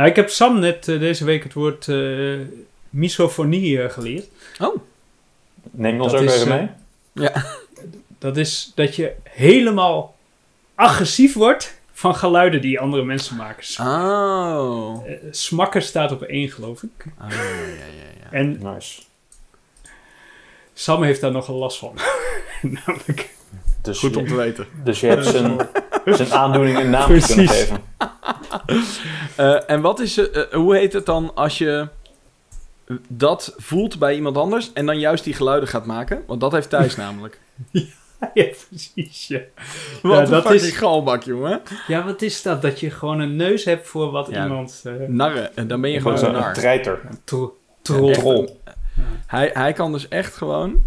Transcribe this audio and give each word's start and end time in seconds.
Nou, 0.00 0.12
ik 0.12 0.18
heb 0.18 0.30
Sam 0.30 0.58
net 0.58 0.88
eh, 0.88 0.98
deze 0.98 1.24
week 1.24 1.42
het 1.42 1.52
woord 1.52 1.88
eh, 1.88 2.38
misofonie 2.90 3.82
eh, 3.82 3.90
geleerd. 3.90 4.26
Oh. 4.60 4.76
Neem 5.70 6.00
ons 6.00 6.12
Dat 6.12 6.20
ook 6.20 6.26
is, 6.26 6.34
even 6.34 6.48
mee. 6.48 6.68
Ja. 7.12 7.46
Dat 8.18 8.36
is 8.36 8.72
dat 8.74 8.96
je 8.96 9.12
helemaal 9.22 10.16
agressief 10.74 11.34
wordt 11.34 11.80
van 11.92 12.14
geluiden 12.14 12.60
die 12.60 12.80
andere 12.80 13.04
mensen 13.04 13.36
maken. 13.36 13.86
Oh. 13.86 15.04
smakken 15.30 15.82
staat 15.82 16.12
op 16.12 16.22
één, 16.22 16.48
geloof 16.50 16.82
ik. 16.82 17.06
Oh, 17.20 17.30
ja, 17.30 17.36
ja, 17.36 17.66
ja, 17.76 18.10
ja. 18.20 18.30
En 18.30 18.58
Nice. 18.62 19.02
Sam 20.74 21.02
heeft 21.02 21.20
daar 21.20 21.32
nogal 21.32 21.56
last 21.56 21.78
van. 21.78 21.98
Namelijk, 22.84 23.30
Dus, 23.82 23.98
Goed 23.98 24.16
om 24.16 24.22
je, 24.22 24.28
te 24.28 24.34
weten. 24.36 24.66
dus 24.84 25.00
je 25.00 25.06
hebt 25.06 25.26
zijn, 25.26 25.56
zijn 26.04 26.32
aandoening 26.32 26.78
een 26.78 26.90
naam 26.90 27.06
kunnen 27.06 27.22
geven. 27.48 27.78
Eh, 29.36 29.70
en 29.70 29.80
wat 29.80 30.00
is, 30.00 30.16
eh, 30.30 30.42
eh, 30.42 30.52
hoe 30.52 30.76
heet 30.76 30.92
het 30.92 31.06
dan 31.06 31.34
als 31.34 31.58
je 31.58 31.88
dat 33.08 33.54
voelt 33.56 33.98
bij 33.98 34.14
iemand 34.14 34.36
anders 34.36 34.72
en 34.72 34.86
dan 34.86 34.98
juist 34.98 35.24
die 35.24 35.34
geluiden 35.34 35.68
gaat 35.68 35.86
maken? 35.86 36.22
Want 36.26 36.40
dat 36.40 36.52
heeft 36.52 36.70
Thijs 36.70 36.96
namelijk. 37.06 37.40
ja, 37.70 38.44
precies. 38.68 39.28
Ja. 39.28 39.40
Wat 40.02 40.12
Ja, 40.12 40.22
een 40.24 40.30
dat 40.30 40.50
is- 40.52 40.76
galbak, 40.76 41.22
jongen. 41.22 41.60
ja, 41.86 42.04
wat 42.04 42.22
is 42.22 42.42
dat? 42.42 42.62
Dat 42.62 42.80
je 42.80 42.90
gewoon 42.90 43.20
een 43.20 43.36
neus 43.36 43.64
hebt 43.64 43.88
voor 43.88 44.10
wat 44.10 44.28
Ja. 44.30 44.42
iemand... 44.44 44.80
eh 44.84 44.92
Narren. 45.08 45.56
En 45.56 45.68
dan 45.68 45.80
ben 45.80 45.90
je 45.90 45.96
gewoon 45.98 46.12
een 46.12 46.18
zo'n 46.18 46.32
nar. 46.32 46.54
treiter. 46.54 47.00
tro- 47.24 47.56
troll. 47.82 48.12
Troll. 48.12 48.48
Hij, 49.26 49.50
hij 49.52 49.72
kan 49.72 49.92
dus 49.92 50.08
echt 50.08 50.34
gewoon... 50.36 50.82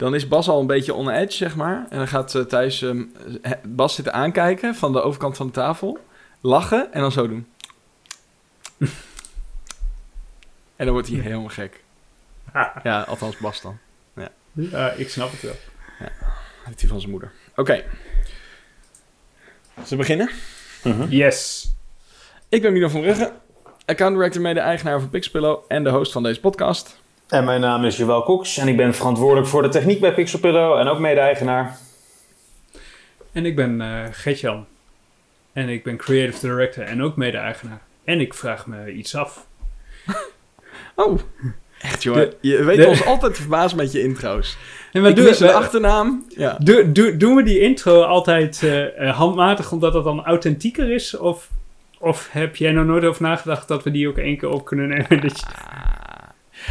Dan 0.00 0.14
is 0.14 0.28
Bas 0.28 0.48
al 0.48 0.60
een 0.60 0.66
beetje 0.66 0.94
on 0.94 1.10
edge, 1.10 1.36
zeg 1.36 1.56
maar. 1.56 1.86
En 1.90 1.98
dan 1.98 2.08
gaat 2.08 2.34
eh, 2.34 2.42
Thijs 2.42 2.82
eh, 2.82 3.00
Bas 3.62 3.94
zitten 3.94 4.12
aankijken 4.12 4.74
van 4.74 4.92
de 4.92 5.02
overkant 5.02 5.36
van 5.36 5.46
de 5.46 5.52
tafel. 5.52 5.98
Lachen 6.40 6.92
en 6.92 7.00
dan 7.00 7.12
zo 7.12 7.28
doen. 7.28 7.46
en 10.76 10.84
dan 10.84 10.90
wordt 10.90 11.08
hij 11.08 11.18
helemaal 11.18 11.48
gek. 11.48 11.82
Ja, 12.82 13.00
althans 13.00 13.36
Bas 13.36 13.60
dan. 13.60 13.78
Ja, 14.52 14.90
ik 14.90 15.10
snap 15.10 15.30
het 15.30 15.42
wel. 15.42 15.56
Heeft 16.64 16.80
hij 16.80 16.88
van 16.88 16.98
zijn 16.98 17.10
moeder. 17.10 17.32
Oké. 17.56 17.84
Zullen 19.74 19.88
we 19.88 19.96
beginnen? 19.96 20.30
Mhm. 20.84 21.06
Yes. 21.08 21.70
Ik 22.48 22.62
ben 22.62 22.72
Milo 22.72 22.88
van 22.88 23.00
Brugge, 23.00 23.32
account 23.86 24.14
director, 24.14 24.42
mede-eigenaar 24.42 25.00
van 25.00 25.10
Pixpillow 25.10 25.64
en 25.68 25.84
de 25.84 25.90
host 25.90 26.12
van 26.12 26.22
deze 26.22 26.40
podcast. 26.40 26.99
En 27.30 27.44
mijn 27.44 27.60
naam 27.60 27.84
is 27.84 27.96
Joël 27.96 28.22
Cox 28.22 28.56
en 28.58 28.68
ik 28.68 28.76
ben 28.76 28.94
verantwoordelijk 28.94 29.46
voor 29.48 29.62
de 29.62 29.68
techniek 29.68 30.00
bij 30.00 30.14
Pixelpillow 30.14 30.78
en 30.78 30.88
ook 30.88 30.98
mede-eigenaar. 30.98 31.76
En 33.32 33.46
ik 33.46 33.56
ben 33.56 33.80
eh 33.80 34.04
Gertjan. 34.10 34.66
En 35.52 35.68
ik 35.68 35.84
ben 35.84 35.96
creative 35.96 36.46
director 36.46 36.84
en 36.84 37.02
ook 37.02 37.16
mede-eigenaar. 37.16 37.80
En 38.04 38.20
ik 38.20 38.34
vraag 38.34 38.66
me 38.66 38.92
iets 38.92 39.14
af. 39.14 39.46
Oh, 40.94 41.18
echt. 41.80 42.02
De- 42.02 42.36
je 42.40 42.64
weet 42.64 42.76
de- 42.76 42.86
ons 42.86 43.04
altijd 43.04 43.34
te 43.34 43.40
verbazen 43.40 43.76
met 43.76 43.92
je 43.92 44.02
intro's. 44.02 44.56
En 44.92 45.04
ik 45.04 45.16
mis 45.16 45.38
de 45.38 45.52
achternaam. 45.52 46.24
Ja. 46.28 46.56
Doe, 46.60 46.92
doe, 46.92 47.16
doen 47.16 47.34
we 47.34 47.42
die 47.42 47.60
intro 47.60 48.02
altijd 48.02 48.62
eh, 48.62 49.08
eh, 49.08 49.16
handmatig 49.16 49.72
omdat 49.72 49.94
het 49.94 50.04
dan 50.04 50.24
authentieker 50.24 50.90
is? 50.92 51.16
Of, 51.16 51.48
of 51.98 52.28
heb 52.30 52.56
jij 52.56 52.72
nou 52.72 52.86
nooit 52.86 53.04
over 53.04 53.22
nagedacht 53.22 53.68
dat 53.68 53.82
we 53.84 53.90
die 53.90 54.08
ook 54.08 54.18
één 54.18 54.36
keer 54.38 54.48
op 54.48 54.64
kunnen 54.64 54.88
nemen? 54.88 55.20
Dat 55.28 55.44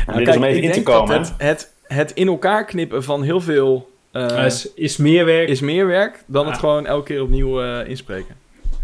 En 0.05 0.17
dit 0.17 0.27
is 0.27 0.35
om 0.35 0.43
even 0.43 0.57
ik 0.57 0.63
in 0.63 0.69
te 0.69 0.73
denk 0.73 0.85
komen. 0.85 1.17
dat 1.17 1.27
het, 1.27 1.33
het, 1.37 1.73
het 1.87 2.11
in 2.11 2.27
elkaar 2.27 2.65
knippen 2.65 3.03
van 3.03 3.23
heel 3.23 3.41
veel 3.41 3.89
eh, 4.11 4.45
is, 4.45 4.73
is 4.73 4.97
meer 4.97 5.25
werk. 5.25 5.49
is 5.49 5.59
meer 5.59 5.87
werk 5.87 6.23
dan 6.25 6.47
het 6.47 6.57
gewoon 6.57 6.85
elke 6.85 7.05
keer 7.05 7.21
opnieuw 7.21 7.61
eh, 7.61 7.89
inspreken. 7.89 8.35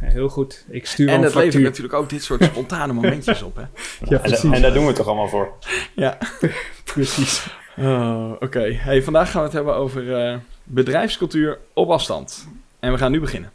Ja, 0.01 0.07
heel 0.07 0.29
goed. 0.29 0.65
Ik 0.69 0.85
stuur 0.85 1.09
En 1.09 1.21
dat 1.21 1.35
levert 1.35 1.63
natuurlijk 1.63 1.93
ook 1.93 2.09
dit 2.09 2.23
soort 2.23 2.43
spontane 2.51 2.93
momentjes 2.93 3.41
op, 3.41 3.55
hè? 3.55 3.63
Ja, 4.09 4.17
precies. 4.17 4.51
en 4.51 4.61
daar 4.61 4.73
doen 4.73 4.81
we 4.81 4.87
het 4.87 4.95
toch 4.95 5.07
allemaal 5.07 5.27
voor. 5.27 5.53
Ja. 5.95 6.17
precies. 6.93 7.47
Oh, 7.77 8.31
Oké, 8.39 8.73
hey, 8.73 9.03
vandaag 9.03 9.31
gaan 9.31 9.39
we 9.39 9.45
het 9.45 9.55
hebben 9.55 9.75
over 9.75 10.17
eh, 10.17 10.35
bedrijfscultuur 10.63 11.57
op 11.73 11.89
afstand. 11.89 12.47
En 12.79 12.91
we 12.91 12.97
gaan 12.97 13.11
nu 13.11 13.19
beginnen. 13.19 13.51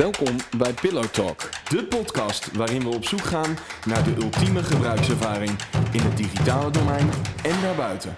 Welkom 0.00 0.36
bij 0.58 0.72
Pillow 0.72 1.04
Talk, 1.04 1.48
de 1.68 1.84
podcast 1.84 2.56
waarin 2.56 2.80
we 2.80 2.88
op 2.88 3.04
zoek 3.04 3.20
gaan 3.20 3.56
naar 3.86 4.04
de 4.04 4.14
ultieme 4.22 4.62
gebruikservaring 4.62 5.50
in 5.92 6.00
het 6.00 6.16
digitale 6.16 6.70
domein 6.70 7.10
en 7.42 7.60
daarbuiten. 7.62 8.16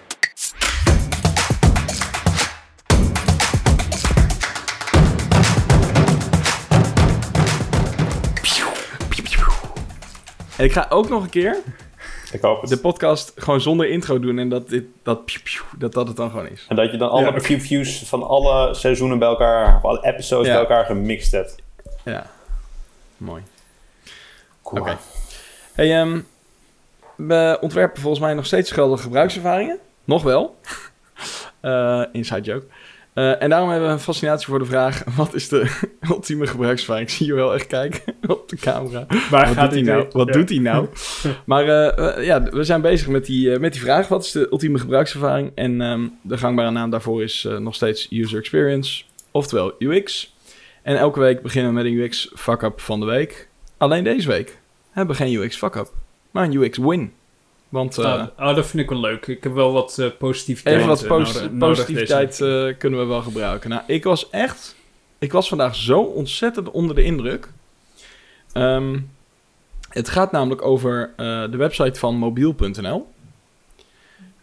En 10.57 10.65
ik 10.65 10.71
ga 10.71 10.85
ook 10.89 11.09
nog 11.09 11.23
een 11.23 11.29
keer 11.29 11.57
Ik 12.31 12.41
hoop 12.41 12.61
het. 12.61 12.69
de 12.69 12.77
podcast 12.77 13.31
gewoon 13.35 13.61
zonder 13.61 13.89
intro 13.89 14.19
doen 14.19 14.39
en 14.39 14.49
dat 14.49 14.69
dit, 14.69 14.83
dat, 15.03 15.25
piu, 15.25 15.39
piu, 15.43 15.61
dat, 15.77 15.93
dat 15.93 16.07
het 16.07 16.17
dan 16.17 16.29
gewoon 16.29 16.47
is. 16.47 16.65
En 16.69 16.75
dat 16.75 16.91
je 16.91 16.97
dan 16.97 17.09
alle 17.09 17.25
Ja, 17.25 17.31
previews 17.31 18.03
van 18.05 18.23
alle 18.23 18.73
seizoenen 18.73 19.19
bij 19.19 19.27
elkaar, 19.27 19.75
of 19.75 19.83
alle 19.83 20.05
episodes 20.05 20.47
Ja. 20.47 20.53
bij 20.53 20.61
elkaar 20.61 20.85
gemixt 20.85 21.31
hebt. 21.31 21.62
Ja, 22.05 22.25
mooi. 23.17 23.43
Cool. 24.63 24.81
Oké. 24.81 24.97
Hey, 25.73 25.99
ehm, 25.99 26.19
we 27.15 27.57
ontwerpen 27.61 28.01
volgens 28.01 28.23
mij 28.23 28.33
nog 28.33 28.45
steeds 28.45 28.71
geldige 28.71 29.03
gebruikservaringen. 29.03 29.79
Nog 30.03 30.23
wel. 30.23 30.55
Eh, 31.59 32.03
inside 32.11 32.41
joke. 32.41 32.65
Eh, 33.13 33.41
en 33.41 33.49
daarom 33.49 33.69
hebben 33.69 33.87
we 33.87 33.93
een 33.93 33.99
fascinatie 33.99 34.47
voor 34.47 34.59
de 34.59 34.65
vraag: 34.65 35.03
wat 35.15 35.33
is 35.33 35.47
de 35.49 35.79
ultieme 36.09 36.47
gebruikservaring? 36.47 37.07
Ik 37.07 37.13
zie 37.15 37.25
je 37.25 37.33
wel 37.33 37.53
echt 37.53 37.67
kijken 37.67 38.01
op 38.27 38.49
de 38.49 38.55
camera. 38.55 39.05
Waar 39.29 39.47
Wat 39.47 39.55
gaat 39.55 39.71
doet 39.71 39.73
hij 39.73 39.81
nou? 39.81 40.01
heen? 40.01 40.09
Wat 40.11 40.27
Ja. 40.27 40.33
doet 40.33 40.49
hij 40.49 40.57
nou? 40.57 40.87
Maar 41.45 41.67
eh, 41.67 42.25
ja, 42.25 42.43
we 42.43 42.63
zijn 42.63 42.81
bezig 42.81 43.07
met 43.07 43.25
die, 43.25 43.59
met 43.59 43.71
die 43.73 43.81
vraag: 43.81 44.07
wat 44.07 44.23
is 44.23 44.31
de 44.31 44.47
ultieme 44.51 44.79
gebruikservaring? 44.79 45.51
En 45.55 45.81
ehm, 45.81 46.07
de 46.21 46.37
gangbare 46.37 46.71
naam 46.71 46.89
daarvoor 46.89 47.23
is 47.23 47.47
nog 47.59 47.75
steeds 47.75 48.07
user 48.11 48.37
experience, 48.39 49.03
oftewel 49.31 49.73
UX. 49.79 50.35
En 50.83 50.97
elke 50.97 51.19
week 51.19 51.41
beginnen 51.41 51.73
we 51.73 51.77
met 51.81 51.85
een 51.85 51.97
UX 51.99 52.31
fuck-up 52.35 52.79
van 52.81 52.99
de 52.99 53.05
week. 53.05 53.47
Alleen 53.77 54.03
deze 54.03 54.27
week 54.27 54.57
hebben 54.91 55.15
we 55.17 55.23
geen 55.23 55.33
UX 55.41 55.55
fuck-up, 55.57 55.91
maar 56.31 56.43
een 56.43 56.53
UX 56.53 56.77
win. 56.77 57.13
Want 57.69 57.97
eh, 57.97 58.05
Ah, 58.05 58.27
ah, 58.35 58.55
dat 58.55 58.65
vind 58.67 58.83
ik 58.83 58.89
wel 58.89 58.99
leuk. 58.99 59.27
Ik 59.27 59.43
heb 59.43 59.53
wel 59.53 59.71
wat 59.71 59.97
eh, 59.99 60.07
positiviteit 60.19 60.75
even 60.75 60.87
wat 60.87 61.01
eh, 61.03 61.07
posi- 61.07 61.33
nodig- 61.33 61.51
nodig 61.51 61.77
positiviteit 61.77 62.41
eh, 62.41 62.77
kunnen 62.77 62.99
we 62.99 63.05
wel 63.05 63.21
gebruiken. 63.21 63.69
Nou, 63.69 63.81
ik 63.87 64.03
was 64.03 64.29
echt... 64.29 64.75
Ik 65.19 65.31
was 65.31 65.47
vandaag 65.49 65.75
zo 65.75 65.99
ontzettend 66.01 66.71
onder 66.71 66.95
de 66.95 67.03
indruk. 67.03 67.47
Ehm, 68.51 68.99
het 69.89 70.09
gaat 70.09 70.31
namelijk 70.31 70.61
over 70.61 71.13
de 71.17 71.57
website 71.57 71.99
van 71.99 72.15
mobiel.nl. 72.15 73.07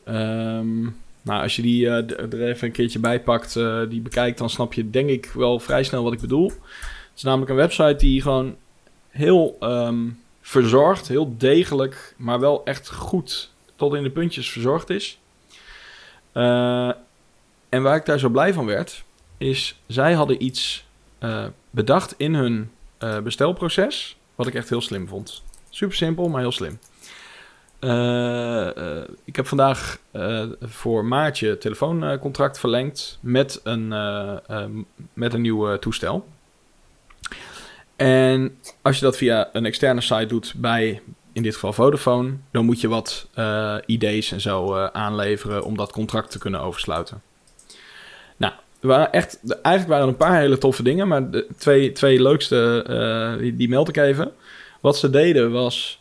Ehm, 0.04 0.86
nou, 1.22 1.42
als 1.42 1.56
je 1.56 1.62
die 1.62 1.86
eh, 1.86 2.32
er 2.32 2.42
even 2.42 2.66
een 2.66 2.72
keertje 2.72 2.98
bij 2.98 3.20
pakt, 3.20 3.56
eh, 3.56 3.80
die 3.88 4.00
bekijkt, 4.00 4.38
dan 4.38 4.50
snap 4.50 4.72
je 4.72 4.90
denk 4.90 5.08
ik 5.08 5.26
wel 5.34 5.58
vrij 5.58 5.82
snel 5.82 6.02
wat 6.02 6.12
ik 6.12 6.20
bedoel. 6.20 6.46
Het 6.48 7.16
is 7.16 7.22
namelijk 7.22 7.50
een 7.50 7.56
website 7.56 7.96
die 7.96 8.22
gewoon 8.22 8.56
heel 9.08 9.56
ehm, 9.60 10.08
verzorgd, 10.40 11.08
heel 11.08 11.34
degelijk, 11.38 12.14
maar 12.16 12.40
wel 12.40 12.64
echt 12.64 12.90
goed 12.90 13.50
tot 13.76 13.94
in 13.94 14.02
de 14.02 14.10
puntjes 14.10 14.50
verzorgd 14.50 14.90
is. 14.90 15.18
Eh, 16.32 16.92
en 17.68 17.82
waar 17.82 17.96
ik 17.96 18.04
daar 18.04 18.18
zo 18.18 18.28
blij 18.28 18.52
van 18.52 18.66
werd, 18.66 19.04
is 19.38 19.80
zij 19.86 20.12
hadden 20.12 20.44
iets 20.44 20.88
bedacht 21.70 22.14
in 22.16 22.34
hun 22.34 22.70
bestelproces, 23.22 24.16
wat 24.34 24.46
ik 24.46 24.54
echt 24.54 24.68
heel 24.68 24.80
slim 24.80 25.08
vond. 25.08 25.42
Super 25.70 25.96
simpel, 25.96 26.28
maar 26.28 26.40
heel 26.40 26.52
slim. 26.52 26.78
Eh, 27.80 28.76
eh, 28.76 29.02
ik 29.24 29.36
heb 29.36 29.46
vandaag 29.46 29.98
eh, 30.10 30.44
voor 30.60 31.04
Maartje 31.04 31.58
telefooncontract 31.58 32.58
verlengd 32.58 33.18
met 33.20 33.60
een, 33.64 33.88
met 35.12 35.34
een 35.34 35.40
nieuw 35.40 35.78
toestel. 35.78 36.26
En 37.96 38.58
als 38.82 38.98
je 38.98 39.04
dat 39.04 39.16
via 39.16 39.48
een 39.52 39.66
externe 39.66 40.00
site 40.00 40.26
doet 40.26 40.54
bij, 40.56 41.02
in 41.32 41.42
dit 41.42 41.54
geval 41.54 41.72
Vodafone, 41.72 42.32
dan 42.50 42.64
moet 42.64 42.80
je 42.80 42.88
wat 42.88 43.28
eh, 43.34 43.76
ID's 43.86 44.32
en 44.32 44.40
zo 44.40 44.76
aanleveren 44.76 45.64
om 45.64 45.76
dat 45.76 45.92
contract 45.92 46.30
te 46.30 46.38
kunnen 46.38 46.60
oversluiten. 46.60 47.22
Nou, 48.36 48.52
waren 48.80 49.12
echt, 49.12 49.38
eigenlijk 49.48 49.88
waren 49.88 50.02
er 50.04 50.08
een 50.08 50.16
paar 50.16 50.40
hele 50.40 50.58
toffe 50.58 50.82
dingen, 50.82 51.08
maar 51.08 51.30
de 51.30 51.46
twee, 51.56 51.92
twee 51.92 52.22
leukste, 52.22 53.36
die, 53.40 53.56
die 53.56 53.68
meld 53.68 53.88
ik 53.88 53.96
even. 53.96 54.32
Wat 54.80 54.96
ze 54.96 55.10
deden 55.10 55.52
was, 55.52 56.00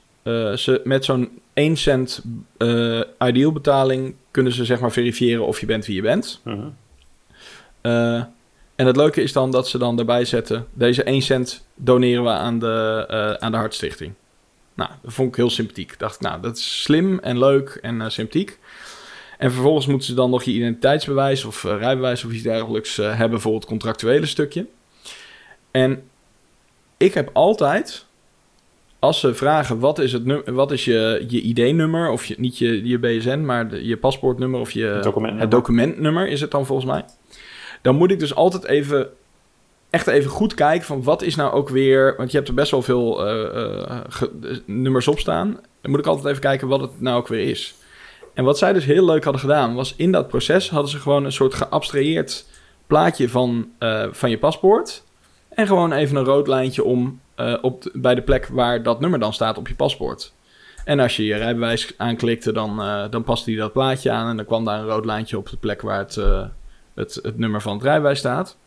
ze 0.56 0.82
met 0.84 1.06
zo'n 1.06 1.40
1 1.60 1.78
cent 1.78 2.22
eh 2.58 3.02
ideal 3.20 3.52
betaling 3.52 4.16
kunnen 4.32 4.54
ze 4.54 4.66
zeg 4.66 4.80
maar 4.80 4.92
verifiëren 4.92 5.46
of 5.46 5.60
je 5.60 5.66
bent 5.66 5.86
wie 5.86 5.96
je 5.96 6.02
bent. 6.02 6.42
Mhm. 6.44 6.68
Eh, 7.82 8.24
en 8.76 8.86
het 8.86 8.96
leuke 8.96 9.22
is 9.22 9.34
dan 9.34 9.52
dat 9.52 9.68
ze 9.68 9.78
dan 9.78 9.96
daarbij 9.96 10.26
zetten... 10.26 10.68
deze 10.74 11.04
1 11.04 11.22
cent 11.22 11.66
doneren 11.76 12.24
we 12.24 12.30
aan 12.30 12.60
de, 12.60 13.06
eh, 13.08 13.32
aan 13.34 13.52
de 13.52 13.58
Hartstichting. 13.58 14.14
Nou, 14.74 14.90
dat 15.02 15.14
vond 15.14 15.30
ik 15.30 15.36
heel 15.36 15.50
sympathiek. 15.50 16.00
Dacht 16.00 16.16
ik, 16.16 16.22
nou, 16.22 16.42
dat 16.42 16.58
is 16.58 16.82
slim 16.82 17.20
en 17.20 17.40
leuk 17.40 17.80
en 17.82 18.12
sympathiek. 18.12 18.60
En 19.38 19.52
vervolgens 19.52 19.86
moeten 19.86 20.08
ze 20.08 20.14
dan 20.14 20.30
nog 20.30 20.44
je 20.44 20.52
identiteitsbewijs 20.52 21.44
of 21.46 21.64
rijbewijs 21.64 22.24
of 22.24 22.32
iets 22.32 22.44
dergelijks 22.44 22.96
hebben 22.98 23.42
voor 23.42 23.56
het 23.56 23.66
contractuele 23.66 24.26
stukje. 24.26 24.66
En 25.72 26.04
ik 26.98 27.14
heb 27.14 27.30
altijd, 27.34 28.06
als 29.00 29.20
ze 29.20 29.34
vragen 29.34 29.80
wat 29.80 30.00
is, 30.00 30.12
het 30.14 30.26
num- 30.26 30.42
wat 30.46 30.72
is 30.72 30.86
je, 30.86 31.26
je 31.28 31.42
ID-nummer, 31.42 32.10
of 32.10 32.26
je, 32.26 32.36
niet 32.38 32.58
je, 32.58 32.88
je 32.88 33.00
BSN, 33.00 33.40
maar 33.46 33.68
de- 33.70 33.86
je 33.86 33.98
paspoortnummer 33.98 34.60
of 34.60 34.72
je 34.72 34.84
Het 34.84 35.04
documentnummer. 35.04 35.42
het 35.42 35.52
documentnummer 35.52 36.28
is 36.28 36.42
het 36.42 36.52
dan 36.52 36.66
volgens 36.66 36.88
mij. 36.92 37.06
Dan 37.82 37.96
moet 37.96 38.12
ik 38.12 38.20
dus 38.20 38.36
altijd 38.36 38.66
even, 38.66 39.10
echt 39.90 40.08
even 40.08 40.30
goed 40.32 40.54
kijken 40.54 40.86
van 40.86 41.04
wat 41.04 41.22
is 41.22 41.36
nou 41.36 41.52
ook 41.54 41.70
weer, 41.70 42.14
want 42.18 42.32
je 42.32 42.38
hebt 42.38 42.50
er 42.50 42.56
best 42.56 42.72
wel 42.72 42.82
veel 42.82 43.26
eh, 43.28 43.64
eh, 43.64 44.00
ge- 44.10 44.62
nummers 44.66 45.08
op 45.08 45.20
staan. 45.20 45.60
Dan 45.82 45.92
moet 45.92 46.00
ik 46.00 46.06
altijd 46.06 46.28
even 46.28 46.42
kijken 46.42 46.68
wat 46.68 46.82
het 46.82 47.02
nou 47.02 47.18
ook 47.18 47.28
weer 47.28 47.50
is. 47.50 47.76
En 48.34 48.44
wat 48.44 48.58
zij 48.58 48.74
dus 48.74 48.86
heel 48.86 49.06
leuk 49.06 49.24
hadden 49.24 49.42
gedaan, 49.42 49.76
was 49.76 49.94
in 49.98 50.12
dat 50.12 50.28
proces 50.28 50.70
hadden 50.70 50.92
ze 50.92 50.98
gewoon 51.00 51.26
een 51.26 51.32
soort 51.32 51.54
geabstraheerd 51.54 52.46
plaatje 52.88 53.30
van, 53.30 53.70
eh, 53.80 54.06
van 54.12 54.30
je 54.30 54.38
paspoort. 54.38 55.04
En 55.50 55.68
gewoon 55.68 55.92
even 55.94 56.16
een 56.16 56.24
rood 56.26 56.48
lijntje 56.48 56.84
om 56.84 57.20
eh, 57.40 57.58
op 57.62 57.90
bij 57.94 58.16
de 58.16 58.22
plek 58.22 58.48
waar 58.48 58.84
dat 58.84 59.00
nummer 59.00 59.20
dan 59.20 59.34
staat 59.34 59.58
op 59.58 59.68
je 59.68 59.76
paspoort. 59.76 60.34
En 60.86 61.00
als 61.00 61.16
je 61.16 61.26
je 61.26 61.36
rijbewijs 61.36 61.94
aanklikte, 61.98 62.52
dan, 62.52 62.82
eh 62.82 63.04
dan 63.10 63.24
paste 63.24 63.50
hij 63.50 63.60
dat 63.60 63.74
plaatje 63.74 64.12
aan. 64.12 64.30
En 64.30 64.36
dan 64.36 64.46
kwam 64.46 64.66
daar 64.66 64.80
een 64.80 64.88
rood 64.88 65.06
lijntje 65.06 65.38
op 65.38 65.50
de 65.50 65.58
plek 65.58 65.82
waar 65.82 65.98
het, 65.98 66.18
eh, 66.18 66.46
het, 66.94 67.20
het 67.22 67.38
nummer 67.38 67.62
van 67.62 67.74
het 67.74 67.84
rijbewijs 67.84 68.20
staat. 68.20 68.58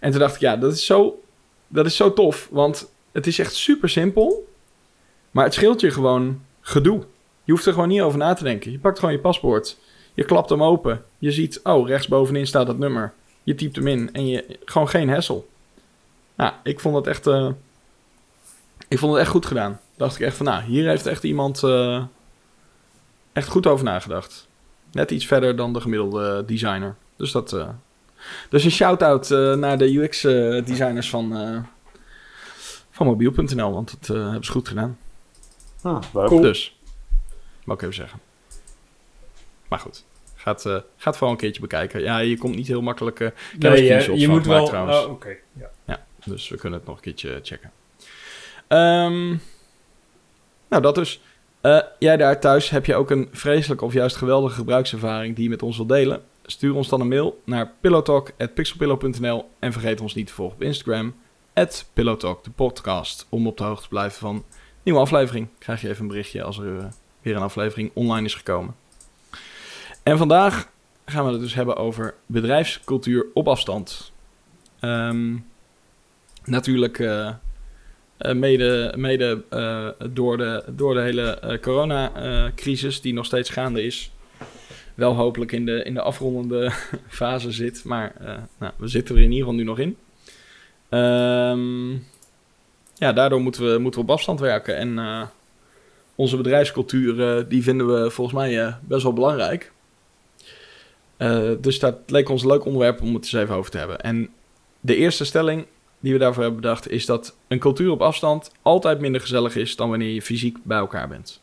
En 0.00 0.10
toen 0.10 0.20
dacht 0.20 0.34
ik, 0.34 0.40
ja, 0.40 0.56
dat 0.56 0.72
is 0.72 0.86
zo, 0.86 1.22
dat 1.68 1.86
is 1.86 1.96
zo 1.96 2.12
tof. 2.12 2.48
Want 2.50 2.92
het 3.12 3.26
is 3.26 3.38
echt 3.38 3.54
super 3.54 3.88
simpel. 3.88 4.48
Maar 5.30 5.44
het 5.44 5.54
scheelt 5.54 5.80
je 5.80 5.90
gewoon 5.90 6.40
gedoe. 6.60 7.04
Je 7.44 7.52
hoeft 7.52 7.66
er 7.66 7.72
gewoon 7.72 7.88
niet 7.88 8.00
over 8.00 8.18
na 8.18 8.34
te 8.34 8.44
denken. 8.44 8.70
Je 8.70 8.78
pakt 8.78 8.98
gewoon 8.98 9.14
je 9.14 9.20
paspoort. 9.20 9.76
Je 10.14 10.24
klapt 10.24 10.50
hem 10.50 10.62
open. 10.62 11.04
Je 11.18 11.32
ziet, 11.32 11.60
oh, 11.62 11.88
rechtsbovenin 11.88 12.46
staat 12.46 12.66
dat 12.66 12.78
nummer. 12.78 13.12
Je 13.42 13.54
typt 13.54 13.76
hem 13.76 13.86
in 13.86 14.12
en 14.12 14.26
je 14.26 14.58
gewoon 14.64 14.88
geen 14.88 15.08
hassle. 15.08 15.42
Nou, 16.36 16.52
ik 16.62 16.80
vond 16.80 16.96
het 16.96 17.06
echt, 17.06 17.26
ik 18.88 18.98
vond 18.98 19.12
het 19.12 19.20
echt 19.20 19.30
goed 19.30 19.46
gedaan. 19.46 19.80
Dacht 19.96 20.14
ik 20.14 20.26
echt 20.26 20.36
van, 20.36 20.46
nou, 20.46 20.62
hier 20.62 20.88
heeft 20.88 21.06
echt 21.06 21.22
iemand 21.22 21.62
eh, 21.62 22.04
echt 23.32 23.48
goed 23.48 23.66
over 23.66 23.84
nagedacht. 23.84 24.48
Net 24.92 25.10
iets 25.10 25.26
verder 25.26 25.56
dan 25.56 25.72
de 25.72 25.80
gemiddelde 25.80 26.44
designer. 26.46 26.96
Dus 27.16 27.32
dat, 27.32 27.52
eh, 27.52 27.68
dus 28.48 28.64
een 28.64 28.70
shout-out 28.70 29.30
eh, 29.30 29.54
naar 29.54 29.78
de 29.78 29.96
UX-designers 29.96 31.10
van, 31.10 31.36
eh, 31.36 31.58
van 32.90 33.06
mobiel.nl, 33.06 33.72
want 33.72 33.96
dat 34.00 34.16
eh, 34.16 34.22
hebben 34.22 34.44
ze 34.44 34.52
goed 34.52 34.68
gedaan. 34.68 34.98
Ah. 35.82 36.02
Cool. 36.12 36.40
Dus, 36.40 36.78
wou 37.64 37.78
ik 37.78 37.82
even 37.82 37.94
zeggen. 37.94 38.20
Maar 39.68 39.78
goed, 39.78 40.04
gaat, 40.34 40.66
eh 40.66 40.78
gaat 40.96 41.16
vooral 41.16 41.30
een 41.30 41.40
keertje 41.40 41.60
bekijken. 41.60 42.00
Ja, 42.00 42.18
je 42.18 42.38
komt 42.38 42.54
niet 42.56 42.66
heel 42.66 42.82
makkelijk 42.82 43.20
eh 43.20 43.28
Nee, 43.58 43.86
kennis 43.86 44.06
je, 44.06 44.18
je 44.18 44.28
moet 44.28 44.46
wel... 44.46 44.66
trouwens. 44.66 45.04
Oh, 45.04 45.10
oké. 45.10 45.36
Ja. 45.52 45.70
Ja, 45.86 46.04
dus 46.24 46.48
we 46.48 46.56
kunnen 46.56 46.78
het 46.78 46.88
nog 46.88 46.96
een 46.96 47.02
keertje 47.02 47.40
checken. 47.42 47.70
Ehm, 48.68 49.28
nou, 50.68 50.82
dat 50.82 50.94
dus. 50.94 51.20
Eh, 51.60 51.78
jij 51.98 52.16
daar 52.16 52.40
thuis, 52.40 52.70
heb 52.70 52.86
je 52.86 52.94
ook 52.94 53.10
een 53.10 53.28
vreselijke 53.32 53.84
of 53.84 53.92
juist 53.92 54.16
geweldige 54.16 54.54
gebruikservaring 54.54 55.34
die 55.34 55.44
je 55.44 55.50
met 55.50 55.62
ons 55.62 55.76
wilt 55.76 55.88
delen? 55.88 56.22
Stuur 56.42 56.74
ons 56.74 56.88
dan 56.88 57.00
een 57.00 57.08
mail 57.08 57.42
naar 57.44 57.72
pillowtalk.pixelpillow.nl 57.80 59.48
en 59.58 59.72
vergeet 59.72 60.00
ons 60.00 60.14
niet 60.14 60.26
te 60.26 60.32
volgen 60.32 60.56
op 60.56 60.62
Instagram, 60.62 61.14
pillowtalk, 61.92 62.44
de 62.44 62.50
podcast, 62.50 63.26
om 63.28 63.46
op 63.46 63.56
de 63.56 63.64
hoogte 63.64 63.82
te 63.82 63.88
blijven 63.88 64.18
van 64.18 64.44
nieuwe 64.82 65.00
aflevering. 65.00 65.48
Krijg 65.58 65.80
je 65.80 65.88
even 65.88 66.02
een 66.02 66.08
berichtje 66.08 66.42
als 66.42 66.58
er 66.58 66.78
eh, 66.78 66.84
weer 67.22 67.36
een 67.36 67.42
aflevering 67.42 67.90
online 67.94 68.26
is 68.26 68.34
gekomen. 68.34 68.74
En 70.02 70.18
vandaag 70.18 70.68
gaan 71.04 71.26
we 71.26 71.32
het 71.32 71.40
dus 71.40 71.54
hebben 71.54 71.76
over 71.76 72.14
bedrijfscultuur 72.26 73.26
op 73.34 73.48
afstand. 73.48 74.12
Ehm, 74.80 75.36
natuurlijk 76.44 76.98
eh, 76.98 77.34
eh, 78.16 78.34
mede, 78.34 78.92
mede 78.96 79.42
eh, 79.48 79.88
door, 80.10 80.36
de, 80.36 80.64
door 80.68 80.94
de 80.94 81.00
hele 81.00 81.22
eh, 81.22 81.60
coronacrisis 81.60 83.00
die 83.00 83.12
nog 83.12 83.24
steeds 83.24 83.50
gaande 83.50 83.82
is. 83.82 84.10
Wel 84.94 85.14
hopelijk 85.14 85.52
in 85.52 85.66
de, 85.66 85.82
in 85.82 85.94
de 85.94 86.00
afrondende 86.00 86.72
fase 87.08 87.52
zit, 87.52 87.84
maar 87.84 88.14
nou, 88.58 88.72
we 88.76 88.88
zitten 88.88 89.16
er 89.16 89.22
in 89.22 89.32
ieder 89.32 89.44
geval 89.44 89.58
nu 89.58 89.64
nog 89.64 89.78
in. 89.78 89.96
Ehm, 90.88 91.90
ja, 92.94 93.12
daardoor 93.12 93.40
moeten 93.40 93.72
we, 93.72 93.78
moeten 93.78 94.00
op 94.00 94.10
afstand 94.10 94.40
werken. 94.40 94.76
En 94.76 95.28
onze 96.14 96.36
bedrijfscultuur, 96.36 97.48
die 97.48 97.62
vinden 97.62 97.86
we 97.86 98.10
volgens 98.10 98.36
mij 98.36 98.74
best 98.80 99.02
wel 99.02 99.12
belangrijk. 99.12 99.72
Dus 101.60 101.78
dat 101.78 101.98
leek 102.06 102.28
ons 102.28 102.42
een 102.42 102.48
leuk 102.48 102.64
onderwerp 102.64 103.00
om 103.00 103.14
het 103.14 103.24
eens 103.24 103.32
even 103.32 103.54
over 103.54 103.70
te 103.70 103.78
hebben. 103.78 104.00
En 104.00 104.28
de 104.80 104.96
eerste 104.96 105.24
stelling 105.24 105.66
die 106.06 106.14
we 106.14 106.20
daarvoor 106.20 106.42
hebben 106.42 106.60
bedacht 106.60 106.90
is 106.90 107.06
dat 107.06 107.36
een 107.48 107.58
cultuur 107.58 107.90
op 107.90 108.02
afstand 108.02 108.52
altijd 108.62 109.00
minder 109.00 109.20
gezellig 109.20 109.56
is 109.56 109.76
dan 109.76 109.88
wanneer 109.90 110.14
je 110.14 110.22
fysiek 110.22 110.56
bij 110.62 110.78
elkaar 110.78 111.08
bent. 111.08 111.40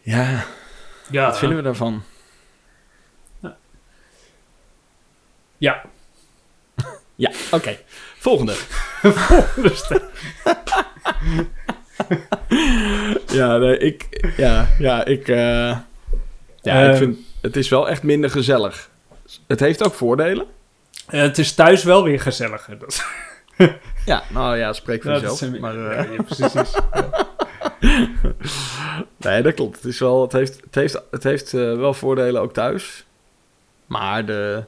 Ja, 0.00 0.44
Ja, 1.10 1.26
wat 1.26 1.38
vinden 1.38 1.56
we 1.56 1.62
daarvan? 1.64 2.02
Ja. 5.58 5.82
Ja, 7.14 7.30
oké. 7.50 7.78
Volgende. 8.18 8.54
ja, 13.38 13.56
nee, 13.56 13.78
ik, 13.78 14.30
ja, 14.36 14.68
ja, 14.78 15.04
ik, 15.04 15.28
eh, 15.28 15.78
ja, 16.62 16.82
ik 16.82 16.90
Eh. 16.92 16.96
vind 16.96 17.18
het 17.40 17.56
is 17.56 17.68
wel 17.68 17.88
echt 17.88 18.02
minder 18.02 18.30
gezellig. 18.30 18.90
Het 19.46 19.60
heeft 19.60 19.84
ook 19.84 19.94
voordelen. 19.94 20.46
Eh, 21.06 21.20
het 21.20 21.38
is 21.38 21.54
thuis 21.54 21.84
wel 21.84 22.02
weer 22.04 22.20
gezelliger. 22.20 22.78
Dat, 22.78 23.04
Ja, 24.06 24.22
nou 24.30 24.56
ja, 24.56 24.72
spreek 24.72 25.02
voor 25.02 25.12
dat 25.12 25.20
jezelf. 25.20 25.40
een- 25.40 25.60
maar, 25.60 25.74
ja, 25.78 25.90
eh, 25.90 26.12
ja, 26.16 26.22
precies. 26.22 26.74
Nee, 29.16 29.42
dat 29.42 29.54
klopt. 29.54 29.76
Het, 29.76 29.84
is 29.84 29.98
wel, 29.98 30.22
het 30.22 30.32
heeft, 30.32 30.60
het 30.60 30.74
heeft, 30.74 31.02
het 31.10 31.22
heeft 31.22 31.54
eh, 31.54 31.60
wel 31.76 31.94
voordelen 31.94 32.40
ook 32.42 32.52
thuis. 32.52 33.04
Maar 33.86 34.26
de, 34.26 34.64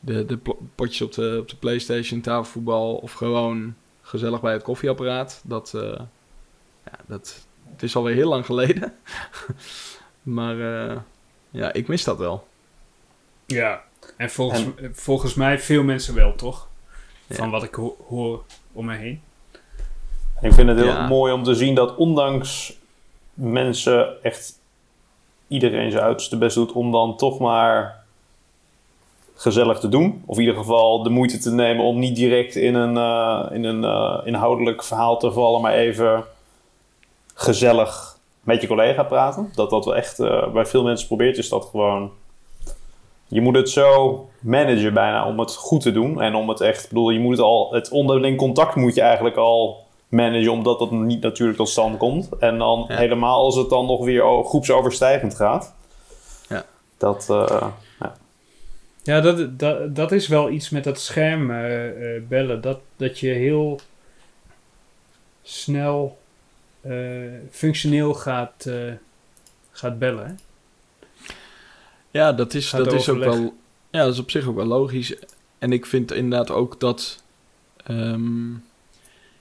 de, 0.00 0.24
de 0.26 0.38
potjes 0.74 1.00
op 1.02 1.12
de, 1.12 1.36
op 1.40 1.48
de 1.48 1.56
PlayStation, 1.56 2.20
tafelvoetbal 2.20 2.94
of 2.96 3.12
gewoon 3.12 3.74
gezellig 4.02 4.40
bij 4.40 4.52
het 4.52 4.62
koffieapparaat, 4.62 5.40
dat, 5.44 5.70
ja, 6.84 6.98
dat 7.06 7.46
het 7.72 7.82
is 7.82 7.96
alweer 7.96 8.14
heel 8.14 8.28
lang 8.28 8.46
geleden. 8.46 8.94
maar 10.22 10.56
ja, 11.50 11.72
ik 11.72 11.88
mis 11.88 12.04
dat 12.04 12.18
wel. 12.18 12.48
Ja, 13.46 13.82
en 14.16 14.30
volgens, 14.30 14.64
volgens 14.92 15.34
mij 15.34 15.58
veel 15.58 15.82
mensen 15.82 16.14
wel, 16.14 16.34
toch? 16.34 16.68
Ja. 17.26 17.34
Van 17.36 17.50
wat 17.50 17.62
ik 17.62 17.74
ho- 17.74 17.96
hoor 18.08 18.42
om 18.72 18.84
me 18.84 18.96
heen. 18.96 19.22
Ik 20.40 20.52
vind 20.52 20.68
het 20.68 20.78
heel 20.78 20.86
Ja. 20.86 21.06
mooi 21.06 21.32
om 21.32 21.42
te 21.42 21.54
zien 21.54 21.74
dat 21.74 21.96
ondanks 21.96 22.72
mensen 23.34 24.22
echt 24.22 24.58
iedereen 25.48 25.90
zijn 25.90 26.02
uiterste 26.04 26.38
best 26.38 26.54
doet 26.54 26.72
om 26.72 26.92
dan 26.92 27.16
toch 27.16 27.38
maar 27.38 28.04
gezellig 29.34 29.78
te 29.80 29.88
doen. 29.88 30.22
Of 30.26 30.36
in 30.36 30.42
ieder 30.42 30.58
geval 30.58 31.02
de 31.02 31.10
moeite 31.10 31.38
te 31.38 31.50
nemen 31.50 31.84
om 31.84 31.98
niet 31.98 32.16
direct 32.16 32.56
in 32.56 32.74
een, 32.74 32.96
eh, 32.96 33.56
in 33.56 33.64
een 33.64 33.84
eh, 33.84 34.20
inhoudelijk 34.24 34.84
verhaal 34.84 35.18
te 35.18 35.32
vallen, 35.32 35.60
maar 35.60 35.72
even 35.74 36.24
gezellig 37.34 38.16
met 38.40 38.60
je 38.60 38.66
collega 38.66 39.02
praten. 39.02 39.50
Dat 39.54 39.70
dat 39.70 39.84
wel 39.84 39.96
echt 39.96 40.18
eh, 40.20 40.52
bij 40.52 40.66
veel 40.66 40.82
mensen 40.84 41.06
probeert, 41.06 41.38
is 41.38 41.48
dat 41.48 41.64
gewoon. 41.64 42.10
Je 43.28 43.40
moet 43.40 43.54
het 43.56 43.70
zo 43.70 44.28
managen 44.40 44.94
bijna 44.94 45.26
om 45.26 45.38
het 45.38 45.54
goed 45.54 45.80
te 45.80 45.92
doen. 45.92 46.20
En 46.22 46.34
om 46.34 46.48
het 46.48 46.60
echt, 46.60 46.82
ik 46.82 46.88
bedoel, 46.88 47.10
je 47.10 47.18
moet 47.18 47.36
het 47.36 47.40
al, 47.46 47.72
het 47.72 47.88
onderling 47.90 48.36
contact 48.38 48.74
moet 48.74 48.94
je 48.94 49.00
eigenlijk 49.00 49.36
al 49.36 49.82
managen, 50.08 50.52
omdat 50.52 50.78
dat 50.78 50.90
niet 50.90 51.22
natuurlijk 51.22 51.58
tot 51.58 51.68
stand 51.68 51.96
komt. 51.98 52.28
En 52.38 52.58
dan 52.58 52.84
Ja. 52.88 52.96
helemaal 52.96 53.44
als 53.44 53.56
het 53.56 53.68
dan 53.68 53.86
nog 53.86 54.04
weer 54.04 54.44
groepsoverstijgend 54.44 55.34
gaat. 55.34 55.74
Ja. 56.48 56.64
Dat, 56.96 57.26
eh, 57.30 57.66
Ja, 59.02 59.20
dat, 59.20 59.58
dat, 59.58 59.96
dat 59.96 60.12
is 60.12 60.28
wel 60.28 60.50
iets 60.50 60.70
met 60.70 60.84
dat 60.84 61.00
scherm 61.00 61.50
eh, 61.50 62.16
eh, 62.16 62.22
bellen. 62.28 62.60
Dat, 62.60 62.78
dat 62.96 63.18
je 63.18 63.28
heel 63.28 63.78
snel 65.42 66.18
eh, 66.80 66.92
functioneel 67.50 68.14
gaat, 68.14 68.64
eh, 68.66 68.92
gaat 69.70 69.98
bellen. 69.98 70.26
hè? 70.26 70.32
Ja, 72.14 72.32
dat 72.32 72.54
is, 72.54 72.68
Gaat 72.68 72.84
dat 72.84 72.92
is 72.92 73.08
ook 73.08 73.18
wel. 73.18 73.54
Ja, 73.90 74.04
dat 74.04 74.12
is 74.12 74.18
op 74.20 74.30
zich 74.30 74.46
ook 74.46 74.56
wel 74.56 74.64
logisch. 74.64 75.14
En 75.58 75.72
ik 75.72 75.86
vind 75.86 76.12
inderdaad 76.12 76.50
ook 76.50 76.80
dat. 76.80 77.22
ehm, 77.86 78.52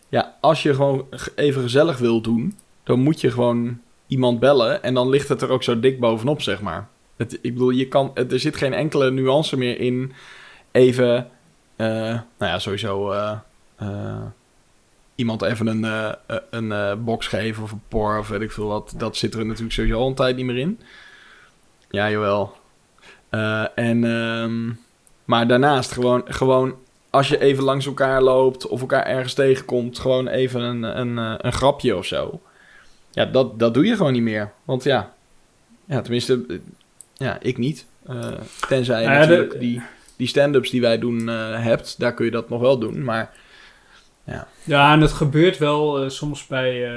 ja, 0.10 0.38
als 0.42 0.63
je 0.63 0.74
gewoon 0.75 1.06
ge- 1.12 1.32
even 1.36 1.62
gezellig 1.62 1.98
wil 1.98 2.22
doen, 2.22 2.58
dan 2.84 3.00
moet 3.00 3.22
je 3.22 3.32
gewoon 3.32 3.80
iemand 4.08 4.39
bellen. 4.39 4.84
En 4.84 4.94
dan 4.94 5.10
ligt 5.10 5.30
het 5.30 5.42
er 5.42 5.50
ook 5.50 5.63
zo 5.63 5.80
dik 5.80 6.00
bovenop, 6.00 6.42
zeg 6.42 6.62
maar. 6.62 6.88
Het, 7.15 7.34
ik 7.42 7.53
bedoel, 7.53 7.70
je 7.70 7.88
kan, 7.88 8.12
het- 8.13 8.32
er 8.32 8.39
zit 8.39 8.56
geen 8.58 8.74
enkele 8.74 9.12
nuance 9.12 9.58
meer 9.58 9.80
in. 9.80 10.13
Even. 10.72 11.30
eh, 11.75 11.88
nou 11.88 12.22
ja, 12.51 12.60
sowieso. 12.60 13.12
eh, 13.12 13.38
eh, 13.75 14.22
iemand 15.15 15.42
even 15.42 15.68
een, 15.68 16.15
een 16.50 17.03
box 17.03 17.27
geven 17.27 17.63
of 17.63 17.72
een 17.72 17.82
por 17.88 18.18
of 18.20 18.27
weet 18.27 18.42
ik 18.42 18.51
veel 18.51 18.68
wat. 18.68 18.94
Dat 18.98 19.18
zit 19.18 19.34
er 19.34 19.46
natuurlijk 19.46 19.74
sowieso 19.74 19.98
al 20.00 20.08
een 20.08 20.15
tijd 20.15 20.36
niet 20.36 20.46
meer 20.46 20.58
in. 20.58 20.80
Ja, 21.89 22.10
jawel. 22.10 22.56
Eh, 23.34 23.66
en, 23.75 24.04
ehm, 24.04 24.72
maar 25.25 25.48
daarnaast 25.48 25.92
gewoon, 25.92 26.22
gewoon 26.25 26.75
als 27.10 27.28
je 27.28 27.40
even 27.42 27.63
langs 27.63 27.86
elkaar 27.86 28.22
loopt 28.22 28.68
of 28.68 28.82
elkaar 28.82 29.06
ergens 29.06 29.34
tegenkomt, 29.34 30.00
gewoon 30.00 30.28
even 30.28 30.62
een, 30.62 30.84
een, 30.84 31.18
eh, 31.18 31.34
een 31.38 31.54
grapje 31.54 31.96
of 31.98 32.06
zo. 32.06 32.42
Ja, 33.12 33.25
dat, 33.25 33.60
dat 33.60 33.74
doe 33.74 33.86
je 33.86 33.96
gewoon 33.96 34.13
niet 34.13 34.22
meer. 34.22 34.52
Want 34.63 34.84
ja, 34.84 35.13
ja 35.86 36.02
tenminste, 36.02 36.46
ja, 37.13 37.38
ik 37.42 37.58
niet. 37.58 37.86
Eh, 38.08 38.32
tenzij 38.68 39.02
je 39.02 39.08
Nou 39.08 39.20
ja, 39.20 39.25
de- 39.25 39.32
natuurlijk 39.32 39.60
die, 39.60 39.82
die 40.16 40.28
stand-ups 40.28 40.70
die 40.70 40.82
wij 40.82 41.00
doen 41.00 41.28
hebt, 41.28 42.00
daar 42.00 42.13
kun 42.13 42.25
je 42.25 42.32
dat 42.32 42.50
nog 42.50 42.62
wel 42.62 42.80
doen. 42.80 43.04
Maar 43.04 43.32
Ja, 44.63 44.94
en 44.94 45.02
het 45.02 45.12
gebeurt 45.12 45.58
wel 45.58 46.10
soms 46.10 46.48
bij 46.48 46.92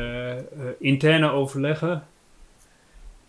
interne 0.78 1.30
overleggen. 1.30 2.06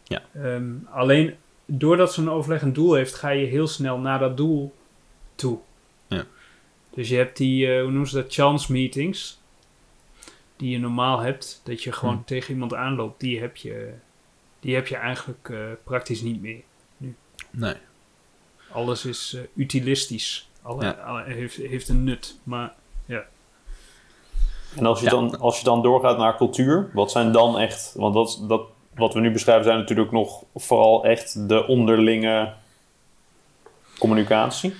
Ja. 0.03 0.21
Ehm, 0.33 0.63
alleen 0.89 1.35
doordat 1.67 2.13
zo'n 2.13 2.29
overleg 2.31 2.61
een 2.61 2.73
doel 2.73 2.93
heeft, 2.93 3.13
ga 3.13 3.29
je 3.29 3.45
heel 3.45 3.67
snel 3.67 3.97
naar 3.97 4.19
dat 4.19 4.37
doel 4.37 4.73
toe. 5.35 5.57
Ja. 6.07 6.23
Dus 6.89 7.09
je 7.09 7.15
hebt 7.15 7.37
die, 7.37 7.67
eh, 7.73 7.81
hoe 7.81 7.89
noemen 7.91 8.07
ze 8.09 8.15
dat, 8.21 8.33
chance 8.33 8.71
meetings. 8.71 9.39
Die 10.55 10.69
je 10.69 10.79
normaal 10.79 11.19
hebt, 11.19 11.61
dat 11.63 11.83
je 11.83 11.91
gewoon 11.91 12.15
Hm. 12.15 12.23
tegen 12.23 12.53
iemand 12.53 12.73
aanloopt. 12.73 13.19
Die 13.19 13.39
heb 13.39 13.55
je, 13.57 13.93
die 14.59 14.75
heb 14.75 14.87
je 14.87 14.95
eigenlijk 14.95 15.49
eh, 15.49 15.57
praktisch 15.83 16.21
niet 16.21 16.41
meer. 16.41 16.61
nee. 17.51 17.75
Alles 18.71 19.05
is 19.05 19.33
eh, 19.33 19.41
utilistisch. 19.55 20.49
Alle, 20.61 20.83
Ja. 20.83 20.91
alle- 20.91 21.23
heeft, 21.23 21.55
heeft 21.55 21.89
een 21.89 22.03
nut. 22.03 22.37
Maar 22.43 22.75
En 24.75 24.85
als 24.85 24.99
je, 24.99 25.05
Ja. 25.05 25.11
dan, 25.11 25.39
als 25.39 25.57
je 25.57 25.63
dan 25.63 25.81
doorgaat 25.81 26.17
naar 26.17 26.37
cultuur, 26.37 26.89
wat 26.93 27.11
zijn 27.11 27.31
dan 27.31 27.57
echt... 27.59 27.93
Want 27.95 28.13
dat, 28.13 28.43
dat, 28.47 28.61
wat 28.97 29.13
we 29.13 29.19
nu 29.19 29.31
beschrijven 29.31 29.63
zijn 29.65 29.77
natuurlijk 29.77 30.11
nog 30.11 30.43
vooral 30.55 31.03
echt 31.05 31.47
de 31.49 31.67
onderlinge 31.67 32.53
communicatie. 33.99 34.73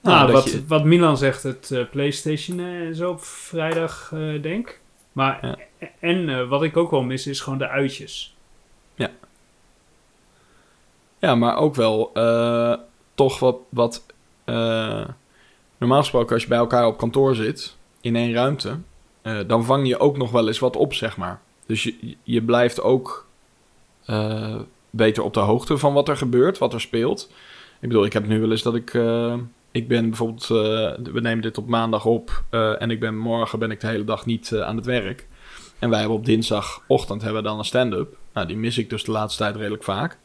Nou, 0.00 0.16
Nou, 0.18 0.32
wat, 0.32 0.44
je- 0.52 0.66
wat 0.66 0.84
Milan 0.84 1.16
zegt, 1.16 1.42
het 1.42 1.70
eh, 1.70 1.84
PlayStation 1.90 2.60
eh, 2.60 2.92
zo 2.94 3.10
op 3.10 3.20
vrijdag, 3.24 4.10
eh, 4.14 4.42
denk 4.42 4.80
Maar 5.12 5.38
Ja. 5.46 5.56
en 6.00 6.28
eh, 6.28 6.48
wat 6.48 6.62
ik 6.62 6.76
ook 6.76 6.90
wel 6.90 7.02
mis, 7.02 7.26
is 7.26 7.40
gewoon 7.40 7.58
de 7.58 7.68
uitjes. 7.68 8.34
Ja, 11.18 11.34
maar 11.34 11.56
ook 11.56 11.74
wel 11.74 12.10
eh, 12.14 12.74
toch 13.14 13.38
wat. 13.38 13.56
wat 13.68 14.04
eh, 14.44 15.04
normaal 15.78 16.00
gesproken, 16.00 16.32
als 16.34 16.42
je 16.42 16.48
bij 16.48 16.58
elkaar 16.58 16.86
op 16.86 16.98
kantoor 16.98 17.34
zit, 17.34 17.76
in 18.00 18.16
één 18.16 18.32
ruimte, 18.32 18.78
eh, 19.22 19.38
dan 19.46 19.64
vang 19.64 19.88
je 19.88 19.98
ook 19.98 20.16
nog 20.16 20.30
wel 20.30 20.46
eens 20.46 20.58
wat 20.58 20.76
op, 20.76 20.94
zeg 20.94 21.16
maar. 21.16 21.40
Dus 21.66 21.82
je, 21.82 22.16
je 22.22 22.42
blijft 22.42 22.80
ook 22.80 23.26
eh, 24.04 24.60
beter 24.90 25.22
op 25.22 25.34
de 25.34 25.40
hoogte 25.40 25.78
van 25.78 25.92
wat 25.92 26.08
er 26.08 26.16
gebeurt, 26.16 26.58
wat 26.58 26.72
er 26.72 26.80
speelt. 26.80 27.30
Ik 27.80 27.88
bedoel, 27.88 28.04
ik 28.04 28.12
heb 28.12 28.26
nu 28.26 28.40
wel 28.40 28.50
eens 28.50 28.62
dat 28.62 28.74
ik. 28.74 28.94
eh, 28.94 29.34
ik 29.70 29.88
ben 29.88 30.08
bijvoorbeeld. 30.08 30.42
eh, 30.42 31.12
we 31.12 31.20
nemen 31.20 31.42
dit 31.42 31.58
op 31.58 31.68
maandag 31.68 32.04
op. 32.04 32.42
en 32.78 32.90
ik 32.90 33.00
ben 33.00 33.18
morgen 33.18 33.58
ben 33.58 33.70
ik 33.70 33.80
de 33.80 33.86
hele 33.86 34.04
dag 34.04 34.26
niet 34.26 34.54
aan 34.56 34.76
het 34.76 34.86
werk. 34.86 35.26
En 35.78 35.90
wij 35.90 35.98
hebben 35.98 36.16
op 36.16 36.24
dinsdagochtend 36.24 37.22
hebben 37.22 37.42
we 37.42 37.48
dan 37.48 37.58
een 37.58 37.64
stand-up. 37.64 38.16
Nou, 38.32 38.46
die 38.46 38.56
mis 38.56 38.78
ik 38.78 38.90
dus 38.90 39.04
de 39.04 39.12
laatste 39.12 39.42
tijd 39.42 39.56
redelijk 39.56 39.84
vaak. 39.84 40.18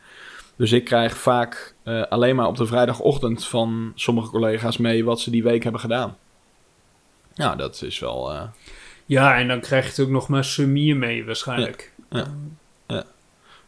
Dus 0.56 0.72
ik 0.72 0.84
krijg 0.84 1.18
vaak 1.18 1.76
alleen 2.10 2.36
maar 2.36 2.48
op 2.48 2.58
de 2.58 2.66
vrijdagochtend 2.66 3.46
van 3.48 3.92
sommige 3.96 4.30
collega's 4.30 4.78
mee 4.78 5.06
wat 5.06 5.20
ze 5.20 5.32
die 5.32 5.44
week 5.44 5.64
hebben 5.64 5.82
gedaan. 5.82 6.18
Nou, 7.36 7.58
dat 7.58 7.82
is 7.82 8.00
wel. 8.00 8.32
Ja, 9.10 9.38
en 9.38 9.48
dan 9.48 9.60
krijg 9.60 9.84
je 9.84 9.90
het 9.90 10.00
ook 10.00 10.10
nog 10.10 10.28
maar 10.28 10.44
sumier 10.44 10.98
mee 10.98 11.26
waarschijnlijk. 11.26 11.94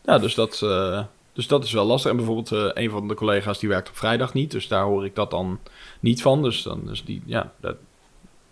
ja, 0.04 0.18
dus 0.18 0.36
dat, 0.36 0.62
eh, 0.62 1.04
dus 1.34 1.48
dat 1.48 1.64
is 1.64 1.72
wel 1.72 1.86
lastig. 1.86 2.12
En 2.12 2.18
bijvoorbeeld 2.18 2.52
eh, 2.52 2.84
een 2.84 2.90
van 2.90 3.08
de 3.08 3.14
collega's 3.14 3.60
die 3.60 3.70
werkt 3.70 3.90
op 3.90 3.98
vrijdag 3.98 4.34
niet. 4.34 4.52
Dus 4.52 4.68
daar 4.68 4.84
hoor 4.84 5.06
ik 5.06 5.16
dat 5.16 5.32
dan 5.32 5.60
niet 6.00 6.22
van. 6.22 6.44
Dus 6.44 6.64
dan 6.64 6.82
dus 6.86 7.06
die, 7.06 7.22
ja, 7.26 7.54
dat, 7.60 7.76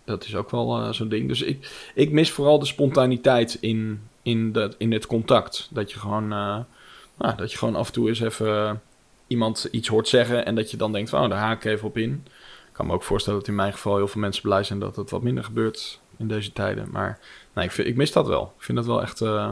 dat 0.04 0.24
is 0.24 0.34
ook 0.34 0.50
wel 0.50 0.82
eh, 0.82 0.92
zo'n 0.92 1.08
ding. 1.08 1.28
Dus 1.28 1.42
ik, 1.42 1.90
ik 1.94 2.10
mis 2.10 2.30
vooral 2.30 2.58
de 2.58 2.66
spontaniteit 2.66 3.58
in, 3.60 4.00
in, 4.22 4.52
dat, 4.52 4.74
in 4.78 4.92
het 4.92 5.06
contact. 5.06 5.68
Dat 5.70 5.92
je 5.92 5.98
gewoon. 5.98 6.28
nou, 6.28 7.36
dat 7.36 7.52
je 7.52 7.58
gewoon 7.58 7.76
af 7.76 7.86
en 7.86 7.92
toe 7.92 8.08
eens 8.08 8.20
even 8.20 8.82
iemand 9.26 9.68
iets 9.70 9.88
hoort 9.88 10.08
zeggen. 10.08 10.46
En 10.46 10.54
dat 10.54 10.70
je 10.70 10.76
dan 10.76 10.92
denkt: 10.92 11.10
van, 11.10 11.22
oh, 11.22 11.28
daar 11.28 11.38
haak 11.38 11.64
ik 11.64 11.72
even 11.72 11.86
op 11.88 11.96
in. 11.96 12.24
Ik 12.66 12.72
kan 12.72 12.86
me 12.86 12.92
ook 12.92 13.02
voorstellen 13.02 13.38
dat 13.38 13.48
in 13.48 13.54
mijn 13.54 13.72
geval 13.72 13.96
heel 13.96 14.08
veel 14.08 14.20
mensen 14.20 14.42
blij 14.42 14.62
zijn 14.62 14.78
dat 14.78 14.96
het 14.96 15.10
wat 15.10 15.22
minder 15.22 15.44
gebeurt 15.44 15.99
in 16.20 16.28
deze 16.28 16.52
tijden. 16.52 16.88
Maar 16.90 17.18
ik, 17.54 17.70
vind, 17.70 17.88
ik 17.88 17.96
mis 17.96 18.12
dat 18.12 18.26
wel. 18.26 18.52
Ik 18.58 18.64
vind 18.64 18.78
dat 18.78 18.86
wel 18.86 19.02
echt. 19.02 19.20
eh, 19.20 19.50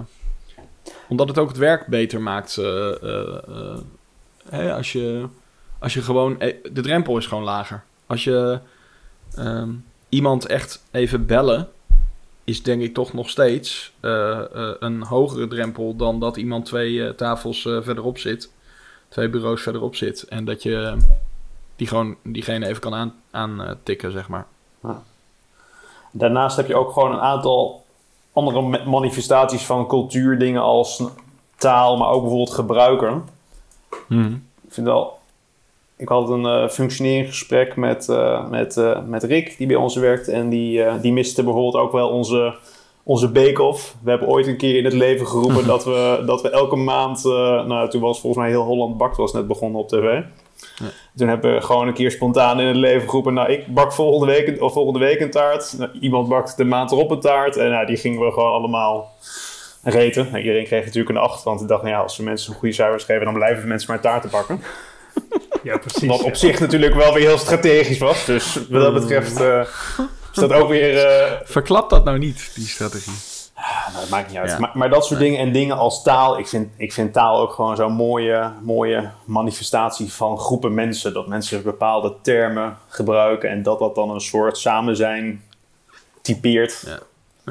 omdat 1.09 1.29
het 1.29 1.39
ook 1.39 1.49
het 1.49 1.57
werk 1.57 1.87
beter 1.87 2.21
maakt. 2.21 2.57
eh, 2.59 3.03
eh, 4.51 4.75
als, 4.75 4.93
je, 4.93 5.27
als 5.79 5.95
je 5.95 6.03
gewoon. 6.03 6.39
De 6.73 6.81
drempel 6.81 7.17
is 7.17 7.27
gewoon 7.27 7.45
lager. 7.45 7.83
Als 8.07 8.25
je 8.25 8.59
ehm, 9.35 9.71
iemand 10.09 10.47
echt 10.47 10.85
even 10.91 11.27
bellen. 11.27 11.69
Is 12.45 12.63
denk 12.63 12.83
ik 12.83 12.95
toch 12.95 13.13
nog 13.13 13.31
steeds 13.31 13.93
een 14.81 15.03
hogere 15.03 15.49
drempel 15.49 15.97
dan 15.97 16.21
dat 16.21 16.37
iemand 16.37 16.65
twee 16.65 17.15
tafels 17.15 17.63
verderop 17.63 18.19
zit. 18.19 18.53
Twee 19.09 19.29
bureaus 19.29 19.63
verderop 19.63 19.97
zit. 19.97 20.23
En 20.23 20.45
dat 20.45 20.63
je 20.63 20.97
die 21.77 21.87
gewoon 21.87 22.17
diegene 22.23 22.67
even 22.67 22.81
kan 22.81 22.95
aan, 22.95 23.15
aantikken, 23.31 24.13
zeg 24.13 24.29
maar. 24.29 24.47
Daarnaast 26.11 26.57
heb 26.57 26.67
je 26.69 26.77
ook 26.77 26.93
gewoon 26.93 27.13
een 27.13 27.21
aantal 27.21 27.83
andere 28.33 28.61
ma- 28.63 28.85
manifestaties 28.87 29.63
van 29.67 29.87
cultuur, 29.87 30.39
dingen 30.39 30.63
als 30.63 31.03
taal, 31.57 31.97
maar 31.97 32.09
ook 32.09 32.21
bijvoorbeeld 32.21 32.55
gebruiken. 32.55 33.25
Ik 34.67 34.73
vind 34.75 34.87
wel. 34.87 35.17
Ik 35.97 36.09
had 36.09 36.31
een 36.31 36.47
eh 36.47 36.69
functionerend 36.69 37.29
gesprek 37.29 37.77
met, 37.77 38.09
eh, 38.09 38.49
met, 38.49 38.77
eh, 38.77 39.03
met 39.07 39.23
Rick, 39.23 39.55
die 39.59 39.67
bij 39.67 39.77
ons 39.77 39.97
werkt. 39.97 40.29
En 40.29 40.49
die, 40.49 40.99
die 41.01 41.13
miste 41.13 41.43
bijvoorbeeld 41.45 41.85
ook 41.85 41.93
wel 41.93 42.09
onze, 42.09 42.55
onze 43.03 43.29
bake-off. 43.29 43.97
We 44.03 44.11
hebben 44.11 44.29
ooit 44.29 44.47
een 44.47 44.57
keer 44.57 44.77
in 44.77 44.85
het 44.85 44.93
leven 44.93 45.27
geroepen 45.27 45.67
dat, 45.75 45.85
we, 45.85 46.23
dat 46.27 46.43
we 46.43 46.51
elke 46.51 46.77
maand... 46.77 47.25
nou, 47.25 47.91
toen 47.91 48.01
was 48.01 48.21
volgens 48.21 48.43
mij 48.43 48.51
heel 48.51 48.65
Holland 48.65 48.97
Bakt 48.97 49.17
was 49.17 49.33
net 49.33 49.47
begonnen 49.47 49.81
op 49.81 49.89
tv. 49.89 50.23
Toen 51.17 51.29
hebben 51.29 51.55
we 51.55 51.61
gewoon 51.61 51.87
een 51.89 51.95
keer 51.95 52.11
spontaan 52.11 52.61
in 52.61 52.67
het 52.67 52.77
leven 52.77 53.09
geroepen... 53.09 53.35
Nou, 53.35 53.53
ik 53.53 53.67
bak 53.67 53.93
volgende 53.93 54.33
week, 54.33 54.47
een- 54.47 54.61
of 54.61 54.73
volgende 54.73 54.99
week 54.99 55.21
een 55.21 55.31
taart. 55.31 55.75
Nou, 55.79 55.91
iemand 56.01 56.29
bakt 56.29 56.57
de 56.57 56.65
maand 56.65 56.91
erop 56.93 57.11
een 57.11 57.21
taart. 57.21 57.57
En 57.57 57.71
nou, 57.71 57.87
die 57.87 57.97
gingen 57.97 58.21
we 58.25 58.33
gewoon 58.33 58.53
allemaal 58.53 59.13
reten. 59.83 60.25
Nou, 60.31 60.39
iedereen 60.39 60.65
kreeg 60.65 60.85
natuurlijk 60.85 61.09
een 61.17 61.23
8. 61.23 61.43
Want 61.45 61.61
ik 61.61 61.69
dacht, 61.69 61.83
nou 61.83 61.95
ja, 61.95 62.01
als 62.01 62.17
we 62.17 62.23
mensen 62.23 62.55
goede 62.55 62.75
cijfers 62.75 63.05
geven... 63.05 63.25
dan 63.25 63.35
blijven 63.35 63.69
mensen 63.69 63.91
maar 63.91 64.01
taarten 64.01 64.31
bakken. 64.31 64.63
Ja, 65.63 65.77
precies. 65.79 66.09
Wat 66.09 66.23
op 66.23 66.35
zich 66.35 66.61
natuurlijk 66.61 66.95
wel 66.95 67.13
weer 67.15 67.27
heel 67.29 67.39
strategisch 67.39 67.99
was. 67.99 68.25
Dus 68.25 68.55
wat 68.71 68.83
dat 68.83 68.95
betreft 68.95 69.41
eh, 69.41 69.61
is 70.33 70.41
dat 70.41 70.53
ook 70.53 70.69
weer... 70.69 71.05
eh, 71.07 71.33
Verklap 71.45 71.91
dat 71.91 72.05
nou 72.05 72.19
niet, 72.19 72.51
die 72.55 72.67
strategie. 72.67 73.13
Nou, 73.59 74.01
dat 74.01 74.09
maakt 74.09 74.29
niet 74.29 74.37
uit. 74.37 74.51
Ja. 74.51 74.59
Maar, 74.59 74.71
maar 74.75 74.91
dat 74.91 75.07
soort 75.07 75.21
dingen 75.21 75.39
en 75.39 75.53
dingen 75.53 75.77
als 75.77 76.03
taal. 76.03 76.39
Ik 76.39 76.47
vind, 76.47 76.73
ik 76.77 76.93
vind 76.93 77.13
taal 77.13 77.41
ook 77.41 77.53
gewoon 77.53 77.77
zo'n 77.77 77.93
mooie, 77.93 78.53
mooie 78.63 79.11
manifestatie 79.25 80.13
van 80.13 80.39
groepen 80.39 80.75
mensen. 80.75 81.13
Dat 81.13 81.27
mensen 81.27 81.63
bepaalde 81.63 82.15
termen 82.23 82.77
gebruiken. 82.89 83.51
En 83.51 83.63
dat 83.63 83.79
dat 83.79 83.95
dan 83.95 84.11
een 84.11 84.21
soort 84.21 84.59
samen 84.59 84.97
zijn 84.97 85.43
typeert. 86.23 86.83
Ja. 86.87 86.99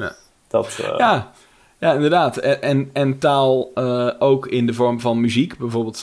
Ja. 0.02 0.14
Dat, 0.48 0.78
eh, 0.82 0.98
Ja, 0.98 1.32
ja 1.78 1.92
inderdaad. 1.92 2.36
En, 2.36 2.62
en, 2.62 2.90
en 2.92 3.18
taal 3.18 3.70
eh, 3.74 4.10
ook 4.18 4.46
in 4.46 4.66
de 4.66 4.74
vorm 4.74 5.00
van 5.00 5.20
muziek. 5.20 5.58
Bijvoorbeeld, 5.58 6.02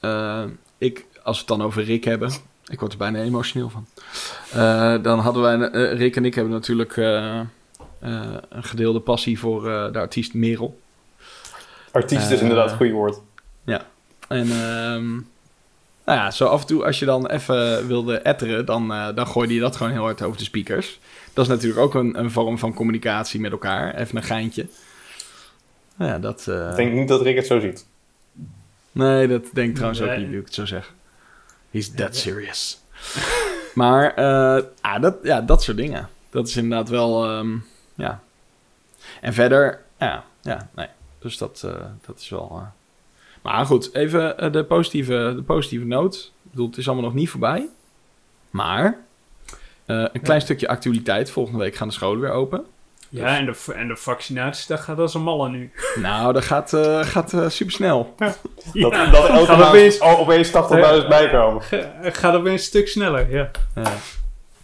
eh, 0.00 0.44
ik, 0.78 1.06
als 1.22 1.36
we 1.36 1.44
het 1.46 1.58
dan 1.58 1.66
over 1.66 1.84
Rick 1.84 2.04
hebben. 2.04 2.32
Ik 2.66 2.80
word 2.80 2.92
er 2.92 2.98
bijna 2.98 3.18
emotioneel 3.18 3.70
van. 3.70 3.86
Dan 5.02 5.18
hadden 5.18 5.42
wij, 5.42 5.56
Rick 5.94 6.16
en 6.16 6.24
ik 6.24 6.34
hebben 6.34 6.52
natuurlijk 6.52 6.96
een 8.48 8.64
gedeelde 8.64 9.00
passie 9.00 9.38
voor 9.38 9.70
eh, 9.70 9.92
de 9.92 9.98
artiest 9.98 10.34
Merel. 10.34 10.80
Artiest 11.92 12.30
is 12.30 12.36
Eh, 12.36 12.42
inderdaad 12.42 12.70
een 12.70 12.76
goed 12.76 12.90
woord. 12.90 13.20
En 14.28 14.50
ehm, 14.50 15.10
nou 16.04 16.18
ja, 16.18 16.30
zo 16.30 16.46
af 16.46 16.60
en 16.60 16.66
toe 16.66 16.84
als 16.84 16.98
je 16.98 17.04
dan 17.04 17.26
even 17.26 17.86
wilde 17.86 18.18
etteren, 18.18 18.66
dan, 18.66 18.92
eh, 18.92 19.08
dan 19.14 19.26
gooide 19.26 19.54
je 19.54 19.60
dat 19.60 19.76
gewoon 19.76 19.92
heel 19.92 20.02
hard 20.02 20.22
over 20.22 20.38
de 20.38 20.44
speakers. 20.44 20.98
Dat 21.32 21.44
is 21.44 21.50
natuurlijk 21.50 21.80
ook 21.80 21.94
een, 21.94 22.18
een 22.18 22.30
vorm 22.30 22.58
van 22.58 22.74
communicatie 22.74 23.40
met 23.40 23.52
elkaar. 23.52 23.94
Even 23.94 24.16
een 24.16 24.22
geintje. 24.22 24.66
Nou 25.96 26.10
ja, 26.10 26.18
dat... 26.18 26.46
eh, 26.48 26.70
Ik 26.70 26.76
denk 26.76 26.92
niet 26.92 27.08
dat 27.08 27.20
Rick 27.22 27.36
het 27.36 27.46
zo 27.46 27.60
ziet. 27.60 27.86
Nee, 28.92 29.28
dat 29.28 29.44
denk 29.52 29.68
ik 29.68 29.74
trouwens 29.74 30.02
ook 30.02 30.16
niet, 30.16 30.28
nu 30.28 30.38
ik 30.38 30.44
het 30.44 30.54
zo 30.54 30.66
zeg. 30.66 30.92
He's 31.70 31.94
that 31.94 32.16
serious. 32.16 32.80
maar 33.74 34.14
eh, 34.14 34.62
ah, 34.80 35.02
dat, 35.02 35.16
ja, 35.22 35.40
dat 35.40 35.62
soort 35.62 35.76
dingen. 35.76 36.08
Dat 36.30 36.48
is 36.48 36.56
inderdaad 36.56 36.88
wel, 36.88 37.24
ehm, 37.24 37.56
ja. 37.94 38.20
En 39.20 39.32
verder, 39.32 39.82
ja, 39.98 40.24
ja, 40.42 40.68
nee. 40.74 40.86
Dus 41.18 41.38
dat, 41.38 41.62
eh, 41.64 41.74
dat 42.06 42.18
is 42.20 42.28
wel... 42.28 42.50
eh. 42.52 42.66
Maar 43.42 43.66
goed, 43.66 43.94
even 43.94 44.38
eh, 44.38 44.52
de, 44.52 44.64
positieve, 44.64 45.32
de 45.36 45.42
positieve 45.42 45.84
noot. 45.86 46.32
Ik 46.44 46.50
bedoel, 46.50 46.66
het 46.66 46.76
is 46.76 46.86
allemaal 46.86 47.04
nog 47.04 47.14
niet 47.14 47.30
voorbij. 47.30 47.68
Maar 48.50 48.98
eh, 49.86 50.04
een 50.12 50.20
klein 50.22 50.40
stukje 50.40 50.68
actualiteit. 50.68 51.30
Volgende 51.30 51.58
week 51.58 51.74
gaan 51.76 51.88
de 51.88 51.94
scholen 51.94 52.20
weer 52.20 52.30
open. 52.30 52.64
Ja, 53.08 53.36
en 53.36 53.44
de, 53.46 53.72
en 53.74 53.88
de 53.88 53.96
vaccinaties, 53.96 54.66
dat 54.66 54.80
gaat 54.80 54.98
als 54.98 55.14
een 55.14 55.22
malle 55.22 55.48
nu. 55.48 55.72
Nou, 55.94 56.32
dat 56.32 56.44
gaat, 56.44 56.72
eh 56.72 57.00
gaat 57.04 57.32
eh, 57.32 57.48
supersnel. 57.48 58.14
Dat, 58.18 58.38
Ja, 58.72 59.06
dat 59.10 59.28
elke 59.28 59.52
maand 59.56 59.68
opeens- 59.68 60.00
opeens 60.00 60.48
80.000 60.48 60.52
bijkomen. 61.08 61.62
Het 62.00 62.18
gaat 62.18 62.34
opeens 62.34 62.60
een 62.60 62.66
stuk 62.66 62.88
sneller, 62.88 63.30
ja. 63.32 63.50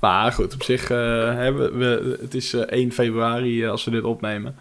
Maar 0.01 0.33
goed, 0.33 0.55
op 0.55 0.63
zich 0.63 0.91
eh, 0.91 0.97
hebben 1.35 1.79
we, 1.79 2.17
het 2.21 2.35
is 2.35 2.53
eh, 2.55 2.61
1 2.61 2.93
februari 2.93 3.65
eh, 3.65 3.71
als 3.71 3.85
we 3.85 3.91
dit 3.91 4.03
opnemen. 4.05 4.57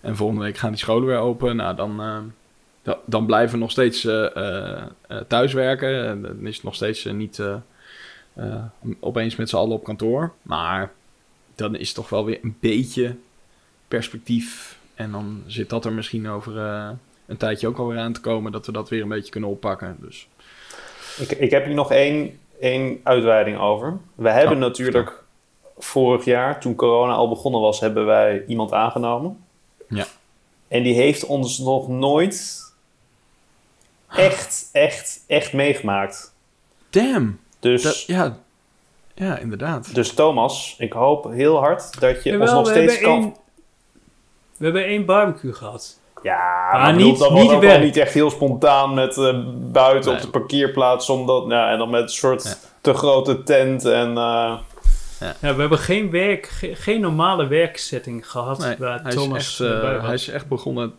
En 0.00 0.16
volgende 0.16 0.42
week 0.42 0.56
gaan 0.56 0.70
die 0.70 0.78
scholen 0.78 1.06
weer 1.08 1.18
open. 1.18 1.56
Nou, 1.56 1.76
dan, 1.76 2.00
eh, 2.00 2.18
da- 2.82 2.98
dan 3.06 3.26
blijven 3.26 3.52
we 3.54 3.60
nog 3.60 3.70
steeds 3.70 4.04
eh, 4.04 4.36
eh, 4.36 4.82
eh, 5.08 5.18
thuiswerken. 5.28 6.06
En 6.06 6.22
dan 6.22 6.46
is 6.46 6.54
het 6.54 6.64
nog 6.64 6.74
steeds 6.74 7.04
eh, 7.04 7.12
niet 7.12 7.38
eh, 7.38 7.54
eh, 8.34 8.54
opeens 9.00 9.36
met 9.36 9.48
z'n 9.48 9.56
allen 9.56 9.76
op 9.76 9.84
kantoor. 9.84 10.32
Maar 10.42 10.92
dan 11.54 11.76
is 11.76 11.86
het 11.86 11.96
toch 11.96 12.08
wel 12.08 12.24
weer 12.24 12.38
een 12.42 12.56
beetje 12.60 13.14
perspectief. 13.88 14.78
En 14.94 15.10
dan 15.10 15.42
zit 15.46 15.70
dat 15.70 15.84
er 15.84 15.92
misschien 15.92 16.28
over 16.28 16.58
eh, 16.58 16.88
een 17.26 17.36
tijdje 17.36 17.68
ook 17.68 17.78
alweer 17.78 17.98
aan 17.98 18.12
te 18.12 18.20
komen... 18.20 18.52
dat 18.52 18.66
we 18.66 18.72
dat 18.72 18.88
weer 18.88 19.02
een 19.02 19.08
beetje 19.08 19.30
kunnen 19.30 19.50
oppakken. 19.50 19.96
Dus 20.00 20.28
Ik, 21.18 21.30
ik 21.30 21.50
heb 21.50 21.64
hier 21.64 21.74
nog 21.74 21.92
één, 21.92 22.38
één 22.60 23.00
uitweiding 23.02 23.58
over. 23.58 23.98
We 24.14 24.30
hebben 24.30 24.54
Oh, 24.56 24.60
natuurlijk 24.62 25.24
vorig 25.78 26.24
jaar, 26.24 26.60
toen 26.60 26.74
corona 26.74 27.12
al 27.12 27.28
begonnen 27.28 27.60
was, 27.60 27.80
hebben 27.80 28.06
wij 28.06 28.44
iemand 28.46 28.72
aangenomen. 28.72 29.44
Ja. 29.88 30.06
En 30.68 30.82
die 30.82 30.94
heeft 30.94 31.24
ons 31.26 31.58
nog 31.58 31.88
nooit 31.88 32.60
echt, 34.08 34.68
echt, 34.72 35.24
echt 35.26 35.52
meegemaakt. 35.52 36.34
damn! 36.90 37.40
Dus, 37.60 37.82
Dat- 37.82 38.02
ja, 38.02 38.36
ja, 39.14 39.38
inderdaad. 39.38 39.94
dus 39.94 40.12
Thomas, 40.14 40.74
ik 40.78 40.92
hoop 40.92 41.24
heel 41.30 41.56
hard 41.58 42.00
dat 42.00 42.22
je 42.22 42.40
ons 42.40 42.50
nog 42.50 42.64
we 42.68 42.70
steeds 42.74 42.92
hebben 42.92 43.10
kan... 43.10 43.22
één- 43.22 43.36
We 44.56 44.64
hebben 44.64 44.84
één 44.84 45.04
barbecue 45.04 45.52
gehad. 45.52 45.98
Ja, 46.22 46.68
Maar 46.72 46.80
maar 46.80 46.92
bedoel, 46.92 47.08
niet- 47.10 47.18
dat 47.18 47.30
was 47.30 47.40
niet 47.40 47.50
ook 47.50 47.80
niet 47.80 47.96
echt 47.96 48.12
heel 48.12 48.30
spontaan 48.30 48.94
met 48.94 49.16
eh, 49.16 49.38
buiten 49.72 50.10
Nee. 50.12 50.20
op 50.20 50.32
de 50.32 50.38
parkeerplaats. 50.38 51.08
Omdat, 51.10 51.46
nou, 51.46 51.70
en 51.70 51.78
dan 51.78 51.90
met 51.90 52.02
een 52.02 52.08
soort 52.08 52.42
Ja. 52.44 52.54
te 52.80 52.94
grote 52.94 53.42
tent 53.42 53.84
en... 53.84 54.08
eh, 54.16 54.54
Ja, 55.40 55.54
we 55.54 55.60
hebben 55.60 55.78
geen 55.78 56.10
werk, 56.10 56.46
ge- 56.46 56.74
geen 56.74 57.00
normale 57.00 57.46
werksetting 57.46 58.30
gehad 58.30 58.58
Nee, 58.58 58.76
waar 58.78 59.02
hij, 59.02 59.12
Thomas 59.12 59.38
is 59.38 59.60
echt, 59.66 59.72
eh, 59.82 60.04
hij 60.04 60.14
is 60.14 60.28
echt 60.28 60.48
begonnen 60.48 60.94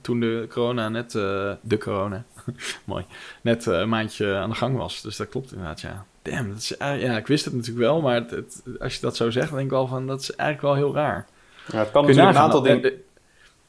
toen 0.00 0.20
de 0.20 0.46
corona 0.50 0.88
net, 0.88 1.14
eh, 1.14 1.50
de 1.60 1.78
corona, 1.78 2.24
mooi, 2.84 3.04
net 3.42 3.66
een 3.66 3.88
maandje 3.88 4.34
aan 4.34 4.50
de 4.50 4.56
gang 4.56 4.76
was. 4.76 5.02
Dus 5.02 5.16
dat 5.16 5.28
klopt 5.28 5.50
inderdaad, 5.52 5.80
ja. 5.80 6.04
Damn, 6.22 6.48
dat 6.48 6.58
is, 6.58 6.74
ja, 6.78 7.16
ik 7.16 7.26
wist 7.26 7.44
het 7.44 7.54
natuurlijk 7.54 7.80
wel, 7.86 8.00
maar 8.00 8.14
het, 8.14 8.30
het- 8.30 8.62
als 8.80 8.94
je 8.94 9.00
dat 9.00 9.16
zo 9.16 9.30
zegt, 9.30 9.46
dan 9.48 9.54
denk 9.56 9.70
ik 9.70 9.76
wel 9.76 9.86
van, 9.86 10.06
dat 10.06 10.20
is 10.20 10.34
eigenlijk 10.36 10.74
wel 10.74 10.84
heel 10.86 10.94
raar. 10.94 11.26
ja, 11.66 11.78
het 11.78 11.90
kan 11.90 12.04
Kun 12.04 12.14
je 12.14 12.20
natuurlijk 12.20 12.36
een 12.36 12.42
aantal 12.42 12.62
dingen... 12.62 13.02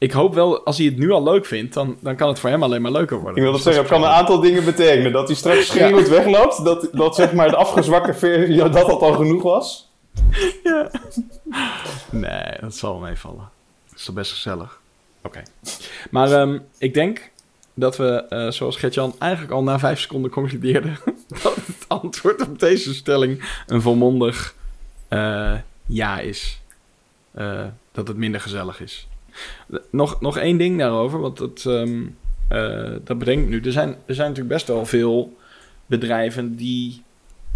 ik 0.00 0.12
hoop 0.12 0.34
wel, 0.34 0.64
als 0.64 0.76
hij 0.76 0.86
het 0.86 0.98
nu 0.98 1.10
al 1.10 1.22
leuk 1.22 1.46
vindt, 1.46 1.74
dan, 1.74 1.96
dan 2.00 2.16
kan 2.16 2.28
het 2.28 2.38
voor 2.38 2.50
hem 2.50 2.62
alleen 2.62 2.82
maar 2.82 2.92
leuker 2.92 3.16
worden. 3.16 3.36
Ik 3.36 3.42
wil 3.42 3.52
Dus 3.52 3.62
dat 3.62 3.74
zeggen, 3.74 3.92
het 3.92 4.00
kan 4.00 4.10
een 4.10 4.16
aantal 4.16 4.40
dingen 4.40 4.64
betekenen. 4.64 5.12
Dat 5.12 5.26
hij 5.26 5.36
straks 5.36 5.66
schreeuwend 5.66 6.08
wegloopt. 6.08 6.64
Dat, 6.64 6.88
dat 6.92 7.14
zeg 7.14 7.32
maar 7.32 7.50
de 7.50 7.56
afgezwakte 7.56 8.14
versie, 8.14 8.56
dat 8.56 8.72
dat 8.72 9.00
al 9.00 9.12
genoeg 9.12 9.42
was. 9.42 9.90
Ja. 10.62 10.90
Nee, 12.10 12.44
dat 12.60 12.76
zal 12.76 12.92
wel 12.92 13.08
meevallen. 13.08 13.48
Dat 13.88 13.98
is 13.98 14.04
toch 14.04 14.14
best 14.14 14.32
gezellig. 14.32 14.80
Oké. 15.22 15.42
Maar 16.10 16.32
ehm, 16.32 16.58
ik 16.78 16.94
denk 16.94 17.30
dat 17.74 17.96
we, 17.96 18.24
eh, 18.28 18.50
zoals 18.50 18.76
Gertjan 18.76 19.14
eigenlijk 19.18 19.52
al 19.52 19.62
na 19.62 19.78
vijf 19.78 20.00
seconden 20.00 20.30
concludeerde... 20.30 20.92
dat 21.42 21.54
het 21.54 21.84
antwoord 21.88 22.48
op 22.48 22.58
deze 22.58 22.94
stelling 22.94 23.62
een 23.66 23.82
volmondig 23.82 24.54
eh, 25.08 25.54
ja 25.86 26.18
is. 26.18 26.60
Eh, 27.30 27.64
dat 27.92 28.08
het 28.08 28.16
minder 28.16 28.40
gezellig 28.40 28.80
is. 28.80 29.08
Nog, 29.90 30.20
nog 30.20 30.38
één 30.38 30.56
ding 30.56 30.78
daarover, 30.78 31.20
want 31.20 31.36
dat, 31.36 31.64
ehm, 31.66 32.02
eh, 32.48 32.92
dat 33.04 33.18
bedenk 33.18 33.42
ik 33.42 33.48
nu. 33.48 33.60
Er 33.60 33.72
zijn, 33.72 33.88
er 34.06 34.14
zijn 34.14 34.28
natuurlijk 34.28 34.54
best 34.54 34.66
wel 34.66 34.86
veel 34.86 35.36
bedrijven 35.86 36.56
die 36.56 37.02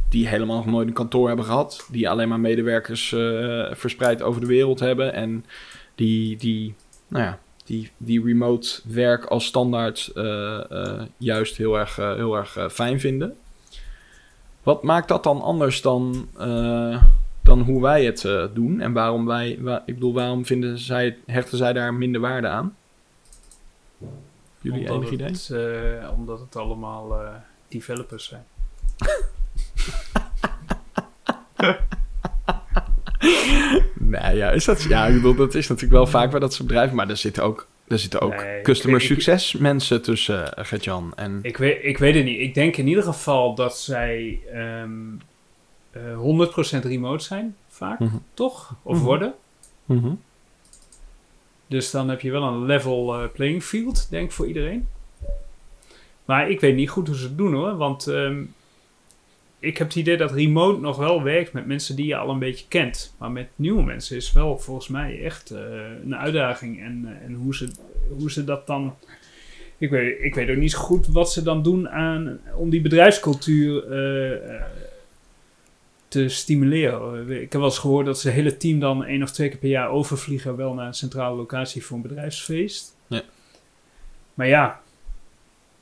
die 0.09 0.29
helemaal 0.29 0.57
nog 0.57 0.67
nooit 0.67 0.89
een 0.89 0.95
kantoor 0.95 1.27
hebben 1.27 1.45
gehad. 1.45 1.87
Die 1.91 2.09
alleen 2.11 2.29
maar 2.29 2.41
medewerkers 2.41 3.13
eh, 3.13 3.67
verspreid 3.73 4.23
over 4.23 4.41
de 4.41 4.47
wereld 4.47 4.81
hebben. 4.81 5.13
En 5.13 5.45
die, 5.95 6.37
die, 6.37 6.75
nou 7.09 7.25
ja, 7.25 7.39
die, 7.65 7.91
die 7.97 8.25
remote 8.25 8.81
werk 8.85 9.25
als 9.25 9.45
standaard 9.45 10.11
eh, 10.15 11.03
juist 11.17 11.57
heel 11.57 11.79
erg, 11.79 11.97
heel 11.97 12.37
erg 12.37 12.59
fijn 12.73 13.01
vinden. 13.01 13.37
Wat 14.63 14.83
maakt 14.83 15.09
dat 15.09 15.23
dan 15.23 15.43
anders 15.43 15.83
dan, 15.83 16.29
dan 17.45 17.61
hoe 17.61 17.83
wij 17.83 18.05
het 18.05 18.25
eh, 18.25 18.45
doen? 18.55 18.81
En 18.81 18.93
waarom 18.93 19.27
wij, 19.27 19.51
ik 19.87 19.95
bedoel, 19.95 20.13
waarom 20.15 20.47
vinden 20.47 20.79
zij, 20.79 21.17
hechten 21.27 21.59
zij 21.59 21.73
daar 21.73 21.95
minder 21.95 22.21
waarde 22.21 22.49
aan? 22.49 22.77
Jullie 24.61 24.81
omdat 24.81 24.97
enig 24.97 25.11
idee? 25.11 25.27
Het, 25.27 25.51
eh, 26.03 26.11
omdat 26.17 26.41
het 26.41 26.57
allemaal 26.57 27.21
eh, 27.23 27.29
developers 27.69 28.25
zijn. 28.25 28.45
Nee, 33.99 34.37
ja, 34.37 34.51
is 34.51 34.65
dat, 34.65 34.83
ja, 34.83 35.07
ik 35.07 35.15
bedoel, 35.15 35.35
dat 35.35 35.55
is 35.55 35.69
natuurlijk 35.69 35.95
wel 35.95 36.07
vaak 36.07 36.31
bij 36.31 36.41
dat 36.41 36.55
soort 36.55 36.69
bedrijven, 36.69 36.97
maar 36.97 37.09
er 37.09 37.17
zitten 37.17 37.43
ook, 37.43 37.67
er 37.89 37.99
zitten 37.99 38.21
ook 38.21 38.37
Nee, 38.37 38.63
customer 38.63 39.01
ik- 39.01 39.07
succes 39.07 39.53
mensen 39.53 40.03
tussen, 40.03 40.53
Gert-Jan. 40.57 41.13
En 41.17 41.39
Ik 41.43 41.57
weet, 41.57 41.79
ik 41.83 41.99
weet 41.99 42.15
het 42.15 42.25
niet. 42.25 42.41
Ik 42.41 42.55
denk 42.55 42.77
in 42.77 42.89
ieder 42.89 43.03
geval 43.05 43.55
dat 43.55 43.79
zij 43.79 44.41
ehm 44.53 44.91
eh 45.95 46.17
100% 46.17 46.85
remote 46.85 47.25
zijn, 47.25 47.57
vaak, 47.69 47.99
Mhm. 47.99 48.17
toch? 48.35 48.75
Of 48.83 48.97
Mhm. 48.97 49.05
worden. 49.05 49.35
Dus 51.67 51.91
dan 51.91 52.09
heb 52.09 52.21
je 52.21 52.31
wel 52.31 52.43
een 52.43 52.65
level 52.65 53.15
eh, 53.15 53.29
playing 53.33 53.63
field, 53.63 54.11
denk 54.11 54.25
ik, 54.27 54.33
voor 54.33 54.47
iedereen. 54.47 54.89
Maar 56.25 56.51
ik 56.51 56.61
weet 56.61 56.75
niet 56.77 56.91
goed 56.91 57.07
hoe 57.07 57.17
ze 57.17 57.25
het 57.25 57.37
doen 57.39 57.55
hoor. 57.55 57.77
Want 57.77 58.07
ehm, 58.07 58.43
ik 59.59 59.79
heb 59.79 59.87
het 59.87 59.97
idee 59.97 60.17
dat 60.17 60.33
remote 60.33 60.81
nog 60.81 60.97
wel 60.97 61.23
werkt 61.23 61.53
met 61.53 61.67
mensen 61.67 61.97
die 61.97 62.07
je 62.07 62.17
al 62.17 62.29
een 62.31 62.39
beetje 62.39 62.65
kent. 62.69 63.15
Maar 63.19 63.31
met 63.31 63.49
nieuwe 63.57 63.83
mensen 63.83 64.17
is 64.17 64.33
wel 64.33 64.59
volgens 64.59 64.89
mij 64.89 65.23
echt 65.25 65.51
eh, 65.51 65.61
een 66.05 66.17
uitdaging. 66.17 66.81
En, 66.83 67.05
eh, 67.07 67.27
en 67.27 67.35
hoe, 67.35 67.55
ze, 67.55 67.69
hoe 68.19 68.31
ze 68.31 68.45
dat 68.45 68.67
dan. 68.67 68.95
Ik 69.79 69.91
weet, 69.91 70.19
ik 70.21 70.35
weet 70.35 70.51
ook 70.51 70.57
niet 70.57 70.71
zo 70.71 70.79
goed 70.79 71.07
wat 71.07 71.33
ze 71.33 71.43
dan 71.43 71.63
doen 71.63 71.89
aan, 71.89 72.41
om 72.57 72.71
die 72.71 72.81
bedrijfscultuur 72.81 73.93
eh, 73.93 74.55
eh, 74.55 74.63
te 76.15 76.29
stimuleren. 76.29 77.31
Ik 77.31 77.41
heb 77.41 77.53
wel 77.53 77.65
eens 77.65 77.79
gehoord 77.79 78.07
dat 78.07 78.19
ze 78.19 78.27
het 78.27 78.37
hele 78.37 78.57
team 78.57 78.79
dan 78.81 79.05
één 79.05 79.23
of 79.23 79.31
twee 79.31 79.49
keer 79.49 79.59
per 79.59 79.69
jaar 79.69 79.89
overvliegen, 79.89 80.57
wel 80.57 80.75
naar 80.75 80.87
een 80.87 80.95
centrale 80.95 81.37
locatie 81.37 81.85
voor 81.85 81.97
een 81.97 82.03
bedrijfsfeest. 82.03 82.97
Ja. 83.07 83.23
Maar 84.35 84.47
ja, 84.47 84.81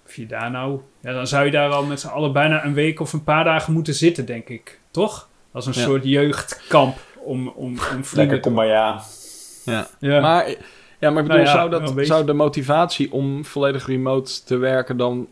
of 0.07 0.17
je 0.17 0.27
daar 0.27 0.51
nou, 0.51 0.81
ja, 1.01 1.13
dan 1.13 1.27
zou 1.27 1.45
je 1.45 1.51
daar 1.51 1.71
al 1.71 1.85
met 1.85 2.01
z'n 2.01 2.07
allen 2.07 2.33
bijna 2.33 2.65
een 2.65 2.75
week 2.75 3.01
of 3.01 3.13
een 3.13 3.25
paar 3.25 3.45
dagen 3.45 3.73
moeten 3.73 3.95
zitten, 3.95 4.27
denk 4.27 4.49
ik. 4.49 4.81
Toch? 4.91 5.29
Als 5.53 5.67
een 5.67 5.73
Ja. 5.77 5.81
soort 5.81 6.05
jeugdkamp 6.05 6.97
om, 7.15 7.49
om, 7.49 7.79
om 7.93 8.03
Lekker, 8.15 8.37
te 8.37 8.41
kom 8.41 8.53
maar 8.53 8.67
ja. 8.67 9.03
ja. 9.65 9.89
Ja. 9.99 10.21
Maar, 10.21 10.49
ja, 10.99 11.11
maar 11.11 11.23
ik 11.23 11.29
bedoel, 11.29 11.29
Nou 11.29 11.41
ja, 11.41 11.53
zou, 11.53 11.71
dat, 11.71 12.07
zou 12.07 12.27
de 12.27 12.33
motivatie 12.33 13.13
om 13.13 13.45
volledig 13.45 13.87
remote 13.87 14.45
te 14.45 14.57
werken 14.57 14.97
dan 14.97 15.29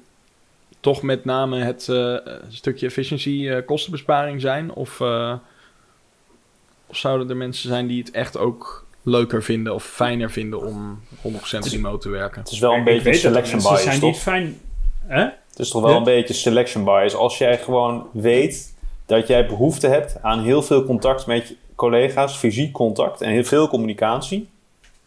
toch 0.81 1.03
met 1.03 1.25
name 1.25 1.59
het 1.59 1.89
eh, 1.89 2.15
stukje 2.49 2.87
efficiëntie, 2.87 3.55
eh, 3.55 3.67
kostenbesparing 3.67 4.41
zijn? 4.41 4.73
Of, 4.73 5.01
eh, 5.01 5.35
of 6.87 6.97
zouden 6.97 7.31
er 7.31 7.37
mensen 7.37 7.69
zijn 7.69 7.87
die 7.87 7.99
het 8.03 8.11
echt 8.11 8.39
ook 8.39 8.87
leuker 9.03 9.43
vinden 9.43 9.75
of 9.75 9.85
fijner 9.85 10.31
vinden 10.31 10.67
om 10.67 11.01
100% 11.21 11.67
remote 11.67 11.99
te 11.99 12.09
werken? 12.09 12.41
Het 12.41 12.51
is 12.51 12.59
wel 12.59 12.73
een 12.73 12.79
Ik 12.79 12.85
beetje 12.85 13.15
selection 13.15 13.59
bias, 13.63 13.83
zijn 13.83 13.93
toch? 13.95 14.01
die 14.01 14.11
het 14.11 14.21
fijn... 14.21 14.61
Hè? 15.07 15.23
Het 15.23 15.59
is 15.59 15.71
toch 15.71 15.83
wel 15.83 15.91
Ja. 15.91 15.97
een 15.97 16.05
beetje 16.05 16.35
selection 16.35 16.85
bias. 16.85 17.15
Als 17.15 17.39
jij 17.39 17.59
gewoon 17.59 18.07
weet 18.13 18.75
dat 19.07 19.27
jij 19.27 19.47
behoefte 19.47 19.87
hebt 19.89 20.23
aan 20.23 20.43
heel 20.43 20.63
veel 20.63 20.85
contact 20.85 21.27
met 21.27 21.49
je 21.49 21.57
collega's, 21.75 22.37
fysiek 22.37 22.73
contact 22.73 23.21
en 23.21 23.31
heel 23.31 23.45
veel 23.45 23.69
communicatie, 23.69 24.49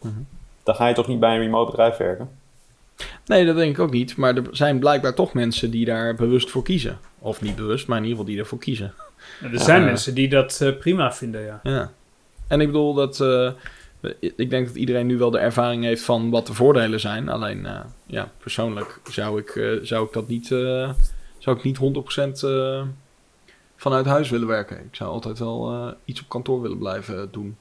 Mhm. 0.00 0.14
dan 0.62 0.74
ga 0.74 0.86
je 0.88 0.94
toch 0.94 1.06
niet 1.08 1.20
bij 1.20 1.34
een 1.34 1.40
remote 1.40 1.70
bedrijf 1.70 1.96
werken? 1.96 2.30
Nee, 3.26 3.44
dat 3.46 3.56
denk 3.56 3.70
ik 3.76 3.82
ook 3.82 3.90
niet. 3.92 4.16
Maar 4.16 4.36
er 4.36 4.42
zijn 4.50 4.78
blijkbaar 4.78 5.14
toch 5.14 5.32
mensen 5.34 5.70
die 5.70 5.84
daar 5.84 6.14
bewust 6.14 6.50
voor 6.50 6.62
kiezen. 6.62 6.98
Of 7.18 7.40
niet 7.42 7.56
bewust, 7.56 7.86
maar 7.86 7.96
in 7.98 8.02
ieder 8.04 8.18
geval 8.18 8.32
die 8.32 8.42
ervoor 8.42 8.58
kiezen. 8.58 8.94
Er 9.52 9.60
zijn 9.60 9.84
mensen 9.84 10.14
die 10.14 10.28
dat 10.28 10.60
eh, 10.60 10.76
prima 10.78 11.12
vinden, 11.12 11.42
ja. 11.44 11.60
Ja. 11.62 11.92
En 12.48 12.60
ik 12.60 12.66
bedoel 12.66 12.94
dat. 12.94 13.20
eh, 13.20 13.50
ik 14.36 14.50
denk 14.50 14.66
dat 14.66 14.76
iedereen 14.76 15.06
nu 15.06 15.18
wel 15.18 15.30
de 15.30 15.38
ervaring 15.38 15.84
heeft 15.84 16.02
van 16.02 16.30
wat 16.30 16.46
de 16.46 16.54
voordelen 16.54 17.00
zijn. 17.00 17.28
Alleen, 17.28 17.66
eh, 17.66 17.80
ja, 18.06 18.30
persoonlijk 18.38 19.00
zou 19.10 19.38
ik, 19.40 19.78
zou 19.82 20.06
ik 20.06 20.12
dat 20.12 20.28
niet. 20.28 20.46
zou 21.38 21.56
ik 21.56 21.62
niet 21.62 21.76
100% 21.76 22.42
eh, 22.44 22.82
vanuit 23.76 24.06
huis 24.06 24.30
willen 24.30 24.46
werken. 24.48 24.76
Ik 24.78 24.94
zou 24.96 25.10
altijd 25.10 25.38
wel 25.38 25.94
iets 26.04 26.20
op 26.20 26.28
kantoor 26.28 26.62
willen 26.62 26.78
blijven 26.78 27.28
doen. 27.32 27.56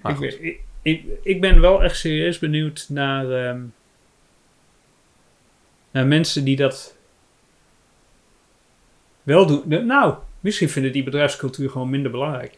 Maar 0.00 0.12
Ik, 0.12 0.18
goed. 0.18 0.38
ik, 0.82 1.04
ik 1.22 1.40
ben 1.40 1.60
wel 1.60 1.82
echt 1.82 1.96
serieus 1.96 2.38
benieuwd 2.38 2.86
naar, 2.88 3.30
ehm, 3.30 3.60
naar 5.94 6.06
mensen 6.06 6.44
die 6.44 6.56
dat 6.56 6.96
wel 9.22 9.46
doen. 9.46 9.86
Nou, 9.86 10.14
misschien 10.40 10.68
vinden 10.68 10.92
die 10.92 11.02
bedrijfscultuur 11.02 11.70
gewoon 11.70 11.90
minder 11.90 12.10
belangrijk. 12.10 12.56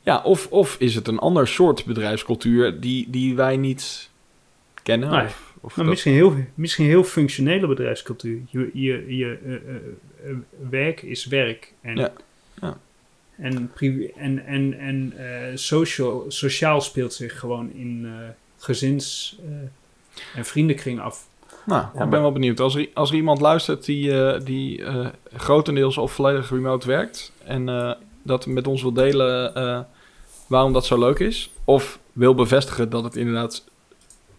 Ja, 0.00 0.22
of, 0.22 0.46
of 0.50 0.76
is 0.78 0.94
het 0.94 1.08
een 1.08 1.18
ander 1.18 1.48
soort 1.48 1.84
bedrijfscultuur 1.84 2.80
die, 2.80 3.10
die 3.10 3.34
wij 3.36 3.56
niet 3.56 4.10
kennen? 4.82 5.10
Nee. 5.10 5.24
Of, 5.24 5.52
of 5.60 5.76
Maar 5.76 5.84
dat- 5.84 5.94
misschien, 5.94 6.12
heel, 6.12 6.36
misschien 6.54 6.86
heel 6.86 7.04
functionele 7.04 7.66
bedrijfscultuur. 7.66 8.40
Je, 8.50 8.70
je, 8.72 9.16
je 9.16 9.38
eh, 9.44 9.54
eh, 9.54 9.76
eh, 10.30 10.36
werk 10.70 11.02
is 11.02 11.26
werk. 11.26 11.72
En, 11.80 11.96
Ja, 11.96 12.12
ja. 12.60 12.78
en, 13.36 13.70
en, 14.16 14.46
en, 14.46 14.78
en 14.78 15.12
social, 15.58 16.24
sociaal 16.28 16.80
speelt 16.80 17.12
zich 17.14 17.38
gewoon 17.38 17.72
in 17.72 18.14
gezins- 18.58 19.38
en 20.34 20.44
vriendenkring 20.44 21.00
af. 21.00 21.28
Nou, 21.66 21.84
Ja, 21.94 22.02
ik 22.04 22.10
ben 22.10 22.20
wel 22.20 22.32
benieuwd. 22.32 22.60
Als 22.60 22.74
er, 22.74 22.88
als 22.94 23.10
er 23.10 23.16
iemand 23.16 23.40
luistert 23.40 23.84
die, 23.84 24.22
eh, 24.24 24.40
die 24.44 24.84
eh, 24.84 25.06
grotendeels 25.36 25.98
of 25.98 26.12
volledig 26.12 26.50
remote 26.50 26.86
werkt... 26.86 27.32
en 27.44 27.68
eh, 27.68 27.92
dat 28.22 28.46
met 28.46 28.66
ons 28.66 28.82
wil 28.82 28.92
delen 28.92 29.54
eh, 29.54 29.80
waarom 30.46 30.72
dat 30.72 30.86
zo 30.86 30.98
leuk 30.98 31.18
is... 31.18 31.50
of 31.64 31.98
wil 32.12 32.34
bevestigen 32.34 32.90
dat 32.90 33.04
het 33.04 33.16
inderdaad 33.16 33.64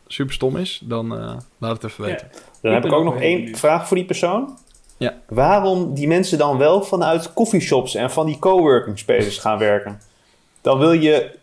super 0.07 0.33
stom 0.33 0.57
is... 0.57 0.81
dan 0.83 1.17
eh, 1.17 1.35
laat 1.57 1.81
het 1.81 1.91
even 1.91 2.05
Ja. 2.05 2.09
weten. 2.11 2.27
Dan 2.61 2.71
Ik 2.71 2.77
heb 2.77 2.85
ik 2.85 2.97
ook 2.97 3.03
nog 3.03 3.19
één 3.19 3.37
benieuwd. 3.37 3.59
vraag 3.59 3.87
voor 3.87 3.97
die 3.97 4.05
persoon. 4.05 4.57
Ja. 4.97 5.13
Waarom 5.27 5.93
die 5.93 6.07
mensen 6.07 6.37
dan 6.37 6.57
wel 6.57 6.81
vanuit 6.83 7.33
coffeeshops 7.33 7.95
en 7.95 8.11
van 8.11 8.25
die 8.25 8.39
coworking 8.39 8.99
spaces 8.99 9.37
gaan 9.37 9.57
werken? 9.57 10.01
Dan 10.61 10.77
wil 10.79 10.91
je... 10.91 11.41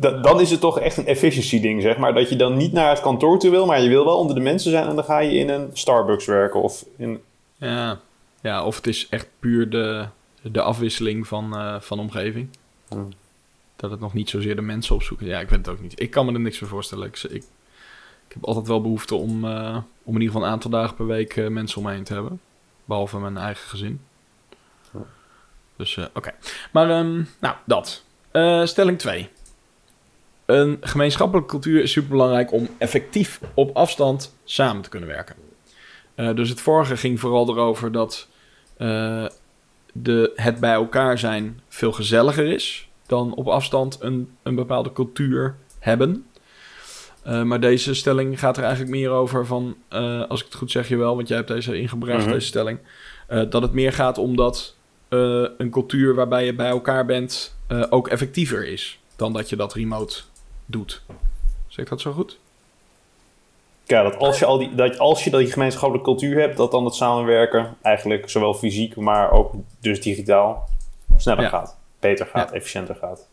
Dan 0.00 0.40
is 0.40 0.50
het 0.50 0.60
toch 0.60 0.78
echt 0.78 0.96
een 0.96 1.06
efficiency 1.06 1.60
ding, 1.60 1.82
zeg 1.82 1.96
maar. 1.96 2.14
Dat 2.14 2.28
je 2.28 2.36
dan 2.36 2.56
niet 2.56 2.72
naar 2.72 2.88
het 2.88 3.00
kantoor 3.00 3.38
toe 3.38 3.50
wil, 3.50 3.66
maar 3.66 3.82
je 3.82 3.88
wil 3.88 4.04
wel 4.04 4.18
onder 4.18 4.34
de 4.34 4.42
mensen 4.42 4.70
zijn 4.70 4.88
en 4.88 4.94
dan 4.94 5.04
ga 5.04 5.18
je 5.18 5.38
in 5.38 5.48
een 5.48 5.70
Starbucks 5.72 6.26
werken 6.26 6.62
of 6.62 6.84
in... 6.96 7.20
Ja, 7.56 8.00
ja 8.40 8.64
of 8.64 8.76
het 8.76 8.86
is 8.86 9.06
echt 9.08 9.28
puur 9.38 9.70
de, 9.70 10.06
de 10.42 10.62
afwisseling 10.62 11.26
van, 11.26 11.56
eh, 11.56 11.80
van 11.80 11.98
omgeving. 11.98 12.48
Hmm. 12.88 13.08
Dat 13.76 13.90
het 13.90 14.00
nog 14.00 14.14
niet 14.14 14.30
zozeer 14.30 14.56
de 14.56 14.62
mensen 14.62 14.94
opzoeken. 14.94 15.26
Ja, 15.26 15.40
ik 15.40 15.48
weet 15.48 15.58
het 15.66 15.68
ook 15.68 15.80
niet. 15.80 16.00
Ik 16.00 16.10
kan 16.10 16.26
me 16.26 16.32
er 16.32 16.40
niks 16.40 16.58
voor 16.58 16.68
voorstellen. 16.68 17.06
Ik, 17.06 17.22
ik, 17.22 17.44
ik 18.28 18.32
heb 18.34 18.44
altijd 18.44 18.66
wel 18.66 18.82
behoefte 18.82 19.14
om, 19.14 19.44
eh, 19.44 19.76
om 20.02 20.14
in 20.14 20.20
ieder 20.20 20.26
geval 20.26 20.42
een 20.42 20.52
aantal 20.52 20.70
dagen 20.70 20.96
per 20.96 21.06
week 21.06 21.36
eh, 21.36 21.48
mensen 21.48 21.78
om 21.78 21.84
me 21.84 21.92
heen 21.92 22.04
te 22.04 22.14
hebben. 22.14 22.40
Behalve 22.84 23.18
mijn 23.18 23.36
eigen 23.36 23.68
gezin. 23.68 24.00
Dus 25.76 25.98
oké. 26.14 26.32
Maar 26.72 26.90
ehm, 26.90 27.22
nou, 27.40 27.56
dat. 27.64 28.04
Stelling 28.68 28.98
2. 28.98 29.30
Een 30.52 30.78
gemeenschappelijke 30.80 31.50
cultuur 31.50 31.82
is 31.82 31.92
superbelangrijk 31.92 32.52
om 32.52 32.68
effectief 32.78 33.40
op 33.54 33.76
afstand 33.76 34.36
samen 34.44 34.82
te 34.82 34.88
kunnen 34.88 35.08
werken. 35.08 35.34
Eh, 36.14 36.34
dus 36.34 36.48
het 36.48 36.60
vorige 36.60 36.96
ging 36.96 37.20
vooral 37.20 37.48
erover 37.48 37.92
dat 37.92 38.28
eh, 38.76 39.26
de, 39.92 40.32
het 40.34 40.60
bij 40.60 40.72
elkaar 40.72 41.18
zijn 41.18 41.60
veel 41.68 41.92
gezelliger 41.92 42.46
is 42.46 42.88
dan 43.06 43.34
op 43.34 43.48
afstand 43.48 43.98
een, 44.00 44.30
een 44.42 44.54
bepaalde 44.54 44.92
cultuur 44.92 45.54
hebben. 45.78 46.26
Eh, 47.22 47.42
maar 47.42 47.60
deze 47.60 47.94
stelling 47.94 48.38
gaat 48.38 48.56
er 48.56 48.62
eigenlijk 48.62 48.92
meer 48.92 49.10
over 49.10 49.46
van, 49.46 49.76
als 50.28 50.40
ik 50.40 50.46
het 50.46 50.54
goed 50.54 50.70
zeg 50.70 50.88
je 50.88 50.96
wel, 50.96 51.16
want 51.16 51.28
jij 51.28 51.36
hebt 51.36 51.48
deze 51.48 51.78
ingebracht, 51.78 52.22
Mhm. 52.24 52.32
deze 52.32 52.46
stelling, 52.46 52.78
dat 53.28 53.62
het 53.62 53.72
meer 53.72 53.92
gaat 53.92 54.18
om 54.18 54.36
dat 54.36 54.76
een 55.56 55.70
cultuur 55.70 56.14
waarbij 56.14 56.44
je 56.44 56.54
bij 56.54 56.68
elkaar 56.68 57.04
bent 57.06 57.56
ook 57.90 58.08
effectiever 58.08 58.66
is 58.66 58.98
dan 59.16 59.32
dat 59.32 59.48
je 59.48 59.56
dat 59.56 59.74
remote 59.74 60.22
doet. 60.72 61.02
Zeg 61.68 61.84
ik 61.84 61.90
dat 61.90 62.00
zo 62.00 62.12
goed? 62.12 62.38
Ja, 63.84 64.02
dat 64.02 64.16
als 64.16 64.38
je, 64.38 64.44
al 64.44 64.58
die, 64.58 64.74
dat 64.74 64.98
als 64.98 65.24
je 65.24 65.30
die 65.30 65.50
gemeenschappelijke 65.52 66.04
cultuur 66.10 66.40
hebt, 66.40 66.56
dat 66.56 66.70
dan 66.70 66.84
het 66.84 66.94
samenwerken 66.94 67.76
eigenlijk 67.82 68.30
zowel 68.30 68.54
fysiek, 68.54 68.96
maar 68.96 69.30
ook 69.30 69.52
dus 69.80 70.00
digitaal 70.00 70.68
sneller 71.16 71.42
Ja. 71.42 71.48
gaat. 71.48 71.76
Beter 72.00 72.26
gaat, 72.26 72.48
Ja. 72.48 72.54
efficiënter 72.54 72.94
gaat. 72.94 73.26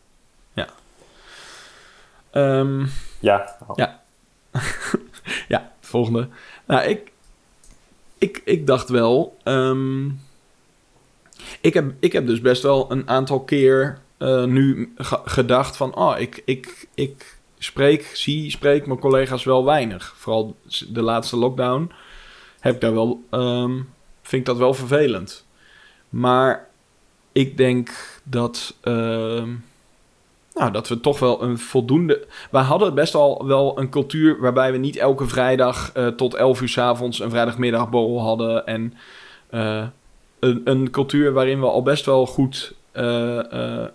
Ehm, 2.30 2.86
Ja, 3.20 3.56
Ja. 3.74 4.00
ja, 5.48 5.72
volgende. 5.80 6.28
Nou, 6.66 6.82
ik, 6.88 7.12
ik, 8.18 8.42
ik 8.44 8.66
dacht 8.66 8.88
wel. 8.88 9.36
ehm, 9.42 10.06
ik, 11.60 11.74
heb, 11.74 11.92
ik 12.00 12.12
heb 12.12 12.26
dus 12.26 12.40
best 12.40 12.62
wel 12.62 12.90
een 12.90 13.08
aantal 13.08 13.40
keer 13.40 13.98
eh, 14.20 14.44
nu 14.44 14.92
ge- 14.96 15.20
gedacht 15.24 15.76
van... 15.76 15.96
Oh, 15.96 16.14
ik, 16.18 16.42
ik, 16.44 16.88
ik 16.94 17.38
spreek, 17.58 18.10
zie, 18.14 18.50
spreek 18.50 18.86
mijn 18.86 18.98
collega's 18.98 19.44
wel 19.44 19.64
weinig. 19.64 20.14
Vooral 20.16 20.56
de 20.88 21.02
laatste 21.02 21.36
lockdown 21.36 21.90
heb 22.60 22.74
ik 22.74 22.80
daar 22.80 22.94
wel, 22.94 23.22
ehm, 23.30 23.74
vind 24.22 24.40
ik 24.40 24.44
dat 24.44 24.56
wel 24.56 24.74
vervelend. 24.74 25.46
Maar 26.08 26.68
ik 27.32 27.56
denk 27.56 27.90
dat, 28.24 28.76
ehm, 28.80 29.48
nou, 30.54 30.72
dat 30.72 30.88
we 30.88 31.00
toch 31.00 31.18
wel 31.18 31.42
een 31.42 31.58
voldoende... 31.58 32.26
We 32.50 32.58
hadden 32.58 32.94
best 32.94 33.14
al 33.14 33.46
wel 33.46 33.78
een 33.78 33.90
cultuur 33.90 34.40
waarbij 34.40 34.72
we 34.72 34.78
niet 34.78 34.96
elke 34.96 35.26
vrijdag 35.26 35.92
eh, 35.92 36.06
tot 36.06 36.34
11 36.34 36.60
uur 36.60 36.68
s 36.68 36.78
avonds 36.78 37.20
een 37.20 37.30
vrijdagmiddagborrel 37.30 38.20
hadden. 38.20 38.66
En 38.66 38.94
eh, 39.50 39.86
een, 40.40 40.60
een 40.64 40.90
cultuur 40.90 41.32
waarin 41.32 41.60
we 41.60 41.66
al 41.66 41.82
best 41.82 42.04
wel 42.04 42.26
goed 42.26 42.74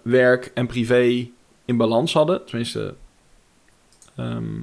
werk 0.02 0.52
en 0.54 0.68
privé 0.68 1.28
in 1.66 1.78
balans 1.78 2.14
hadden. 2.14 2.46
Tenminste. 2.46 2.96
ehm, 4.16 4.62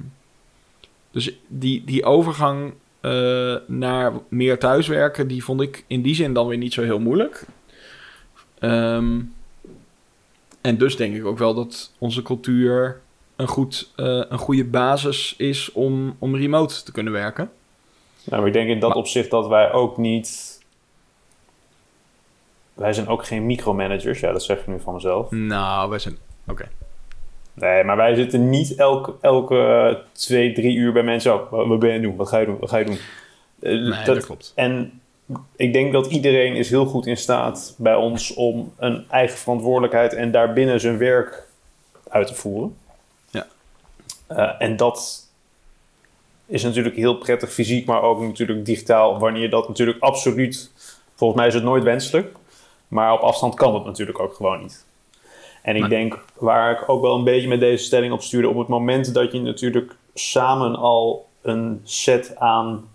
dus 1.11 1.31
die, 1.47 1.83
die 1.83 2.03
overgang 2.05 2.73
eh, 3.01 3.55
naar 3.67 4.13
meer 4.27 4.59
thuiswerken, 4.59 5.27
die 5.27 5.43
vond 5.43 5.61
ik 5.61 5.83
in 5.87 6.01
die 6.01 6.15
zin 6.15 6.33
dan 6.33 6.47
weer 6.47 6.57
niet 6.57 6.73
zo 6.73 6.81
heel 6.81 6.99
moeilijk. 6.99 7.45
Ehm, 8.59 9.19
en 10.61 10.77
dus 10.77 10.95
denk 10.95 11.15
ik 11.15 11.25
ook 11.25 11.37
wel 11.37 11.53
dat 11.53 11.91
onze 11.97 12.21
cultuur 12.21 13.01
een, 13.35 13.47
goed, 13.47 13.91
eh, 13.95 14.05
een 14.29 14.37
goede 14.37 14.65
basis 14.65 15.33
is 15.37 15.71
om, 15.71 16.15
om 16.19 16.35
remote 16.35 16.83
te 16.83 16.91
kunnen 16.91 17.13
werken. 17.13 17.51
Nou, 18.23 18.37
maar 18.37 18.47
ik 18.47 18.53
denk 18.53 18.69
in 18.69 18.79
dat 18.79 18.89
Maar- 18.89 18.97
opzicht 18.97 19.29
dat 19.29 19.47
wij 19.47 19.71
ook 19.71 19.97
niet. 19.97 20.52
Wij 22.73 22.93
zijn 22.93 23.07
ook 23.07 23.25
geen 23.25 23.45
micromanagers, 23.45 24.19
ja, 24.19 24.31
dat 24.31 24.43
zeg 24.43 24.59
ik 24.59 24.67
nu 24.67 24.79
van 24.79 24.93
mezelf. 24.93 25.31
Nou, 25.31 25.89
wij 25.89 25.99
zijn. 25.99 26.17
Oké. 26.47 26.69
Nee, 27.53 27.83
maar 27.83 27.97
wij 27.97 28.15
zitten 28.15 28.49
niet 28.49 28.75
elke, 28.75 29.13
elke 29.21 30.01
twee, 30.11 30.53
drie 30.53 30.75
uur 30.75 30.93
bij 30.93 31.03
mensen. 31.03 31.33
Oh, 31.33 31.51
wat 31.51 31.67
wat 31.67 31.79
ben 31.79 31.89
je 31.89 31.95
aan 31.95 32.01
het 32.01 32.09
doen? 32.09 32.17
Wat 32.17 32.29
ga 32.29 32.37
je 32.37 32.45
doen? 32.45 32.59
Wat 32.59 32.69
ga 32.69 32.77
je 32.77 32.85
doen? 32.85 32.97
Eh, 33.59 33.71
Nee, 33.71 34.05
dat, 34.05 34.25
klopt. 34.25 34.51
En 34.55 35.01
ik 35.55 35.73
denk 35.73 35.93
dat 35.93 36.07
iedereen 36.07 36.55
is 36.55 36.69
heel 36.69 36.85
goed 36.85 37.05
in 37.05 37.17
staat 37.17 37.75
bij 37.77 37.95
ons 37.95 38.33
om 38.33 38.73
een 38.77 39.05
eigen 39.09 39.37
verantwoordelijkheid 39.37 40.13
en 40.13 40.31
daarbinnen 40.31 40.79
zijn 40.79 40.97
werk 40.97 41.47
uit 42.09 42.27
te 42.27 42.35
voeren. 42.35 42.75
Ja. 43.29 43.47
Eh, 44.27 44.51
en 44.59 44.77
dat 44.77 45.27
is 46.45 46.63
natuurlijk 46.63 46.95
heel 46.95 47.15
prettig 47.17 47.53
fysiek, 47.53 47.85
maar 47.85 48.01
ook 48.01 48.21
natuurlijk 48.21 48.65
digitaal, 48.65 49.19
wanneer 49.19 49.49
dat 49.49 49.67
natuurlijk 49.67 49.99
absoluut, 49.99 50.71
volgens 51.15 51.39
mij 51.39 51.47
is 51.47 51.53
het 51.53 51.63
nooit 51.63 51.83
wenselijk, 51.83 52.35
maar 52.93 53.13
op 53.13 53.19
afstand 53.19 53.55
kan 53.55 53.73
het 53.73 53.85
natuurlijk 53.85 54.19
ook 54.19 54.33
gewoon 54.33 54.61
niet. 54.61 54.85
En 55.61 55.75
ik 55.75 55.81
Nee. 55.81 55.89
denk, 55.89 56.25
waar 56.37 56.71
ik 56.71 56.89
ook 56.89 57.01
wel 57.01 57.15
een 57.15 57.23
beetje 57.23 57.47
met 57.47 57.59
deze 57.59 57.83
stelling 57.83 58.13
op 58.13 58.21
stuurde, 58.21 58.49
op 58.49 58.57
het 58.57 58.67
moment 58.67 59.13
dat 59.13 59.31
je 59.31 59.41
natuurlijk 59.41 59.95
samen 60.13 60.75
al 60.75 61.27
een 61.41 61.81
set 61.83 62.35
aan 62.37 62.89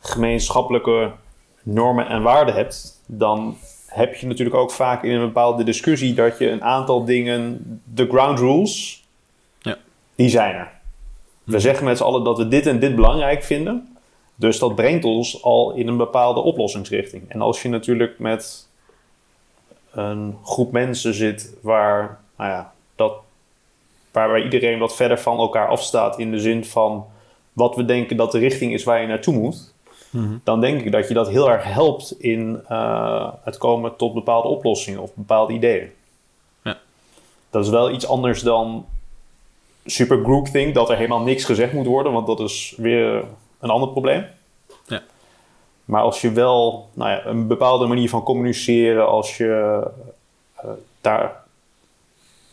gemeenschappelijke 0.00 1.10
normen 1.62 2.08
en 2.08 2.22
waarden 2.22 2.54
hebt, 2.54 3.02
dan 3.06 3.56
heb 3.86 4.14
je 4.14 4.26
natuurlijk 4.26 4.56
ook 4.56 4.70
vaak 4.70 5.02
in 5.02 5.10
een 5.12 5.26
bepaalde 5.26 5.64
discussie 5.64 6.14
dat 6.14 6.38
je 6.38 6.50
een 6.50 6.62
aantal 6.64 7.04
dingen, 7.04 7.60
de 7.94 8.06
ground 8.08 8.38
rules, 8.38 9.04
Ja. 9.60 9.76
die 10.14 10.28
zijn 10.28 10.54
er. 10.54 10.70
We 11.44 11.60
zeggen 11.60 11.84
met 11.84 11.96
z'n 11.96 12.02
allen 12.04 12.24
dat 12.24 12.38
we 12.38 12.48
dit 12.48 12.66
en 12.66 12.78
dit 12.78 12.94
belangrijk 12.94 13.42
vinden. 13.42 13.96
Dus 14.34 14.58
dat 14.58 14.74
brengt 14.74 15.04
ons 15.04 15.42
al 15.42 15.72
in 15.72 15.88
een 15.88 15.96
bepaalde 15.96 16.40
oplossingsrichting. 16.40 17.30
En 17.30 17.40
als 17.40 17.62
je 17.62 17.68
natuurlijk 17.68 18.18
met 18.18 18.68
een 19.92 20.38
groep 20.44 20.72
mensen 20.72 21.14
zit 21.14 21.54
waar, 21.60 22.20
nou 22.36 22.50
ja, 22.50 22.72
dat, 22.96 23.12
waarbij 24.12 24.42
iedereen 24.42 24.78
wat 24.78 24.96
verder 24.96 25.18
van 25.18 25.38
elkaar 25.38 25.68
afstaat 25.68 26.18
in 26.18 26.30
de 26.30 26.40
zin 26.40 26.64
van 26.64 27.06
wat 27.52 27.76
we 27.76 27.84
denken 27.84 28.16
dat 28.16 28.32
de 28.32 28.38
richting 28.38 28.72
is 28.72 28.84
waar 28.84 29.00
je 29.00 29.06
naartoe 29.06 29.34
moet, 29.34 29.72
Mhm. 30.10 30.36
dan 30.44 30.60
denk 30.60 30.80
ik 30.80 30.92
dat 30.92 31.08
je 31.08 31.14
dat 31.14 31.28
heel 31.28 31.50
erg 31.50 31.64
helpt 31.64 32.14
in 32.20 32.60
eh, 32.68 33.32
het 33.44 33.58
komen 33.58 33.96
tot 33.96 34.14
bepaalde 34.14 34.48
oplossingen 34.48 35.00
of 35.00 35.10
bepaalde 35.14 35.52
ideeën. 35.52 35.90
Ja. 36.62 36.78
Dat 37.50 37.64
is 37.64 37.70
wel 37.70 37.90
iets 37.90 38.06
anders 38.08 38.40
dan 38.40 38.86
super 39.84 40.24
groupthink, 40.24 40.74
dat 40.74 40.90
er 40.90 40.96
helemaal 40.96 41.20
niks 41.20 41.44
gezegd 41.44 41.72
moet 41.72 41.86
worden, 41.86 42.12
want 42.12 42.26
dat 42.26 42.40
is 42.40 42.74
weer 42.76 43.24
een 43.60 43.70
ander 43.70 43.88
probleem. 43.88 44.24
Maar 45.84 46.02
als 46.02 46.20
je 46.20 46.32
wel 46.32 46.88
nou 46.94 47.10
ja, 47.10 47.26
een 47.26 47.46
bepaalde 47.46 47.86
manier 47.86 48.08
van 48.08 48.22
communiceren, 48.22 49.06
als 49.08 49.36
je 49.36 49.82
eh, 50.56 50.68
daar 51.00 51.42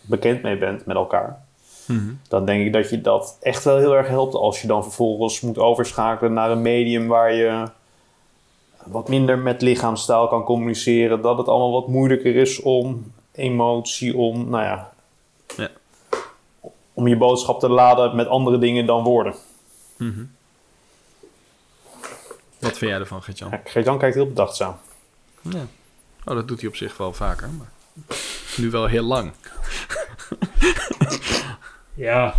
bekend 0.02 0.42
mee 0.42 0.58
bent 0.58 0.86
met 0.86 0.96
elkaar, 0.96 1.48
Mhm. 1.88 2.10
dan 2.28 2.46
denk 2.46 2.65
ik 2.65 2.74
dat 2.74 2.89
je 2.89 3.02
dat 3.02 3.38
echt 3.42 3.63
wel 3.63 3.78
heel 3.78 3.96
erg 3.96 4.08
helpt 4.08 4.34
als 4.36 4.62
je 4.62 4.68
dan 4.68 4.84
vervolgens 4.84 5.42
moet 5.42 5.58
overschakelen 5.58 6.34
naar 6.34 6.52
een 6.52 6.62
medium 6.62 7.08
waar 7.08 7.34
je 7.34 7.63
wat 8.86 9.08
minder 9.10 9.38
met 9.39 9.62
lichaamstaal 9.62 10.28
kan 10.28 10.44
communiceren. 10.44 11.22
Dat 11.22 11.38
het 11.38 11.48
allemaal 11.48 11.72
wat 11.72 11.88
moeilijker 11.88 12.36
is 12.36 12.62
om 12.62 13.12
emotie, 13.32 14.18
om, 14.18 14.50
nou 14.50 14.63
ja, 14.63 14.92
Ja. 15.58 15.70
om 16.94 17.08
je 17.08 17.18
boodschap 17.18 17.60
te 17.60 17.70
laden 17.70 18.15
met 18.15 18.28
andere 18.28 18.58
dingen 18.58 18.86
dan 18.86 19.04
woorden. 19.04 19.34
Mhm. 19.98 20.24
Wat 22.60 22.78
vind 22.78 22.91
jij 22.91 23.00
ervan, 23.00 23.24
Gert-Jan? 23.24 23.50
Ja, 23.74 23.98
kijkt 23.98 24.15
heel 24.15 24.28
bedachtzaam. 24.28 24.78
Ja. 25.41 25.67
Oh, 26.26 26.36
dat 26.36 26.48
doet 26.48 26.60
hij 26.60 26.69
op 26.69 26.76
zich 26.76 26.98
wel 26.98 27.13
vaker, 27.13 27.50
maar 27.50 27.69
nu 28.58 28.69
wel 28.69 28.86
heel 28.86 29.04
lang. 29.04 29.32
Ja, 31.93 32.36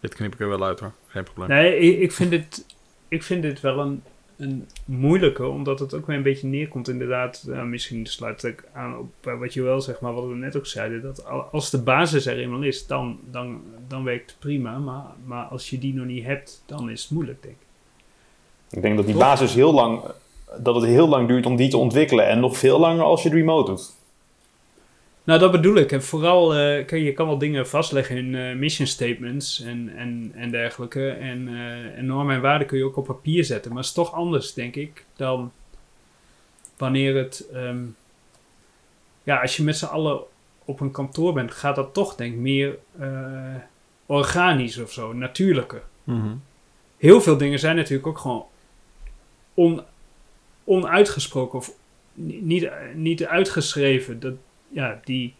Dit 0.00 0.14
knip 0.14 0.32
ik 0.32 0.40
er 0.40 0.48
wel 0.48 0.64
uit 0.64 0.80
hoor, 0.80 0.92
geen 1.08 1.22
probleem. 1.24 1.48
nee, 1.48 1.98
ik, 2.00 2.12
vind 2.12 2.30
dit, 2.30 2.64
ik 3.08 3.22
vind 3.22 3.42
dit 3.42 3.60
wel 3.60 3.78
een, 3.78 4.02
een 4.36 4.68
moeilijke, 4.84 5.46
omdat 5.46 5.78
het 5.78 5.94
ook 5.94 6.06
weer 6.06 6.16
een 6.16 6.22
beetje 6.22 6.46
neerkomt 6.46 6.88
inderdaad. 6.88 7.42
nou, 7.46 7.66
misschien 7.66 8.06
sluit 8.06 8.42
ik 8.44 8.64
aan 8.72 8.96
op 8.98 9.14
eh, 9.26 9.38
wat 9.38 9.54
je 9.54 9.62
wel 9.62 9.80
zegt, 9.80 10.00
maar 10.00 10.12
wat 10.14 10.26
we 10.28 10.34
net 10.34 10.56
ook 10.56 10.66
zeiden. 10.66 11.02
Dat 11.02 11.24
al- 11.24 11.42
als 11.52 11.70
de 11.70 11.82
basis 11.82 12.26
er 12.26 12.38
eenmaal 12.38 12.62
is, 12.62 12.86
dan, 12.86 13.20
dan, 13.30 13.62
dan 13.88 14.04
werkt 14.04 14.30
het 14.30 14.38
prima. 14.38 14.78
Maar, 14.78 15.04
maar 15.24 15.44
als 15.44 15.70
je 15.70 15.78
die 15.78 15.94
nog 15.94 16.06
niet 16.06 16.24
hebt, 16.24 16.62
dan 16.66 16.90
is 16.90 17.02
het 17.02 17.10
moeilijk, 17.10 17.42
denk 17.42 17.54
ik. 17.54 17.66
Ik 18.70 18.82
denk 18.82 18.96
dat 18.96 19.04
die 19.04 19.14
Toch? 19.14 19.24
basis 19.24 19.54
heel 19.54 19.72
lang, 19.72 20.02
dat 20.58 20.74
het 20.74 20.84
heel 20.84 21.08
lang 21.08 21.28
duurt 21.28 21.46
om 21.46 21.56
die 21.56 21.70
te 21.70 21.76
ontwikkelen. 21.76 22.28
En 22.28 22.40
nog 22.40 22.58
veel 22.58 22.78
langer 22.78 23.04
als 23.04 23.22
je 23.22 23.28
het 23.28 23.38
remote 23.38 23.70
doet. 23.70 23.96
Nou, 25.24 25.40
dat 25.40 25.50
bedoel 25.50 25.76
ik. 25.76 25.92
En 25.92 26.02
vooral, 26.02 26.54
eh, 26.54 26.86
kijk, 26.86 27.02
je 27.02 27.12
kan 27.12 27.26
wel 27.26 27.38
dingen 27.38 27.68
vastleggen 27.68 28.16
in 28.16 28.34
eh, 28.34 28.54
mission 28.54 28.86
statements 28.86 29.60
en, 29.60 29.92
en, 29.96 30.32
en 30.34 30.50
dergelijke. 30.50 31.08
En, 31.08 31.48
eh, 31.48 31.98
en 31.98 32.06
normen 32.06 32.34
en 32.34 32.40
waarden 32.40 32.66
kun 32.66 32.78
je 32.78 32.84
ook 32.84 32.96
op 32.96 33.06
papier 33.06 33.44
zetten. 33.44 33.70
Maar 33.70 33.80
het 33.80 33.88
is 33.88 33.94
toch 33.94 34.12
anders, 34.12 34.54
denk 34.54 34.74
ik, 34.76 35.04
dan 35.16 35.52
wanneer 36.76 37.16
het... 37.16 37.48
ehm, 37.52 37.78
ja, 39.22 39.40
als 39.40 39.56
je 39.56 39.62
met 39.62 39.76
z'n 39.76 39.84
allen 39.84 40.20
op 40.64 40.80
een 40.80 40.90
kantoor 40.90 41.32
bent, 41.32 41.50
gaat 41.50 41.76
dat 41.76 41.94
toch, 41.94 42.14
denk 42.14 42.32
ik, 42.32 42.38
meer 42.38 42.78
eh, 42.98 43.54
organisch 44.08 44.78
of 44.78 44.92
zo, 44.92 45.12
natuurlijker. 45.12 45.82
Mhm. 46.04 46.34
Heel 46.96 47.20
veel 47.20 47.36
dingen 47.36 47.58
zijn 47.58 47.76
natuurlijk 47.76 48.06
ook 48.06 48.18
gewoon 48.18 48.44
on, 49.54 49.80
onuitgesproken 50.64 51.58
of 51.58 51.72
ni- 52.14 52.40
niet, 52.42 52.70
niet 52.94 53.24
uitgeschreven. 53.26 54.20
Dat, 54.20 54.34
ja, 54.68 55.00
die, 55.04 55.34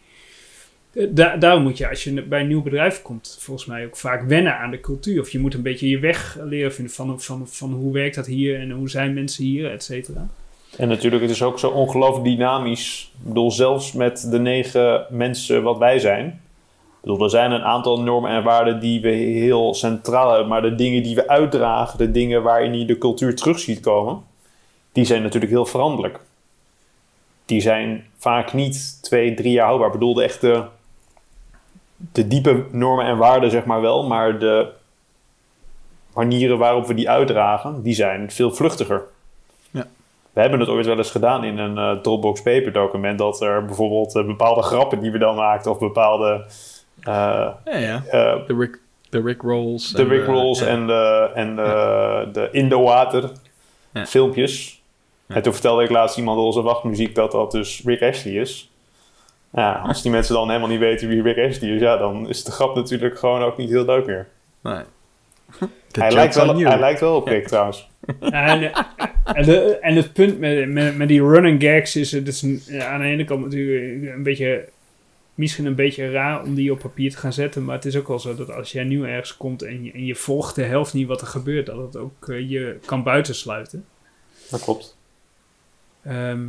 da, 1.09 1.37
daarom 1.37 1.63
moet 1.63 1.77
je, 1.77 1.89
als 1.89 2.03
je 2.03 2.21
bij 2.21 2.41
een 2.41 2.47
nieuw 2.47 2.61
bedrijf 2.61 3.01
komt, 3.01 3.37
volgens 3.39 3.67
mij 3.67 3.85
ook 3.85 3.97
vaak 3.97 4.23
wennen 4.23 4.57
aan 4.57 4.71
de 4.71 4.79
cultuur. 4.79 5.21
Of 5.21 5.29
je 5.29 5.39
moet 5.39 5.53
een 5.53 5.61
beetje 5.61 5.89
je 5.89 5.99
weg 5.99 6.37
leren 6.41 6.73
vinden 6.73 6.93
van, 6.93 7.21
van, 7.21 7.47
van 7.47 7.71
hoe 7.71 7.93
werkt 7.93 8.15
dat 8.15 8.25
hier 8.25 8.59
en 8.59 8.71
hoe 8.71 8.89
zijn 8.89 9.13
mensen 9.13 9.43
hier, 9.43 9.71
et 9.71 9.83
cetera. 9.83 10.27
En 10.77 10.87
natuurlijk, 10.87 11.21
het 11.21 11.31
is 11.31 11.43
ook 11.43 11.59
zo 11.59 11.69
ongelooflijk 11.69 12.25
dynamisch. 12.25 13.11
Ik 13.21 13.27
bedoel, 13.27 13.51
zelfs 13.51 13.91
met 13.91 14.27
de 14.31 14.39
negen 14.39 15.05
mensen 15.09 15.63
wat 15.63 15.77
wij 15.77 15.99
zijn. 15.99 16.41
Bedoel, 17.01 17.23
er 17.23 17.29
zijn 17.29 17.51
een 17.51 17.63
aantal 17.63 18.01
normen 18.01 18.31
en 18.31 18.43
waarden 18.43 18.79
die 18.79 19.01
we 19.01 19.09
heel 19.09 19.73
centraal 19.73 20.29
hebben. 20.29 20.47
Maar 20.47 20.61
de 20.61 20.75
dingen 20.75 21.03
die 21.03 21.15
we 21.15 21.27
uitdragen, 21.27 21.97
de 21.97 22.11
dingen 22.11 22.43
waarin 22.43 22.79
je 22.79 22.85
de 22.85 22.97
cultuur 22.97 23.35
terug 23.35 23.59
ziet 23.59 23.79
komen, 23.79 24.23
die 24.91 25.05
zijn 25.05 25.21
natuurlijk 25.21 25.51
heel 25.51 25.65
veranderlijk. 25.65 26.19
Die 27.45 27.61
zijn 27.61 28.05
vaak 28.17 28.53
niet 28.53 29.03
twee, 29.03 29.33
drie 29.33 29.51
jaar 29.51 29.65
houdbaar. 29.65 29.87
Ik 29.87 29.93
bedoel, 29.93 30.13
de 30.13 30.23
echte, 30.23 30.67
de 31.95 32.27
diepe 32.27 32.65
normen 32.71 33.05
en 33.05 33.17
waarden 33.17 33.51
zeg 33.51 33.65
maar 33.65 33.81
wel. 33.81 34.07
Maar 34.07 34.39
de 34.39 34.67
manieren 36.13 36.57
waarop 36.57 36.87
we 36.87 36.93
die 36.93 37.09
uitdragen, 37.09 37.81
die 37.81 37.93
zijn 37.93 38.31
veel 38.31 38.51
vluchtiger. 38.51 39.03
We 40.33 40.41
hebben 40.41 40.59
het 40.59 40.69
ooit 40.69 40.85
wel 40.85 40.97
eens 40.97 41.11
gedaan 41.11 41.43
in 41.43 41.57
een 41.57 41.77
eh, 41.77 42.01
Dropbox 42.01 42.41
paper 42.41 42.71
document. 42.71 43.17
Dat 43.17 43.41
er 43.41 43.65
bijvoorbeeld 43.65 44.15
eh, 44.15 44.25
bepaalde 44.25 44.61
grappen 44.61 44.99
die 44.99 45.11
we 45.11 45.17
dan 45.17 45.35
maakten. 45.35 45.71
Of 45.71 45.79
bepaalde 45.79 46.45
Ja, 47.01 47.59
ja. 47.65 48.03
eh, 48.09 48.47
De 48.47 48.55
Rick, 48.59 48.79
de 49.09 49.21
Rick 49.21 49.41
Rolls. 49.41 49.91
de 49.91 50.03
Rick 50.03 50.25
Rolls 50.25 50.59
ja. 50.59 50.65
en 50.65 50.87
de, 50.87 51.29
en 51.33 51.55
de, 51.55 52.27
de 52.33 52.49
Indo-water 52.51 53.31
Ja. 53.93 54.05
filmpjes. 54.05 54.81
Ja. 55.25 55.35
En 55.35 55.41
toen 55.41 55.53
vertelde 55.53 55.83
ik 55.83 55.89
laatst 55.89 56.17
iemand 56.17 56.39
onze 56.39 56.61
wachtmuziek 56.61 57.15
dat 57.15 57.31
dat 57.31 57.51
dus 57.51 57.81
Rick 57.85 58.01
Ashley 58.01 58.33
is. 58.33 58.71
Ja, 59.53 59.81
als 59.85 60.01
die 60.01 60.11
mensen 60.11 60.33
dan 60.35 60.47
helemaal 60.47 60.69
niet 60.69 60.79
weten 60.79 61.07
wie 61.07 61.21
Rick 61.21 61.49
Ashley 61.49 61.69
is, 61.69 61.81
ja, 61.81 61.97
dan 61.97 62.29
is 62.29 62.43
de 62.43 62.51
grap 62.51 62.75
natuurlijk 62.75 63.19
gewoon 63.19 63.41
ook 63.41 63.57
niet 63.57 63.69
heel 63.69 63.85
leuk 63.85 64.05
meer. 64.05 64.27
Nee. 64.63 64.81
Hij 65.91 66.11
lijkt, 66.11 66.35
wel, 66.35 66.49
on 66.49 66.57
you. 66.57 66.69
hij 66.69 66.79
lijkt 66.79 66.99
wel 66.99 67.15
op 67.15 67.27
Rick 67.27 67.47
trouwens. 67.47 67.89
En, 68.19 68.33
eh, 68.73 68.81
en, 69.23 69.43
de- 69.43 69.77
en 69.81 69.95
het 69.95 70.13
punt 70.13 70.39
met, 70.39 70.69
met, 70.69 70.97
met 70.97 71.07
die 71.07 71.21
running 71.27 71.63
gags 71.63 71.95
is, 71.95 72.11
het 72.11 72.27
is 72.27 72.43
aan 72.81 72.99
de 72.99 73.05
ene 73.05 73.23
kant 73.23 73.41
natuurlijk 73.43 74.13
een 74.15 74.23
beetje, 74.23 74.67
misschien 75.39 75.65
een 75.65 75.75
beetje 75.75 76.11
raar 76.11 76.43
om 76.43 76.55
die 76.55 76.71
op 76.71 76.79
papier 76.79 77.11
te 77.11 77.17
gaan 77.17 77.33
zetten, 77.33 77.65
maar 77.65 77.75
het 77.75 77.85
is 77.85 77.95
ook 77.95 78.07
wel 78.07 78.19
zo 78.19 78.35
dat 78.35 78.51
als 78.51 78.71
jij 78.71 78.83
nieuw 78.83 79.05
ergens 79.05 79.37
komt 79.37 79.61
en 79.61 79.83
je, 79.83 79.91
en 79.91 80.05
je 80.05 80.15
volgt 80.15 80.55
de 80.55 80.63
helft 80.63 80.93
niet 80.93 81.07
wat 81.07 81.21
er 81.21 81.27
gebeurt, 81.27 81.65
dat 81.65 81.77
het 81.77 81.95
ook 81.95 82.29
eh, 82.29 82.49
je 82.49 82.79
kan 82.85 83.03
buitensluiten. 83.03 83.85
Dat 84.49 84.63
klopt. 84.63 84.97
Ehm, 86.03 86.47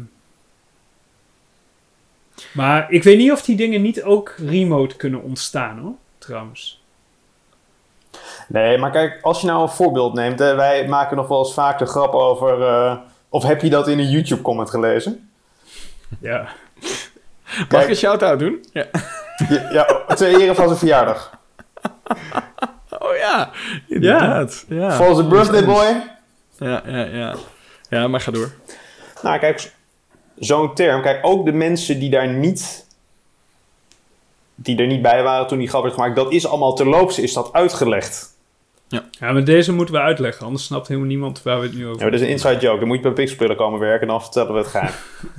maar 2.55 2.91
ik 2.93 3.03
weet 3.03 3.19
niet 3.19 3.33
of 3.33 3.43
die 3.43 3.57
dingen 3.57 3.83
niet 3.83 4.03
ook 4.03 4.35
remote 4.39 4.97
kunnen 4.97 5.23
ontstaan 5.23 5.79
hoor, 5.79 5.95
trouwens. 6.19 6.83
Nee, 8.49 8.79
maar 8.79 8.91
kijk, 8.91 9.19
als 9.23 9.41
je 9.41 9.47
nou 9.47 9.63
een 9.63 9.69
voorbeeld 9.69 10.15
neemt, 10.15 10.39
hè, 10.39 10.55
wij 10.55 10.89
maken 10.89 11.17
nog 11.17 11.29
wel 11.29 11.39
eens 11.39 11.55
vaak 11.55 11.79
de 11.79 11.87
grap 11.87 12.13
over. 12.13 12.63
eh, 12.63 12.97
of 13.29 13.43
heb 13.43 13.63
je 13.63 13.71
dat 13.71 13.89
in 13.89 13.99
een 13.99 14.11
YouTube-comment 14.11 14.71
gelezen? 14.71 15.31
Ja. 16.21 16.49
Mag 17.69 17.83
ik 17.83 17.89
een 17.89 17.97
shout-out 17.97 18.39
doen? 18.39 18.65
Ja. 18.73 18.87
Ja, 19.49 19.71
ja 19.73 20.15
ter 20.15 20.41
ere 20.41 20.55
van 20.55 20.67
zijn 20.67 20.79
verjaardag. 20.79 21.39
Oh 22.99 23.17
ja, 23.17 23.51
inderdaad. 23.89 24.65
Ja. 24.69 24.93
For 24.93 25.15
the 25.15 25.25
birthday 25.25 25.65
boy. 25.65 26.03
Ja, 26.59 26.83
ja, 26.87 27.05
ja. 27.05 27.35
Ja, 27.89 28.09
maar 28.09 28.21
ga 28.21 28.31
door. 28.31 28.51
Nou, 29.23 29.39
kijk, 29.39 29.73
zo'n 30.39 30.75
term. 30.75 31.03
Kijk, 31.03 31.27
ook 31.27 31.45
de 31.45 31.53
mensen 31.53 31.99
die 31.99 32.11
daar 32.11 32.29
niet. 32.29 32.87
die 34.55 34.79
er 34.79 34.87
niet 34.87 35.03
bij 35.03 35.23
waren 35.23 35.47
toen 35.47 35.59
die 35.59 35.69
grap 35.69 35.83
werd 35.83 35.95
gemaakt. 35.95 36.17
dat 36.17 36.33
is 36.33 36.47
allemaal 36.47 36.75
terloops, 36.75 37.19
is 37.19 37.33
dat 37.33 37.53
uitgelegd. 37.53 38.39
Ja, 39.21 39.33
maar 39.33 39.45
deze 39.45 39.73
moeten 39.73 39.95
we 39.95 40.01
uitleggen, 40.01 40.47
anders 40.47 40.65
snapt 40.65 40.89
helemaal 40.89 41.09
niemand 41.09 41.43
waar 41.43 41.61
we 41.61 41.67
het 41.67 41.75
nu 41.77 41.83
over 41.87 41.97
Ja, 41.97 42.03
maar 42.03 42.11
dat 42.11 42.21
is 42.21 42.27
een 42.27 42.33
inside 42.33 42.59
joke. 42.59 42.79
Dan 42.79 42.89
moet 42.89 42.97
je 42.97 43.03
bij 43.03 43.13
Pixelpillen 43.13 43.57
komen 43.57 43.81
werken 43.81 44.01
en 44.01 44.07
dan 44.09 44.23
vertellen 44.23 44.53
we 44.53 44.59
het 44.59 44.69
geheim. 44.69 44.93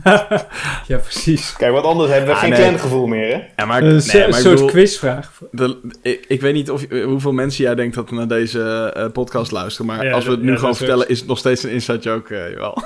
Ja, 0.87 0.97
precies. 0.97 1.53
Kijk, 1.57 1.71
wat 1.71 1.83
anders 1.83 2.09
hebben 2.09 2.27
we 2.29 2.33
Ah, 2.35 2.39
geen 2.41 2.49
nee. 2.49 2.59
clangevoel 2.59 3.07
meer, 3.07 3.33
hè? 3.35 3.41
Ja, 3.55 3.65
maar, 3.65 3.83
Een 3.83 3.87
nee, 4.13 4.19
maar 4.19 4.27
ik 4.27 4.33
soort 4.33 4.53
bedoel, 4.55 4.67
quizvraag. 4.69 5.31
de- 5.51 5.81
ik, 6.01 6.25
ik 6.27 6.41
weet 6.41 6.53
niet 6.53 6.71
of, 6.71 6.85
hoeveel 6.89 7.31
mensen 7.31 7.63
jij 7.63 7.75
denkt 7.75 7.95
dat 7.95 8.11
naar 8.11 8.27
deze 8.27 8.91
eh, 8.95 9.11
podcast 9.11 9.51
luisteren. 9.51 9.85
Maar 9.95 10.05
Ja, 10.05 10.11
als 10.11 10.25
we 10.25 10.31
het 10.31 10.41
nu 10.41 10.51
ja, 10.51 10.57
gewoon 10.57 10.75
vertellen, 10.75 11.07
is 11.09 11.19
het 11.19 11.27
nog 11.27 11.37
steeds 11.37 11.63
een 11.63 11.69
inside 11.71 11.99
joke, 11.99 12.35
eh, 12.37 12.49
jawel. 12.51 12.77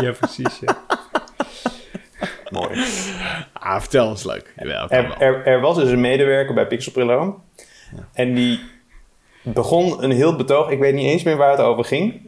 Ja, 0.00 0.12
precies. 0.12 0.58
Ja. 0.60 0.76
Mooi. 2.50 2.84
Ah, 3.52 3.80
vertel 3.80 4.08
eens 4.10 4.24
leuk. 4.24 4.52
Jawel, 4.56 4.88
Er, 4.88 5.02
wel. 5.08 5.16
er, 5.18 5.46
er 5.46 5.60
was 5.60 5.76
dus 5.76 5.90
een 5.90 6.00
medewerker 6.00 6.54
bij 6.54 6.66
Pixelpillow. 6.66 7.34
En 8.12 8.34
die 8.34 8.60
begon 9.42 10.02
een 10.02 10.10
heel 10.10 10.36
betoog. 10.36 10.70
Ik 10.70 10.78
weet 10.78 10.94
niet 10.94 11.06
eens 11.06 11.22
meer 11.22 11.36
waar 11.36 11.50
het 11.50 11.60
over 11.60 11.84
ging. 11.84 12.20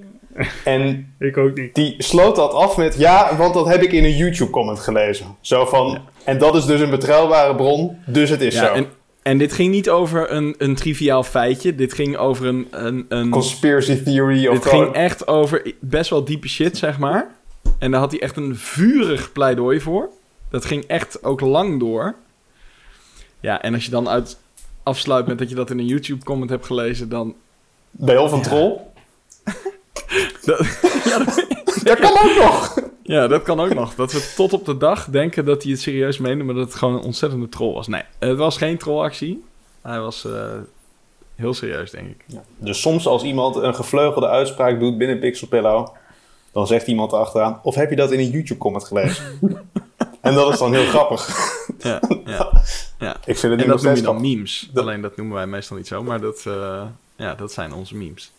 En 0.64 1.07
Ik 1.18 1.37
ook 1.37 1.57
niet. 1.57 1.74
die 1.74 1.94
sloot 1.98 2.37
dat 2.37 2.53
af 2.53 2.77
met... 2.77 2.98
Ja, 2.98 3.37
want 3.37 3.55
dat 3.55 3.66
heb 3.66 3.83
ik 3.83 3.92
in 3.92 4.05
een 4.05 4.16
YouTube-comment 4.16 4.81
gelezen. 4.81 5.27
Zo 5.40 5.64
van... 5.64 5.87
Ja. 5.90 6.03
En 6.24 6.38
dat 6.38 6.55
is 6.55 6.64
dus 6.64 6.81
een 6.81 6.90
betrouwbare 6.90 7.55
bron, 7.55 7.98
dus 8.07 8.31
het 8.31 8.40
is 8.40 8.55
Ja, 8.55 8.66
zo. 8.66 8.72
en, 8.72 8.87
en 9.22 9.38
dit 9.38 9.53
ging 9.53 9.70
niet 9.70 9.90
over 9.90 10.31
een, 10.33 10.55
een 10.59 10.74
triviaal 10.74 11.22
feitje. 11.22 11.74
Dit 11.74 11.92
ging 11.92 12.16
over 12.16 12.46
een... 12.46 12.66
een, 12.70 13.07
een 13.09 13.31
Conspiracy 13.31 14.03
theory 14.03 14.46
of 14.46 14.55
dit 14.55 14.66
gewoon... 14.66 14.85
ging 14.85 14.96
echt 14.96 15.27
over 15.27 15.72
best 15.81 16.11
wel 16.11 16.24
diepe 16.24 16.48
shit, 16.48 16.77
zeg 16.79 16.98
maar. 16.98 17.35
En 17.79 17.90
daar 17.90 18.00
had 18.00 18.11
hij 18.11 18.20
echt 18.20 18.37
een 18.37 18.57
vurig 18.57 19.33
pleidooi 19.33 19.81
voor. 19.81 20.09
Dat 20.50 20.64
ging 20.64 20.85
echt 20.85 21.24
ook 21.24 21.40
lang 21.40 21.81
door. 21.81 22.14
Ja, 23.40 23.62
en 23.62 23.74
als 23.74 23.85
je 23.85 23.90
dan 23.90 24.09
uit 24.09 24.38
afsluit 24.85 25.27
met 25.27 25.38
dat 25.38 25.49
je 25.49 25.55
dat 25.55 25.70
in 25.70 25.79
een 25.79 25.87
YouTube-comment 25.87 26.51
hebt 26.51 26.66
gelezen, 26.66 27.09
dan... 27.09 27.35
Bij 27.90 28.16
Hof 28.16 28.31
van 28.31 28.42
Troll. 28.42 28.77
Dat, 30.44 30.59
Dat 31.85 31.99
kan 31.99 32.11
ook 32.11 32.37
nog. 32.37 32.79
ja, 33.03 33.27
dat 33.27 33.42
kan 33.42 33.61
ook 33.61 33.75
nog. 33.75 33.94
Dat 33.94 34.12
we 34.12 34.33
tot 34.37 34.53
op 34.53 34.64
de 34.64 34.77
dag 34.77 35.07
denken 35.07 35.44
dat 35.44 35.62
hij 35.62 35.73
het 35.73 35.81
serieus 35.81 36.18
meende, 36.18 36.44
maar 36.44 36.55
dat 36.55 36.66
het 36.66 36.75
gewoon 36.75 36.94
een 36.94 37.03
ontzettende 37.03 37.49
troll 37.49 37.75
was. 37.75 37.87
Nee, 37.87 38.03
het 38.18 38.38
was 38.38 38.57
geen 38.57 38.79
trollactie. 38.79 39.44
Hij 39.83 40.01
was 40.01 40.25
eh, 40.25 40.53
heel 41.35 41.55
serieus, 41.55 41.90
denk 41.90 42.09
ik. 42.09 42.25
Dus 42.59 42.81
soms 42.81 43.07
als 43.07 43.23
iemand 43.23 43.57
een 43.57 43.75
gevleugelde 43.75 44.29
uitspraak 44.29 44.81
doet 44.81 44.99
binnen 44.99 45.18
Pixelpillow... 45.18 45.88
dan 46.53 46.66
zegt 46.66 46.87
iemand 46.87 47.12
erachteraan... 47.12 47.61
Of 47.62 47.75
heb 47.75 47.90
je 47.90 47.97
dat 47.97 48.12
in 48.12 48.18
een 48.18 48.31
YouTube-comment 48.31 48.85
gelezen? 48.85 49.25
en 50.25 50.35
dat 50.35 50.53
is 50.53 50.59
dan 50.59 50.75
heel 50.75 50.87
grappig. 50.87 51.53
Ja, 51.79 52.01
ja. 52.25 52.51
ja. 52.99 53.17
Ik 53.25 53.39
vind 53.39 53.53
het 53.53 53.63
En 53.63 53.69
dat 53.69 53.83
noem 53.83 53.95
je 53.95 54.03
dan 54.03 54.21
memes. 54.21 54.71
Dat- 54.73 54.83
Alleen 54.85 55.01
dat 55.01 55.17
noemen 55.17 55.35
wij 55.35 55.47
meestal 55.47 55.77
niet 55.77 55.87
zo, 55.87 56.03
maar 56.03 56.21
dat, 56.21 56.45
eh, 56.47 56.83
ja, 57.17 57.35
dat 57.35 57.53
zijn 57.53 57.73
onze 57.75 57.97
memes. 57.97 58.33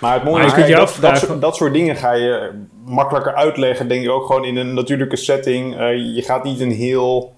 Maar 0.00 0.14
het 0.14 0.24
mooie 0.24 0.46
Maar 0.46 0.58
is, 0.58 0.66
je 0.68 0.74
dat, 0.74 0.96
dat, 1.00 1.18
soort, 1.18 1.40
dat 1.40 1.56
soort 1.56 1.72
dingen 1.72 1.96
ga 1.96 2.12
je 2.12 2.50
makkelijker 2.84 3.34
uitleggen, 3.34 3.88
denk 3.88 4.02
ik 4.04 4.10
ook 4.10 4.26
gewoon 4.26 4.44
in 4.44 4.56
een 4.56 4.74
natuurlijke 4.74 5.16
setting. 5.16 5.78
Eh, 5.78 6.14
je 6.14 6.22
gaat 6.22 6.44
niet 6.44 6.60
een 6.60 6.70
heel 6.72 7.36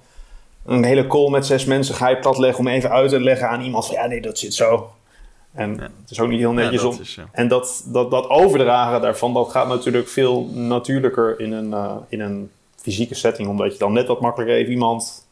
een 0.67 0.85
hele 0.85 1.07
call 1.07 1.31
met 1.31 1.47
zes 1.47 1.65
mensen 1.65 1.95
ga 1.95 2.09
je 2.09 2.19
platleggen 2.19 2.59
om 2.61 2.69
even 2.69 2.91
uit 2.91 3.11
te 3.11 3.21
leggen 3.21 3.49
aan 3.49 3.61
iemand 3.61 3.87
van 3.87 3.95
ja, 3.95 4.07
nee, 4.07 4.21
dat 4.21 4.39
zit 4.39 4.55
zo. 4.55 4.91
En 5.53 5.75
Ja. 5.75 5.83
het 5.83 6.11
is 6.11 6.21
ook 6.21 6.29
niet 6.29 6.39
heel 6.39 6.51
Ja, 6.51 6.57
netjes 6.57 6.83
dat 6.83 6.95
om. 6.95 7.01
is, 7.01 7.15
ja. 7.15 7.29
En 7.33 7.49
dat, 7.49 7.83
dat, 7.87 8.11
dat 8.11 8.29
overdragen 8.29 9.01
daarvan, 9.01 9.35
dat 9.35 9.51
gaat 9.51 9.69
natuurlijk 9.69 10.09
veel 10.09 10.45
natuurlijker 10.53 11.41
in 11.41 11.53
een, 11.53 11.73
eh, 11.73 11.97
in 12.09 12.21
een 12.21 12.51
fysieke 12.83 13.14
setting. 13.14 13.49
Omdat 13.49 13.73
je 13.73 13.79
dan 13.79 13.93
net 13.93 14.07
wat 14.07 14.21
makkelijker 14.21 14.57
even 14.57 14.73
iemand 14.73 15.27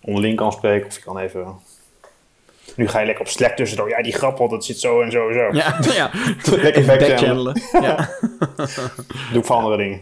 onderling 0.00 0.36
kan 0.36 0.52
spreken. 0.52 0.86
Of 0.86 0.94
je 0.96 1.02
kan 1.02 1.18
even... 1.18 1.54
Nu 2.76 2.88
ga 2.88 2.98
je 3.00 3.06
lekker 3.06 3.24
op 3.24 3.30
Slack 3.30 3.56
tussendoor. 3.56 3.88
Ja, 3.88 4.02
die 4.02 4.12
grappel, 4.12 4.48
dat 4.48 4.64
zit 4.64 4.78
zo 4.80 5.00
en 5.02 5.10
zo 5.10 5.28
en 5.28 5.34
zo. 5.34 5.56
Ja, 5.56 5.78
ja. 6.02 6.10
Lekker 6.62 6.84
backchannelen. 6.86 7.60
Ja. 7.72 8.10
Doe 9.32 9.38
ik 9.40 9.44
voor 9.44 9.56
andere 9.56 9.76
dingen. 9.76 10.00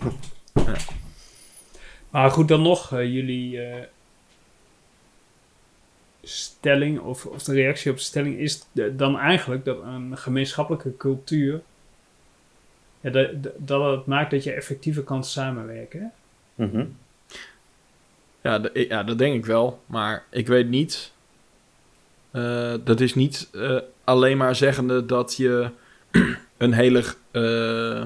Maar 2.10 2.30
goed, 2.30 2.48
dan 2.48 2.62
nog, 2.62 2.92
eh, 2.92 3.04
jullie 3.12 3.60
eh, 3.62 3.82
stelling 6.22 7.00
of, 7.00 7.26
of 7.26 7.42
de 7.42 7.52
reactie 7.54 7.90
op 7.90 7.96
de 7.96 8.02
stelling 8.02 8.38
is 8.38 8.64
de- 8.72 8.96
dan 8.96 9.18
eigenlijk 9.18 9.64
dat 9.64 9.82
een 9.82 10.18
gemeenschappelijke 10.18 10.96
cultuur, 10.96 11.60
ja, 13.00 13.10
dat, 13.10 13.42
dat- 13.42 13.52
dat 13.56 13.96
het 13.96 14.06
maakt 14.06 14.30
dat 14.30 14.44
je 14.44 14.52
effectiever 14.52 15.02
kan 15.02 15.24
samenwerken. 15.24 16.12
Mhm. 16.56 16.84
Ja, 18.42 18.60
ja, 18.74 19.02
dat 19.02 19.18
denk 19.18 19.34
ik 19.34 19.46
wel. 19.46 19.82
Maar 19.86 20.24
ik 20.30 20.46
weet 20.46 20.68
niet. 20.68 21.12
eh, 22.30 22.74
dat 22.84 23.00
is 23.00 23.14
niet 23.14 23.48
eh, 23.52 23.78
alleen 24.04 24.36
maar 24.36 24.56
zeggende 24.56 25.06
dat 25.06 25.36
je 25.36 25.70
een 26.56 26.72
hele. 26.72 27.04
eh, 27.30 28.04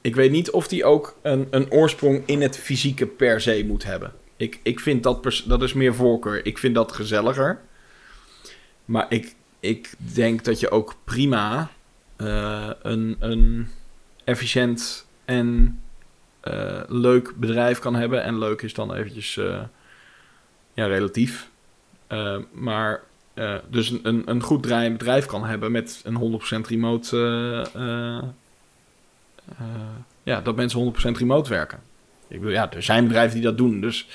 ik, 0.00 0.14
weet 0.14 0.30
niet 0.30 0.50
of 0.50 0.68
die 0.68 0.84
ook 0.84 1.16
een, 1.22 1.46
een 1.50 1.70
oorsprong 1.70 2.22
in 2.26 2.42
het 2.42 2.58
fysieke 2.58 3.06
per 3.06 3.40
se 3.40 3.64
moet 3.66 3.84
hebben. 3.84 4.12
Ik, 4.36 4.60
ik 4.62 4.80
vind 4.80 5.02
dat, 5.02 5.42
dat 5.46 5.62
is 5.62 5.72
meer 5.72 5.94
voorkeur. 5.94 6.46
Ik 6.46 6.58
vind 6.58 6.74
dat 6.74 6.92
gezelliger. 6.92 7.60
Maar 8.84 9.06
ik, 9.08 9.34
ik 9.60 9.94
denk 10.14 10.44
dat 10.44 10.60
je 10.60 10.70
ook 10.70 10.94
prima 11.04 11.70
een, 12.16 13.16
een 13.18 13.68
efficiënt 14.24 15.06
en 15.24 15.78
leuk 16.88 17.32
bedrijf 17.36 17.78
kan 17.78 17.94
hebben. 17.94 18.22
En 18.22 18.38
leuk 18.38 18.62
is 18.62 18.74
dan 18.74 18.94
eventjes 18.94 19.36
eh, 19.36 19.60
ja, 20.74 20.86
relatief. 20.86 21.48
Eh, 22.06 22.36
maar 22.52 23.00
eh, 23.34 23.54
dus 23.70 23.90
een, 24.02 24.22
een, 24.26 24.42
goed 24.42 24.62
draaiend 24.62 24.98
bedrijf 24.98 25.26
kan 25.26 25.44
hebben 25.44 25.72
met 25.72 26.02
een 26.04 26.40
100% 26.64 26.68
remote. 26.68 27.16
eh, 27.74 27.80
eh, 27.82 28.22
eh, 29.58 29.66
ja, 30.22 30.40
dat 30.40 30.56
mensen 30.56 30.94
100% 31.14 31.18
remote 31.18 31.50
werken. 31.50 31.78
Ik 32.28 32.38
bedoel, 32.38 32.54
ja, 32.54 32.72
er 32.72 32.82
zijn 32.82 33.04
bedrijven 33.06 33.34
die 33.34 33.44
dat 33.44 33.58
doen. 33.58 33.80
Dus, 33.80 34.08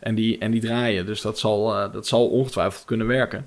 en, 0.00 0.14
die, 0.14 0.38
en 0.38 0.50
die 0.50 0.60
draaien. 0.60 1.06
Dus 1.06 1.20
dat 1.20 1.38
zal, 1.38 1.74
eh, 1.74 1.92
dat 1.92 2.06
zal 2.06 2.28
ongetwijfeld 2.28 2.84
kunnen 2.84 3.06
werken. 3.06 3.46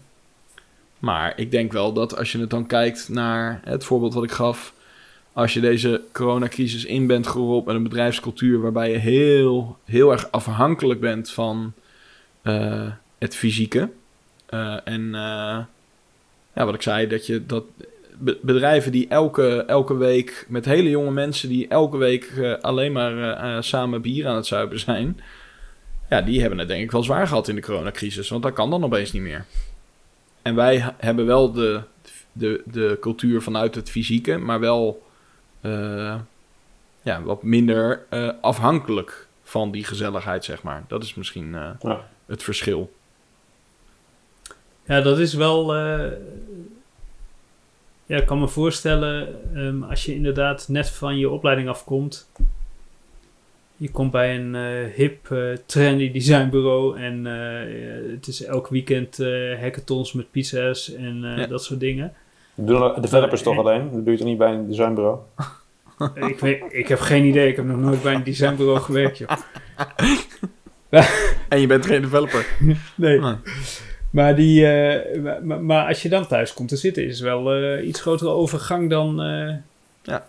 Maar 0.99 1.33
ik 1.39 1.51
denk 1.51 1.71
wel 1.71 1.93
dat 1.93 2.17
als 2.17 2.31
je 2.31 2.39
het 2.39 2.49
dan 2.49 2.65
kijkt 2.67 3.09
naar 3.09 3.61
het 3.63 3.83
voorbeeld 3.83 4.13
wat 4.13 4.23
ik 4.23 4.31
gaf 4.31 4.73
als 5.37 5.53
je 5.53 5.59
deze 5.59 6.01
coronacrisis 6.11 6.85
in 6.85 7.07
bent 7.07 7.27
gerold 7.27 7.65
met 7.65 7.75
een 7.75 7.83
bedrijfscultuur 7.83 8.61
waarbij 8.61 8.91
je 8.91 8.97
heel, 8.97 9.77
heel 9.85 10.11
erg 10.11 10.31
afhankelijk 10.31 10.99
bent 10.99 11.31
van 11.31 11.73
eh, 12.41 12.91
het 13.17 13.35
fysieke. 13.35 13.89
Eh, 14.45 14.77
en 14.83 15.05
eh, 15.15 15.59
ja, 16.53 16.65
wat 16.65 16.73
ik 16.73 16.81
zei, 16.81 17.07
dat 17.07 17.25
je 17.25 17.45
dat 17.45 17.63
be- 18.17 18.37
bedrijven 18.41 18.91
die 18.91 19.07
elke, 19.07 19.63
elke 19.67 19.97
week 19.97 20.45
met 20.49 20.65
hele 20.65 20.89
jonge 20.89 21.11
mensen 21.11 21.49
die 21.49 21.67
elke 21.67 21.97
week 21.97 22.57
alleen 22.61 22.91
maar 22.91 23.63
samen 23.63 24.01
bier 24.01 24.27
aan 24.27 24.35
het 24.35 24.45
zuipen 24.45 24.79
zijn. 24.79 25.19
Ja, 26.09 26.21
die 26.21 26.41
hebben 26.41 26.59
het 26.59 26.67
denk 26.67 26.83
ik 26.83 26.91
wel 26.91 27.03
zwaar 27.03 27.27
gehad 27.27 27.47
in 27.47 27.55
de 27.55 27.61
coronacrisis, 27.61 28.29
want 28.29 28.43
dat 28.43 28.53
kan 28.53 28.69
dan 28.69 28.83
opeens 28.83 29.11
niet 29.11 29.21
meer. 29.21 29.45
En 30.41 30.55
wij 30.55 30.93
hebben 30.97 31.25
wel 31.25 31.51
de, 31.51 31.81
de, 32.31 32.61
de 32.65 32.97
cultuur 33.01 33.41
vanuit 33.41 33.75
het 33.75 33.89
fysieke, 33.89 34.37
maar 34.37 34.59
wel 34.59 35.05
eh, 35.61 36.15
ja, 37.01 37.21
wat 37.23 37.43
minder 37.43 38.05
eh, 38.09 38.29
afhankelijk 38.41 39.27
van 39.43 39.71
die 39.71 39.83
gezelligheid, 39.83 40.45
zeg 40.45 40.63
maar. 40.63 40.83
Dat 40.87 41.03
is 41.03 41.13
misschien 41.13 41.55
eh, 41.55 41.69
Ja. 41.81 42.07
het 42.25 42.43
verschil. 42.43 42.93
Ja, 44.85 45.01
dat 45.01 45.19
is 45.19 45.33
wel. 45.33 45.75
eh, 45.75 46.11
ja, 48.05 48.17
ik 48.17 48.25
kan 48.25 48.39
me 48.39 48.47
voorstellen, 48.47 49.35
ehm, 49.55 49.83
als 49.83 50.05
je 50.05 50.13
inderdaad 50.15 50.67
net 50.67 50.89
van 50.89 51.17
je 51.17 51.29
opleiding 51.29 51.69
afkomt. 51.69 52.29
Je 53.79 53.91
komt 53.91 54.11
bij 54.11 54.35
een 54.39 54.55
hip, 54.95 55.31
eh, 55.31 55.51
trendy 55.65 56.11
designbureau 56.11 56.97
en 56.99 57.27
eh, 57.27 58.11
het 58.11 58.27
is 58.27 58.43
elk 58.43 58.67
weekend 58.67 59.19
eh 59.19 59.59
hackathons 59.61 60.13
met 60.13 60.31
pizza's 60.31 60.93
en 60.93 61.23
eh, 61.23 61.37
Ja. 61.37 61.45
dat 61.47 61.63
soort 61.63 61.79
dingen. 61.79 62.13
Doen 62.59 62.93
de 62.95 63.01
developers 63.01 63.41
toch 63.41 63.57
alleen? 63.57 63.89
Dat 63.91 64.03
doe 64.03 64.11
je 64.11 64.17
toch 64.17 64.27
niet 64.27 64.37
bij 64.37 64.51
een 64.53 64.67
designbureau? 64.67 65.17
ik, 66.29 66.39
weet, 66.39 66.63
ik 66.69 66.87
heb 66.87 66.99
geen 66.99 67.23
idee, 67.25 67.47
ik 67.49 67.55
heb 67.55 67.65
nog 67.65 67.77
nooit 67.77 68.01
bij 68.03 68.13
een 68.13 68.23
designbureau 68.23 68.79
gewerkt. 68.79 69.17
Joh. 69.17 69.29
En 71.49 71.59
je 71.59 71.67
bent 71.67 71.85
geen 71.85 72.01
developer. 72.01 72.45
Nee. 72.95 73.21
Ah. 73.21 73.33
Maar, 74.09 74.35
die, 74.35 74.67
eh, 74.67 75.41
maar- 75.59 75.87
als 75.87 76.01
je 76.01 76.09
dan 76.09 76.27
thuis 76.27 76.53
komt 76.53 76.69
te 76.69 76.75
zitten, 76.75 77.03
is 77.05 77.13
het 77.19 77.27
wel 77.27 77.53
eh, 77.53 77.87
iets 77.87 78.01
grotere 78.01 78.29
overgang 78.29 78.89
dan, 78.89 79.21
eh, 79.21 79.55
Ja. 80.03 80.25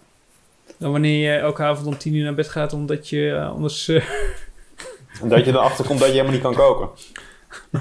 dan 0.79 0.91
wanneer 0.93 1.33
je 1.33 1.39
elke 1.39 1.63
avond 1.63 1.87
om 1.87 1.97
tien 1.99 2.15
uur 2.15 2.25
naar 2.25 2.35
bed 2.35 2.49
gaat, 2.49 2.73
omdat 2.73 3.09
je 3.09 3.39
anders... 3.53 3.89
eh, 3.89 4.05
En 5.23 5.29
dat 5.29 5.45
je 5.45 5.51
erachter 5.51 5.85
komt 5.85 5.99
dat 5.99 6.09
je 6.09 6.13
helemaal 6.15 6.33
niet 6.35 6.43
kan 6.43 6.55
koken. 6.55 6.89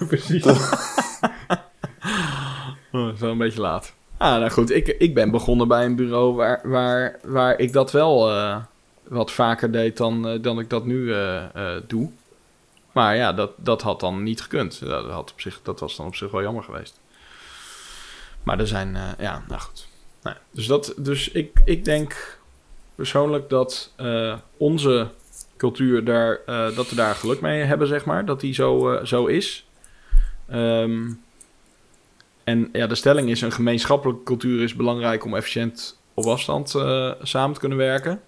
precies. 0.08 0.44
Dat 0.44 0.56
is 3.14 3.20
wel 3.20 3.32
een 3.32 3.38
beetje 3.38 3.62
laat. 3.62 3.94
Ah, 4.18 4.40
nou 4.40 4.50
goed. 4.50 4.70
Ik, 4.70 4.88
ik 4.88 5.14
ben 5.14 5.32
begonnen 5.32 5.68
bij 5.68 5.86
een 5.86 5.96
bureau 5.96 6.36
waar, 6.36 6.60
waar, 6.64 7.20
waar 7.24 7.60
ik 7.60 7.74
dat 7.74 7.92
wel 7.92 8.32
eh, 8.32 8.58
wat 9.08 9.32
vaker 9.32 9.72
deed 9.72 9.98
dan, 9.98 10.28
eh, 10.28 10.42
dan 10.42 10.60
ik 10.60 10.70
dat 10.70 10.86
nu 10.86 11.14
eh, 11.14 11.76
doe. 11.88 12.10
Maar 12.92 13.16
ja, 13.16 13.34
dat, 13.34 13.52
dat 13.56 13.82
had 13.82 14.00
dan 14.00 14.24
niet 14.24 14.42
gekund. 14.42 14.80
Dat, 14.80 15.06
had 15.06 15.32
op 15.32 15.42
zich, 15.42 15.60
dat 15.64 15.80
was 15.80 15.96
dan 15.96 16.06
op 16.06 16.16
zich 16.16 16.32
wel 16.32 16.42
jammer 16.42 16.64
geweest. 16.64 17.00
Maar 18.44 18.60
er 18.60 18.68
zijn, 18.68 18.98
ja, 19.20 19.44
nou 19.48 19.62
goed. 19.62 19.88
Nou, 20.22 20.36
dus 20.52 20.68
dat, 20.68 20.94
dus 20.98 21.32
ik, 21.32 21.62
ik 21.66 21.86
denk 21.86 22.40
persoonlijk 22.96 23.50
dat 23.50 23.94
onze 24.58 25.08
cultuur 25.58 26.04
daar, 26.04 26.40
dat 26.76 26.90
we 26.90 26.96
daar 26.96 27.16
geluk 27.16 27.42
mee 27.42 27.64
hebben, 27.64 27.88
zeg 27.88 28.06
maar. 28.06 28.26
Dat 28.26 28.40
die 28.40 28.54
zo, 28.54 29.00
zo 29.04 29.26
is. 29.26 29.68
Ehm, 30.48 31.10
en 32.48 32.70
ja, 32.72 32.88
de 32.88 32.96
stelling 32.96 33.30
is: 33.30 33.42
een 33.42 33.52
gemeenschappelijke 33.52 34.24
cultuur 34.24 34.64
is 34.64 34.76
belangrijk 34.76 35.26
om 35.26 35.36
efficiënt 35.36 36.00
op 36.14 36.26
afstand 36.26 36.76
eh, 36.76 37.12
samen 37.22 37.54
te 37.54 37.60
kunnen 37.60 37.78
werken. 37.78 38.22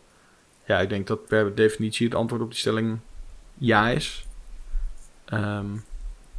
Ja, 0.65 0.79
ik 0.79 0.89
denk 0.89 1.07
dat 1.07 1.25
per 1.27 1.55
definitie 1.55 2.05
het 2.07 2.15
antwoord 2.15 2.41
op 2.41 2.49
die 2.49 2.59
stelling 2.59 2.99
ja 3.57 3.89
is. 3.89 4.25
Ehm, 5.25 5.65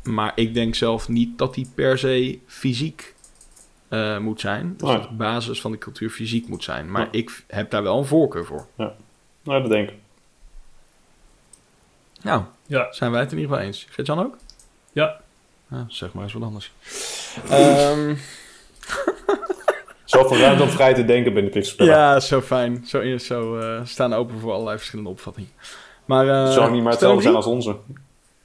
maar 0.03 0.33
ik 0.35 0.55
denk 0.55 0.75
zelf 0.75 1.09
niet 1.09 1.39
dat 1.39 1.55
die 1.55 1.71
per 1.75 1.99
se 1.99 2.39
fysiek 2.47 3.15
eh, 3.89 4.19
moet 4.19 4.41
zijn. 4.41 4.75
Dus 4.77 4.89
Nee. 4.89 4.99
dat 4.99 5.09
de 5.09 5.15
basis 5.15 5.61
van 5.61 5.73
de 5.73 5.79
cultuur 5.79 6.11
fysiek 6.11 6.49
moet 6.49 6.65
zijn. 6.65 6.91
Maar 6.91 7.03
Ja. 7.03 7.09
ik 7.11 7.45
heb 7.47 7.71
daar 7.71 7.83
wel 7.83 7.99
een 7.99 8.05
voorkeur 8.05 8.45
voor. 8.45 8.67
Nou, 8.77 8.93
dat 9.63 9.71
denk 9.71 9.89
ik. 9.91 9.97
Nou, 12.23 12.43
Ja. 12.67 12.93
zijn 12.93 13.11
wij 13.11 13.21
het 13.21 13.33
in 13.33 13.39
ieder 13.39 13.53
geval 13.53 13.67
eens. 13.69 13.87
Geert-Jan 13.91 14.19
ook? 14.19 14.37
Ja. 14.93 15.21
Ja, 15.71 15.85
zeg 15.89 16.13
maar 16.13 16.23
eens 16.23 16.33
wat 16.33 16.43
anders. 16.43 16.73
Ehm, 17.49 18.15
Zoveel 20.05 20.39
ruimte 20.39 20.63
om 20.63 20.69
vrij 20.69 20.95
te 20.95 21.05
denken 21.05 21.33
binnen 21.33 21.53
Pixelspellen. 21.53 21.95
Ja, 21.95 22.21
zo 22.21 22.41
fijn. 22.41 22.85
Zo, 22.87 23.19
zo 23.19 23.59
eh, 23.59 23.81
staan 23.85 24.13
open 24.15 24.39
voor 24.39 24.53
allerlei 24.53 24.77
verschillende 24.77 25.11
opvattingen. 25.11 25.51
Maar, 26.05 26.29
eh, 26.29 26.45
Het 26.45 26.53
zou 26.53 26.71
niet 26.73 26.83
maar 26.83 26.93
hetzelfde 26.93 27.23
zijn 27.23 27.35
als 27.35 27.47
onze. 27.47 27.77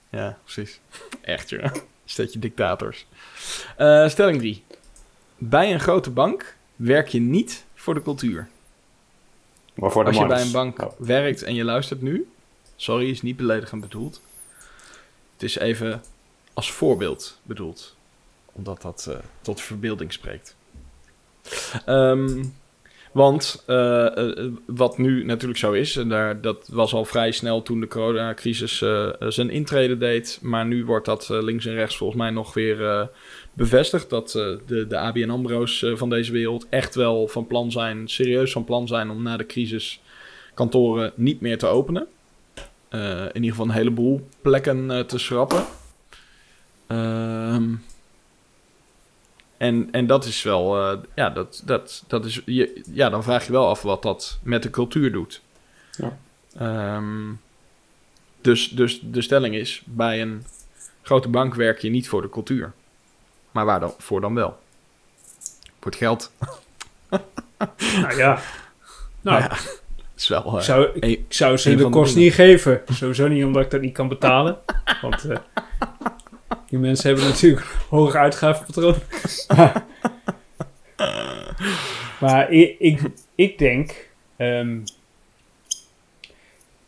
Ja, 0.10 0.38
precies. 0.44 0.80
Echt, 1.22 1.50
joh. 1.50 1.66
Steetje 2.06 2.40
dictators. 2.40 3.06
Eh, 3.78 4.08
stelling 4.08 4.38
3. 4.40 4.64
Bij 5.38 5.74
een 5.74 5.80
grote 5.80 6.10
bank 6.10 6.56
werk 6.76 7.08
je 7.08 7.20
niet 7.20 7.66
voor 7.76 7.94
de 7.94 8.02
cultuur. 8.02 8.48
Maar 9.74 9.92
voor 9.92 10.04
de 10.04 10.10
Als 10.10 10.20
je 10.20 10.26
bij 10.26 10.42
een 10.42 10.52
bank 10.52 10.80
Ja. 10.82 10.90
werkt 10.98 11.44
en 11.44 11.56
je 11.56 11.64
luistert 11.64 12.02
nu... 12.02 12.30
Sorry, 12.76 13.10
is 13.10 13.22
niet 13.22 13.38
beledigend 13.38 13.82
bedoeld. 13.82 14.22
Het 15.34 15.44
is 15.44 15.58
even 15.58 16.04
als 16.56 16.72
voorbeeld 16.72 17.40
bedoeld. 17.44 17.96
Omdat 18.52 18.82
dat 18.82 19.08
eh, 19.10 19.16
tot 19.42 19.62
verbeelding 19.62 20.14
spreekt. 20.14 20.56
Ehm, 21.86 22.44
want 23.12 23.64
eh, 23.66 24.18
eh, 24.18 24.52
wat 24.66 24.98
nu 24.98 25.26
natuurlijk 25.26 25.60
zo 25.60 25.72
is, 25.72 25.96
en 25.96 26.10
daar, 26.10 26.42
dat 26.42 26.68
was 26.72 26.94
al 26.94 27.06
vrij 27.06 27.32
snel 27.32 27.62
toen 27.62 27.80
de 27.80 27.88
coronacrisis 27.88 28.78
zijn 29.20 29.50
intrede 29.50 29.98
deed. 29.98 30.40
Maar 30.42 30.66
nu 30.66 30.86
wordt 30.86 31.06
dat 31.06 31.30
links 31.30 31.66
en 31.66 31.74
rechts 31.74 31.98
volgens 31.98 32.20
mij 32.20 32.30
nog 32.30 32.54
weer 32.54 33.10
bevestigd. 33.54 34.10
Dat 34.10 34.32
de, 34.32 34.86
de 34.88 34.98
ABN 34.98 35.30
AMRO's 35.30 35.86
van 35.94 36.10
deze 36.10 36.32
wereld 36.32 36.66
echt 36.70 36.96
wel 36.96 37.28
van 37.28 37.48
plan 37.48 37.72
zijn, 37.72 38.10
serieus 38.10 38.52
van 38.52 38.64
plan 38.64 38.88
zijn 38.88 39.10
om 39.10 39.24
na 39.24 39.38
de 39.38 39.46
crisis 39.46 40.02
kantoren 40.54 41.12
niet 41.16 41.42
meer 41.42 41.58
te 41.58 41.68
openen. 41.68 42.08
in 42.90 43.30
ieder 43.34 43.50
geval 43.50 43.66
een 43.66 43.72
heleboel 43.72 44.28
plekken 44.42 45.08
te 45.08 45.18
schrappen. 45.18 45.66
Ehm, 46.88 47.74
en, 49.58 49.88
en 49.92 50.08
dat 50.08 50.26
is 50.26 50.44
wel, 50.44 50.82
eh, 50.92 50.98
ja, 51.16 51.30
dat, 51.30 51.62
dat, 51.66 52.04
dat 52.08 52.26
is, 52.26 52.42
je, 52.46 52.82
ja, 52.92 53.10
dan 53.10 53.24
vraag 53.24 53.46
je 53.46 53.52
wel 53.52 53.68
af 53.68 53.82
wat 53.82 54.02
dat 54.02 54.40
met 54.44 54.64
de 54.64 54.70
cultuur 54.70 55.12
doet. 55.12 55.42
Ja. 55.92 56.18
Ehm, 56.58 57.32
dus, 58.42 58.70
dus 58.70 59.00
de 59.04 59.22
stelling 59.22 59.56
is, 59.56 59.82
bij 59.86 60.22
een 60.22 60.46
grote 61.02 61.28
bank 61.30 61.56
werk 61.56 61.80
je 61.80 61.90
niet 61.90 62.08
voor 62.10 62.22
de 62.22 62.30
cultuur. 62.30 62.74
Maar 63.52 63.66
waar 63.66 63.80
dan, 63.80 63.94
voor 63.98 64.22
dan 64.22 64.34
wel? 64.34 64.58
Voor 65.80 65.92
het 65.92 65.96
geld. 65.96 66.32
Nou 68.02 68.16
ja. 68.18 68.40
Nou, 69.22 69.42
Ja, 69.42 69.58
is 70.16 70.28
wel... 70.28 70.46
eh, 70.46 70.56
ik 70.58 70.64
zou, 70.64 70.90
een- 71.00 71.10
ik 71.10 71.26
zou 71.34 71.58
ze 71.58 71.76
de 71.76 71.90
kost 71.90 72.16
niet 72.16 72.34
geven. 72.34 72.82
Sowieso 72.92 73.28
niet 73.28 73.44
omdat 73.44 73.64
ik 73.64 73.72
dat 73.72 73.82
niet 73.82 73.94
kan 73.94 74.08
betalen. 74.08 74.58
Want 75.02 75.24
eh, 75.26 75.38
die 76.70 76.80
mensen 76.80 77.08
hebben 77.10 77.28
natuurlijk 77.28 77.62
een 77.70 77.98
hoog 77.98 78.16
uitgavenpatroon. 78.16 78.96
maar 82.22 82.52
ik, 82.52 82.76
ik, 82.80 83.00
ik 83.36 83.58
denk... 83.58 84.10
ehm, 84.38 84.78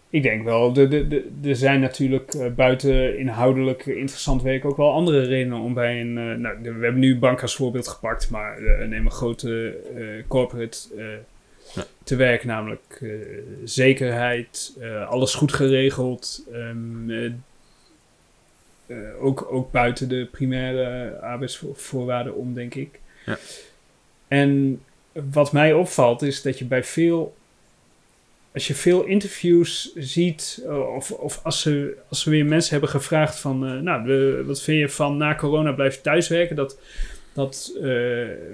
ik 0.09 0.23
denk 0.23 0.43
wel, 0.43 0.73
de- 0.73 0.87
de- 0.87 1.07
de- 1.07 1.29
er 1.49 1.55
zijn 1.55 1.79
natuurlijk 1.79 2.33
eh, 2.33 2.47
buiten 2.55 3.17
inhoudelijk 3.17 3.85
interessant 3.85 4.41
werk 4.41 4.65
ook 4.65 4.77
wel 4.77 4.91
andere 4.91 5.21
redenen 5.25 5.59
om 5.59 5.73
bij 5.73 6.01
een... 6.01 6.17
eh, 6.17 6.23
nou, 6.37 6.57
we 6.61 6.67
hebben 6.69 6.99
nu 6.99 7.19
bank 7.19 7.41
als 7.41 7.55
voorbeeld 7.55 7.87
gepakt, 7.87 8.29
maar 8.29 8.57
eh, 8.57 8.87
neem 8.87 9.05
een 9.05 9.11
grote 9.11 9.77
corporate 10.27 10.77
te 12.03 12.15
werk, 12.15 12.43
namelijk 12.43 13.03
zekerheid, 13.63 14.77
alles 15.09 15.33
goed 15.33 15.53
geregeld. 15.53 16.43
ehm, 16.53 17.31
eh, 18.87 18.97
ook, 19.19 19.47
ook 19.51 19.71
buiten 19.71 20.09
de 20.09 20.27
primaire 20.31 21.17
arbeidsvoorwaarden 21.19 22.35
om, 22.35 22.53
denk 22.53 22.75
ik. 22.75 22.99
Ja. 23.25 23.37
En 24.27 24.81
wat 25.11 25.51
mij 25.51 25.73
opvalt 25.73 26.21
is 26.21 26.41
dat 26.41 26.59
je 26.59 26.65
bij 26.65 26.83
veel 26.83 27.35
als 28.53 28.67
je 28.67 28.75
veel 28.75 29.03
interviews 29.03 29.93
ziet, 29.95 30.63
eh, 30.65 30.95
of, 30.95 31.11
of 31.11 31.39
als, 31.43 31.61
ze, 31.61 31.97
als 32.09 32.21
ze 32.21 32.29
weer 32.29 32.45
mensen 32.45 32.71
hebben 32.71 32.89
gevraagd 32.89 33.39
van, 33.39 33.65
eh, 33.67 33.79
nou, 33.79 34.43
wat 34.43 34.61
vind 34.61 34.79
je 34.79 34.89
van 34.89 35.17
na 35.17 35.35
corona 35.35 35.71
blijf 35.71 35.95
je 35.95 36.01
thuiswerken? 36.01 36.55
Dat, 36.55 36.79
dat 37.33 37.73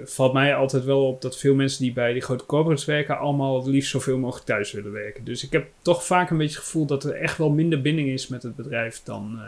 valt 0.04 0.32
mij 0.32 0.54
altijd 0.54 0.84
wel 0.84 1.06
op 1.06 1.22
dat 1.22 1.38
veel 1.38 1.54
mensen 1.54 1.82
die 1.82 1.92
bij 1.92 2.12
die 2.12 2.22
grote 2.22 2.46
corporates 2.46 2.84
werken, 2.84 3.18
allemaal 3.18 3.56
het 3.56 3.66
liefst 3.66 3.90
zoveel 3.90 4.18
mogelijk 4.18 4.46
thuis 4.46 4.72
willen 4.72 4.92
werken. 4.92 5.24
Dus 5.24 5.44
ik 5.44 5.52
heb 5.52 5.66
toch 5.82 6.04
vaak 6.04 6.30
een 6.30 6.36
beetje 6.36 6.56
het 6.56 6.64
gevoel 6.64 6.86
dat 6.86 7.04
er 7.04 7.14
echt 7.14 7.38
wel 7.38 7.50
minder 7.50 7.80
binding 7.80 8.08
is 8.08 8.28
met 8.28 8.42
het 8.42 8.56
bedrijf 8.56 9.00
dan, 9.04 9.38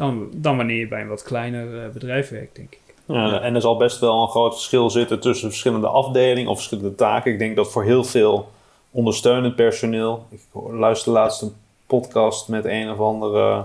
dan, 0.00 0.28
dan 0.34 0.56
wanneer 0.56 0.78
je 0.78 0.88
bij 0.88 1.00
een 1.00 1.08
wat 1.08 1.22
kleiner 1.22 1.82
eh, 1.84 1.88
bedrijf 1.90 2.28
werkt, 2.28 2.56
denk 2.56 2.72
ik. 2.72 2.78
Ja, 3.04 3.40
en 3.40 3.54
er 3.54 3.60
zal 3.60 3.76
best 3.76 3.98
wel 3.98 4.22
een 4.22 4.28
groot 4.28 4.52
verschil 4.52 4.90
zitten 4.90 5.20
tussen 5.20 5.48
verschillende 5.48 5.86
afdelingen 5.88 6.50
of 6.50 6.56
verschillende 6.56 6.94
taken. 6.94 7.32
Ik 7.32 7.38
denk 7.38 7.56
dat 7.56 7.70
voor 7.70 7.84
heel 7.84 8.04
veel 8.04 8.48
ondersteunend 8.90 9.54
personeel. 9.56 10.26
Ik 10.30 10.40
luister 10.70 11.12
laatst 11.12 11.42
een 11.42 11.54
podcast 11.86 12.48
met 12.48 12.64
een 12.64 12.90
of 12.90 12.98
andere 13.00 13.64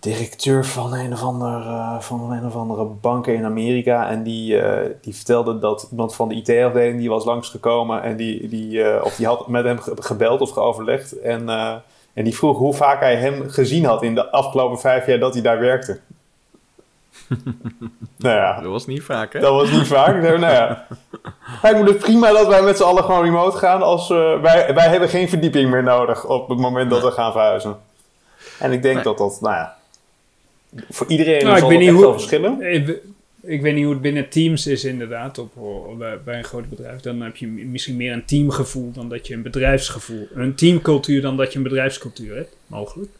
directeur 0.00 0.64
van 0.66 0.94
een 0.94 1.12
of, 1.12 1.22
ander, 1.22 1.60
eh, 1.60 2.00
van 2.00 2.32
een 2.32 2.46
of 2.46 2.56
andere 2.56 2.84
bank 2.84 3.26
in 3.26 3.44
Amerika. 3.44 4.08
En 4.08 4.22
die, 4.22 4.60
eh, 4.60 4.90
die 5.00 5.14
vertelde 5.14 5.58
dat 5.58 5.88
iemand 5.90 6.14
van 6.14 6.28
de 6.28 6.34
IT-afdeling 6.34 6.98
die 6.98 7.08
was 7.08 7.24
langsgekomen 7.24 8.02
en 8.02 8.16
die, 8.16 8.48
die, 8.48 9.02
of 9.04 9.16
die 9.16 9.26
had 9.26 9.48
met 9.48 9.64
hem 9.64 9.78
ge- 9.78 9.92
gebeld 10.02 10.40
of 10.40 10.50
geoverlegd. 10.50 11.20
En, 11.20 11.48
en 12.16 12.24
die 12.24 12.36
vroeg 12.36 12.58
hoe 12.58 12.74
vaak 12.74 13.00
hij 13.00 13.16
hem 13.16 13.48
gezien 13.50 13.84
had 13.84 14.02
in 14.02 14.14
de 14.14 14.30
afgelopen 14.30 14.78
vijf 14.80 15.06
jaar 15.06 15.18
dat 15.18 15.32
hij 15.32 15.42
daar 15.42 15.58
werkte. 15.58 16.00
nou 18.16 18.36
ja, 18.36 18.60
Dat 18.60 18.70
was 18.70 18.86
niet 18.86 19.02
vaak, 19.02 19.32
hè? 19.32 19.40
dat 19.40 19.52
was 19.52 19.70
niet 19.70 19.86
vaak. 19.86 20.16
Ik 20.16 20.22
nou 20.22 20.52
ja, 20.52 20.86
lijkt 21.62 21.78
me 21.78 21.84
dus 21.84 21.96
prima 22.02 22.32
dat 22.32 22.46
wij 22.46 22.62
met 22.62 22.76
z'n 22.76 22.82
allen 22.82 23.04
gewoon 23.04 23.22
remote 23.24 23.56
gaan. 23.56 23.82
Als, 23.82 24.10
eh, 24.10 24.40
wij, 24.40 24.74
wij 24.74 24.88
hebben 24.88 25.08
geen 25.08 25.28
verdieping 25.28 25.70
meer 25.70 25.82
nodig 25.82 26.24
op 26.26 26.48
het 26.48 26.58
moment 26.58 26.90
dat 26.90 27.02
we 27.02 27.10
gaan 27.10 27.32
verhuizen. 27.32 27.76
En 28.58 28.72
ik 28.72 28.82
denk 28.82 28.94
Nee. 28.94 29.04
dat 29.04 29.18
dat, 29.18 29.38
nou 29.40 29.54
ja, 29.54 29.76
voor 30.90 31.06
iedereen 31.06 31.42
Nou, 31.44 31.52
ik 31.52 31.58
zal 31.58 31.68
weet 31.68 31.78
het 31.78 31.78
niet 31.78 31.88
echt 31.88 31.96
hoe- 31.96 32.04
wel 32.04 32.12
verschillen. 32.12 32.58
Ik, 33.46 33.60
weet 33.60 33.74
niet 33.74 33.84
hoe 33.84 33.92
het 33.92 34.02
binnen 34.02 34.28
teams 34.28 34.66
is 34.66 34.84
inderdaad 34.84 35.38
op, 35.38 35.56
op- 35.56 35.98
bij, 36.24 36.38
een 36.38 36.44
groot 36.44 36.68
bedrijf. 36.68 37.00
Dan 37.00 37.20
heb 37.20 37.36
je 37.36 37.46
misschien 37.46 37.96
meer 37.96 38.12
een 38.12 38.24
teamgevoel 38.24 38.92
dan 38.92 39.08
dat 39.08 39.26
je 39.26 39.34
een 39.34 39.42
bedrijfsgevoel... 39.42 40.28
Een 40.34 40.54
teamcultuur 40.54 41.20
dan 41.22 41.36
dat 41.36 41.52
je 41.52 41.56
een 41.58 41.64
bedrijfscultuur 41.64 42.36
hebt, 42.36 42.56
mogelijk. 42.66 43.10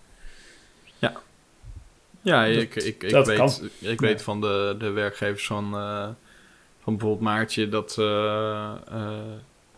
Ja, 2.22 2.46
Dat- 2.46 2.56
ik, 2.62 2.74
ik, 2.76 3.02
ik, 3.02 3.10
dat 3.10 3.26
weet, 3.26 3.36
kan. 3.36 3.50
ik 3.80 4.00
Ja. 4.00 4.06
weet 4.06 4.22
van 4.22 4.40
de, 4.40 4.76
de 4.78 4.90
werkgevers 4.90 5.46
van, 5.46 5.74
eh, 5.74 6.08
van 6.82 6.96
bijvoorbeeld 6.96 7.20
Maartje 7.20 7.68
dat, 7.68 7.96
eh, 7.98 8.74
eh, 8.88 9.10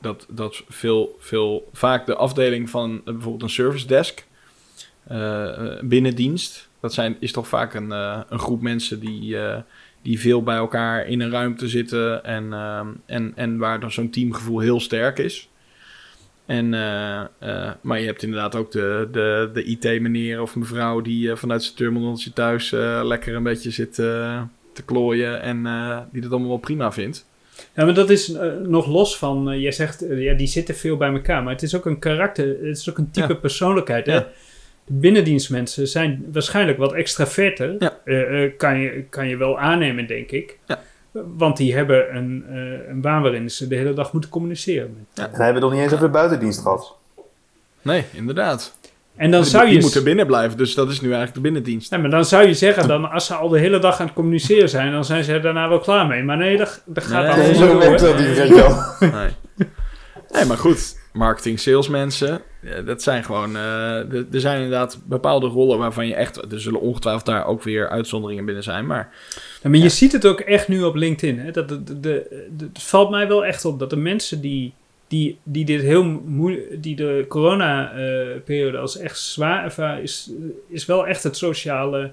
dat, 0.01 0.27
dat 0.29 0.63
veel, 0.69 1.17
veel, 1.21 1.69
vaak 1.73 2.07
de 2.07 2.15
afdeling 2.15 2.71
van 2.71 3.01
bijvoorbeeld 3.05 3.43
een 3.43 3.49
service 3.51 3.87
desk 3.87 4.27
eh, 5.07 5.79
binnendienst, 5.81 6.69
dat 6.81 6.95
zijn, 6.95 7.17
is 7.21 7.33
toch 7.33 7.49
vaak 7.49 7.75
een, 7.75 7.91
een 7.91 8.39
groep 8.39 8.61
mensen 8.63 9.01
die, 9.01 9.37
die 10.09 10.21
veel 10.21 10.43
bij 10.43 10.57
elkaar 10.57 11.07
in 11.07 11.21
een 11.21 11.31
ruimte 11.31 11.69
zitten 11.69 12.25
en, 12.25 12.53
eh, 12.53 12.87
en, 13.07 13.33
en 13.35 13.59
waar 13.59 13.81
dan 13.81 13.93
zo'n 13.93 14.11
teamgevoel 14.11 14.59
heel 14.59 14.81
sterk 14.81 15.19
is. 15.19 15.49
En, 16.47 16.75
eh, 16.75 17.21
eh, 17.39 17.71
maar 17.81 18.01
je 18.01 18.07
hebt 18.07 18.23
inderdaad 18.23 18.55
ook 18.55 18.71
de, 18.73 19.09
de, 19.13 19.51
de 19.53 19.65
IT-meneer 19.65 20.43
of 20.43 20.57
mevrouw 20.57 21.01
die 21.01 21.31
eh, 21.31 21.37
vanuit 21.37 21.63
zijn 21.63 21.77
terminaltje 21.77 22.33
thuis 22.33 22.71
lekker 23.03 23.35
een 23.35 23.43
beetje 23.43 23.71
zit 23.71 23.95
te 23.95 24.83
klooien 24.85 25.43
en 25.43 25.63
die 26.13 26.23
het 26.23 26.31
allemaal 26.31 26.49
wel 26.49 26.59
prima 26.59 26.93
vindt. 26.93 27.27
Ja, 27.75 27.85
maar 27.85 27.95
dat 27.95 28.11
is 28.11 28.33
nog 28.63 28.87
los 28.87 29.19
van... 29.19 29.61
jij 29.61 29.73
zegt, 29.73 30.05
ja, 30.11 30.35
die 30.35 30.47
zitten 30.47 30.75
veel 30.75 30.97
bij 30.97 31.13
elkaar. 31.13 31.43
Maar 31.43 31.53
het 31.53 31.63
is 31.63 31.75
ook 31.75 31.87
een 31.87 31.99
karakter, 31.99 32.47
het 32.47 32.77
is 32.77 32.91
ook 32.91 32.99
een 32.99 33.11
type 33.11 33.33
Ja. 33.33 33.35
persoonlijkheid. 33.35 34.07
Hè? 34.07 34.15
Ja. 34.15 34.29
De 34.89 34.95
binnendienstmensen 34.95 35.89
zijn 35.89 36.25
waarschijnlijk 36.33 36.79
wat 36.79 36.93
extraverter. 36.93 37.77
Ja. 37.79 37.99
Eh, 38.05 38.45
eh, 38.45 38.53
kan, 38.57 38.79
je, 38.79 39.05
kan 39.11 39.29
je 39.29 39.37
wel 39.37 39.59
aannemen, 39.59 40.07
denk 40.07 40.31
ik. 40.31 40.59
Ja. 40.67 40.81
Want 41.37 41.57
die 41.57 41.75
hebben 41.75 42.17
een, 42.17 42.45
eh, 42.49 42.89
een 42.89 43.01
baan 43.01 43.23
waarin 43.23 43.51
ze 43.51 43.69
de 43.69 43.75
hele 43.77 43.93
dag 43.93 44.13
moeten 44.13 44.31
communiceren. 44.31 44.97
Met, 45.15 45.27
En 45.27 45.35
hij 45.35 45.45
hebben 45.45 45.63
nog 45.63 45.73
niet 45.73 45.81
eens 45.81 45.93
over 45.93 46.07
de 46.07 46.13
buitendienst 46.13 46.61
gehad. 46.61 46.97
Nee, 47.83 48.05
inderdaad. 48.13 48.77
En 49.17 49.31
dan 49.31 49.41
die 49.41 49.51
zou 49.51 49.65
die 49.65 49.75
je... 49.75 49.81
moeten 49.81 50.05
binnen 50.05 50.27
blijven, 50.27 50.59
dus 50.59 50.75
dat 50.75 50.89
is 50.91 51.01
nu 51.01 51.07
eigenlijk 51.07 51.35
de 51.35 51.41
binnendienst. 51.41 51.91
Nee, 51.91 52.01
maar 52.01 52.11
dan 52.11 52.25
zou 52.25 52.47
je 52.47 52.55
zeggen, 52.55 52.89
dan, 52.89 53.11
als 53.11 53.27
ze 53.27 53.35
al 53.35 53.49
de 53.49 53.59
hele 53.59 53.79
dag 53.79 54.01
aan 54.01 54.07
het 54.07 54.15
communiceren 54.15 54.69
zijn, 54.69 54.93
dan 54.93 55.05
zijn 55.05 55.25
ze 55.25 55.33
er 55.33 55.43
daarna 55.43 55.69
wel 55.69 55.79
klaar 55.79 56.07
mee. 56.07 56.23
Maar 56.23 56.37
nee, 56.37 56.57
dat, 56.57 56.83
dat 56.85 57.05
gaat 57.05 57.23
Nee, 57.23 57.33
allemaal 57.33 57.47
nee, 57.47 57.55
zo 57.55 57.61
zo 57.67 57.73
door. 57.73 57.79
werkt 57.79 58.01
dat 58.01 58.19
niet, 58.19 58.37
weet 58.37 58.49
je 58.49 58.55
wel. 58.55 59.11
Nee. 59.11 59.31
nee, 60.31 60.45
maar 60.45 60.57
goed. 60.57 60.98
Marketing, 61.19 61.61
salesmensen, 61.61 62.41
dat 62.85 63.03
zijn 63.03 63.25
gewoon... 63.25 63.57
eh, 63.57 64.13
er- 64.13 64.27
zijn 64.31 64.57
inderdaad 64.63 65.01
bepaalde 65.05 65.47
rollen 65.47 65.79
waarvan 65.79 66.07
je 66.07 66.15
echt... 66.15 66.53
Er 66.53 66.61
zullen 66.61 66.81
ongetwijfeld 66.81 67.27
daar 67.27 67.47
ook 67.47 67.63
weer 67.63 67.89
uitzonderingen 67.89 68.45
binnen 68.45 68.63
zijn, 68.63 68.87
maar... 68.87 69.15
Ja, 69.63 69.69
maar 69.71 69.79
je 69.79 69.89
ziet 69.89 70.13
het 70.13 70.27
ook 70.27 70.41
echt 70.41 70.69
nu 70.69 70.83
op 70.83 70.95
LinkedIn. 70.95 71.39
Hè? 71.39 71.51
Dat 71.51 71.69
de, 71.69 71.85
de, 71.85 72.01
de- 72.01 72.47
de- 72.57 72.69
het 72.73 72.83
valt 72.83 73.11
mij 73.11 73.29
wel 73.29 73.45
echt 73.45 73.65
op 73.65 73.79
dat 73.79 73.91
de 73.91 73.97
mensen 73.97 74.41
die, 74.41 74.73
die, 75.09 75.39
die 75.43 75.65
dit 75.65 75.81
heel 75.83 76.05
moeilijk, 76.25 76.83
die 76.83 76.97
de 76.97 77.25
corona-periode 77.29 78.79
als 78.79 78.97
echt 78.99 79.19
zwaar 79.19 79.65
ervaren, 79.65 80.03
is, 80.03 80.31
is 80.69 80.87
wel 80.87 81.07
echt 81.07 81.23
het 81.23 81.37
sociale 81.37 82.13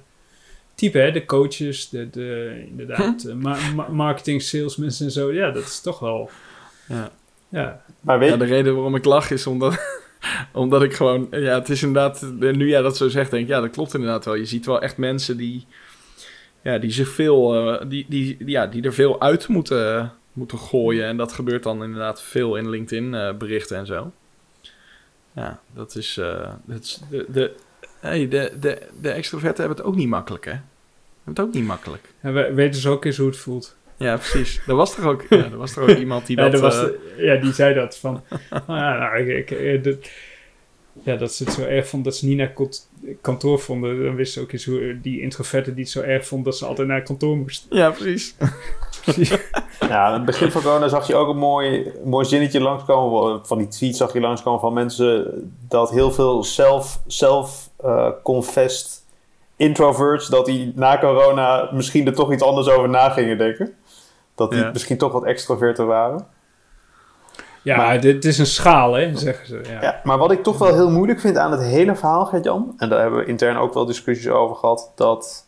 type. 0.76 0.97
Hè? 0.97 1.12
De 1.12 1.26
coaches, 1.26 1.89
de, 1.89 2.10
de 2.10 2.64
inderdaad, 2.70 3.24
eh, 3.24 3.34
ma- 3.36 3.58
ma- 3.76 3.88
marketing, 3.89 4.41
salesmensen 4.41 5.06
en 5.06 5.12
zo. 5.12 5.34
Ja, 5.34 5.51
dat 5.51 5.64
is 5.64 5.82
toch 5.82 5.99
wel. 5.99 6.30
Ja. 6.88 7.12
Ja, 7.50 7.82
Maar 8.02 8.20
weet 8.20 8.30
Ja, 8.30 8.38
de 8.38 8.46
reden 8.46 8.74
waarom 8.74 8.96
ik 8.96 9.06
lach 9.06 9.32
is 9.32 9.48
omdat, 9.48 10.02
omdat 10.54 10.84
ik 10.84 10.93
gewoon... 10.93 11.28
Ja, 11.32 11.54
het 11.54 11.70
is 11.70 11.84
inderdaad... 11.84 12.22
Nu 12.39 12.70
jij 12.70 12.82
dat 12.82 12.98
zo 12.98 13.10
zegt, 13.10 13.32
denk 13.32 13.43
ik... 13.43 13.50
Ja, 13.50 13.62
dat 13.62 13.70
klopt 13.70 13.93
inderdaad 13.93 14.26
wel. 14.26 14.36
Je 14.36 14.46
ziet 14.46 14.66
wel 14.66 14.82
echt 14.82 14.98
mensen 14.98 15.38
die... 15.38 15.66
Ja, 16.62 16.78
die 16.78 16.91
zich 16.91 17.10
veel... 17.10 17.70
eh, 17.80 17.89
die, 17.89 18.06
die, 18.10 18.38
ja, 18.46 18.68
die 18.68 18.84
er 18.84 18.93
veel 18.93 19.22
uit 19.22 19.48
moeten, 19.48 20.14
moeten 20.34 20.58
gooien. 20.58 21.06
En 21.06 21.18
dat 21.18 21.34
gebeurt 21.34 21.64
dan 21.64 21.84
inderdaad 21.84 22.22
veel 22.22 22.56
in 22.56 22.70
LinkedIn 22.70 23.14
eh, 23.14 23.34
berichten 23.34 23.78
en 23.78 23.86
zo. 23.86 24.12
Ja, 25.36 25.60
dat 25.74 25.96
is... 25.96 26.18
eh, 26.18 26.52
dat 26.66 26.84
is 26.84 27.02
de, 27.10 27.26
de, 27.30 27.56
hey, 28.00 28.28
de, 28.28 28.52
de, 28.60 28.82
de 29.02 29.10
extroverten 29.10 29.60
hebben 29.60 29.78
het 29.78 29.88
ook 29.88 29.96
niet 29.96 30.08
makkelijk, 30.08 30.46
hè? 30.46 30.52
Hebben 30.52 30.64
het 31.24 31.39
ook 31.39 31.54
niet 31.54 31.66
makkelijk. 31.66 32.14
en 32.22 32.34
we 32.34 32.54
weten 32.54 32.82
ze 32.82 32.89
ook 32.89 33.06
eens 33.06 33.18
hoe 33.18 33.28
het 33.28 33.38
voelt. 33.38 33.76
Ja, 33.98 34.16
precies. 34.18 34.62
Er 34.68 34.76
was 34.76 34.96
toch 34.96 35.06
ook, 35.06 35.22
ja, 35.30 35.38
er 35.38 35.58
was 35.58 35.74
toch 35.74 35.84
ook 35.89 35.98
iemand 35.98 36.26
die 36.28 36.38
Ja, 36.38 36.50
dat... 36.50 36.62
was 36.62 36.76
eh, 36.76 36.82
de- 36.84 37.14
ja, 37.18 37.36
die 37.36 37.54
zei 37.54 37.74
dat 37.74 37.98
van. 37.98 38.22
ah, 38.50 38.62
ja, 38.68 38.98
nou, 38.98 39.18
ik, 39.18 39.50
ik, 39.50 39.58
eh, 39.60 39.84
dat- 39.84 40.10
ja, 41.04 41.16
dat 41.16 41.34
ze 41.34 41.43
het 41.43 41.54
zo 41.54 41.62
erg 41.62 41.88
vond 41.88 42.04
dat 42.04 42.16
ze 42.16 42.26
niet 42.26 42.38
naar 42.38 42.54
kantoor 43.22 43.60
vonden. 43.60 44.04
Dan 44.04 44.16
wist 44.16 44.34
ze 44.34 44.41
ook 44.41 44.52
eens 44.52 44.66
hoe 44.66 44.98
die 45.02 45.22
introverten 45.22 45.74
die 45.76 45.84
het 45.84 45.91
zo 45.93 46.02
erg 46.02 46.28
vond 46.28 46.46
dat 46.46 46.58
ze 46.58 46.66
altijd 46.66 46.88
naar 46.88 47.02
kantoor 47.02 47.38
moesten. 47.38 47.78
Ja, 47.78 47.89
precies. 47.91 48.36
Ja, 49.80 50.06
aan 50.06 50.14
het 50.14 50.26
begin 50.26 50.52
van 50.52 50.62
corona 50.62 50.88
zag 50.88 51.08
je 51.08 51.16
ook 51.16 51.30
een 51.30 51.38
mooi, 51.38 51.91
een 52.04 52.10
mooi 52.10 52.26
zinnetje 52.26 52.62
langskomen. 52.62 53.46
Van 53.46 53.58
die 53.58 53.68
tweets 53.68 53.98
zag 53.98 54.14
je 54.14 54.20
langskomen 54.20 54.60
van 54.60 54.74
mensen 54.74 55.32
dat 55.68 55.89
heel 55.89 56.12
veel 56.12 56.43
self, 56.43 57.00
self 57.08 57.70
eh, 57.84 58.10
confessed 58.24 59.04
introverts, 59.56 60.28
dat 60.28 60.46
die 60.46 60.72
na 60.76 61.00
corona 61.00 61.70
misschien 61.74 62.06
er 62.08 62.14
toch 62.14 62.34
iets 62.34 62.43
anders 62.43 62.68
over 62.70 62.89
na 62.89 63.10
gingen 63.10 63.38
denken. 63.38 63.74
Dat 64.36 64.51
die 64.51 64.59
Ja. 64.59 64.69
misschien 64.71 64.97
toch 64.97 65.11
wat 65.11 65.23
extroverter 65.23 65.86
waren. 65.86 66.27
Ja, 67.61 67.77
Maar- 67.77 68.01
dit 68.01 68.25
is 68.25 68.38
een 68.38 68.45
schaal, 68.45 68.93
hè, 68.93 69.17
zeggen 69.17 69.47
ze. 69.47 69.61
Ja. 69.67 69.81
Ja, 69.81 70.01
maar 70.03 70.17
wat 70.17 70.31
ik 70.31 70.43
toch 70.43 70.57
wel 70.57 70.73
heel 70.73 70.89
moeilijk 70.91 71.19
vind 71.19 71.38
aan 71.38 71.51
het 71.51 71.61
hele 71.61 71.95
verhaal, 71.95 72.25
Gert-Jan, 72.25 72.73
en 72.77 72.89
daar 72.89 72.99
hebben 73.01 73.19
we 73.19 73.25
intern 73.25 73.57
ook 73.57 73.73
wel 73.73 73.86
discussies 73.86 74.27
over 74.29 74.55
gehad, 74.55 74.91
dat, 74.95 75.45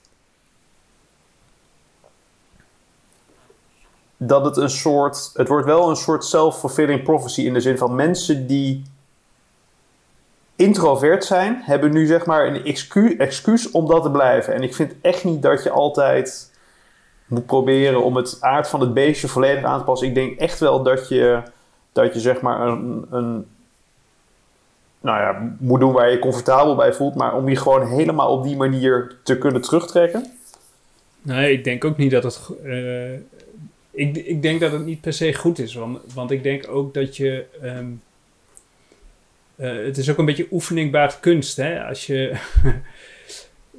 dat 4.18 4.46
het 4.46 4.58
een 4.58 4.70
soort, 4.70 5.30
het 5.34 5.48
wordt 5.48 5.66
wel 5.66 5.90
een 5.90 5.96
soort 5.96 6.26
self-fulfilling 6.26 7.04
prophecy 7.04 7.42
in 7.42 7.54
de 7.54 7.60
zin 7.62 7.78
van 7.78 7.96
mensen 7.96 8.48
die 8.48 8.84
introvert 10.56 11.26
zijn, 11.26 11.62
hebben 11.64 11.92
nu 11.92 12.06
zeg 12.06 12.26
maar 12.26 12.48
een 12.48 12.64
excuus, 12.66 13.16
excuus 13.18 13.72
om 13.72 13.88
dat 13.88 14.04
te 14.04 14.12
blijven. 14.12 14.54
En 14.54 14.62
ik 14.64 14.76
vind 14.76 14.94
echt 15.02 15.24
niet 15.24 15.42
dat 15.42 15.64
je 15.64 15.70
altijd 15.70 16.47
moet 17.28 17.46
proberen 17.46 18.04
om 18.04 18.16
het 18.16 18.38
aard 18.40 18.68
van 18.70 18.80
het 18.82 18.94
beestje 18.94 19.28
volledig 19.28 19.64
aan 19.64 19.80
te 19.80 19.86
passen. 19.86 20.08
Ik 20.08 20.16
denk 20.16 20.40
echt 20.40 20.60
wel 20.60 20.84
dat 20.84 21.10
je, 21.10 21.42
dat 21.92 22.14
je 22.14 22.20
zeg 22.20 22.42
maar 22.42 22.68
een, 22.68 23.06
een 23.10 23.46
nou 25.02 25.20
ja, 25.20 25.56
moet 25.60 25.80
doen 25.80 25.94
waar 25.94 26.06
je 26.08 26.12
je 26.14 26.20
comfortabel 26.20 26.76
bij 26.76 26.94
voelt, 26.94 27.16
maar 27.16 27.36
om 27.36 27.50
je 27.50 27.56
gewoon 27.56 27.88
helemaal 27.88 28.32
op 28.32 28.44
die 28.44 28.56
manier 28.56 29.16
te 29.24 29.38
kunnen 29.38 29.62
terugtrekken. 29.62 30.32
Nee, 31.22 31.52
ik 31.52 31.64
denk 31.64 31.86
ook 31.86 31.98
niet 31.98 32.12
dat 32.12 32.24
het. 32.24 32.40
eh, 32.64 33.14
ik, 33.92 34.16
ik 34.18 34.42
denk 34.42 34.60
dat 34.60 34.72
het 34.72 34.86
niet 34.86 35.02
per 35.02 35.14
se 35.14 35.34
goed 35.34 35.60
is. 35.60 35.74
Want, 35.74 36.14
want 36.14 36.32
ik 36.32 36.44
denk 36.44 36.68
ook 36.70 36.94
dat 36.94 37.18
je. 37.18 37.46
ehm, 37.62 37.86
eh, 39.56 39.86
het 39.86 39.98
is 39.98 40.10
ook 40.10 40.18
een 40.18 40.26
beetje 40.26 40.48
oefening 40.52 40.92
baart 40.92 41.20
kunst. 41.20 41.58
Hè? 41.58 41.84
Als 41.84 42.06
je. 42.06 42.34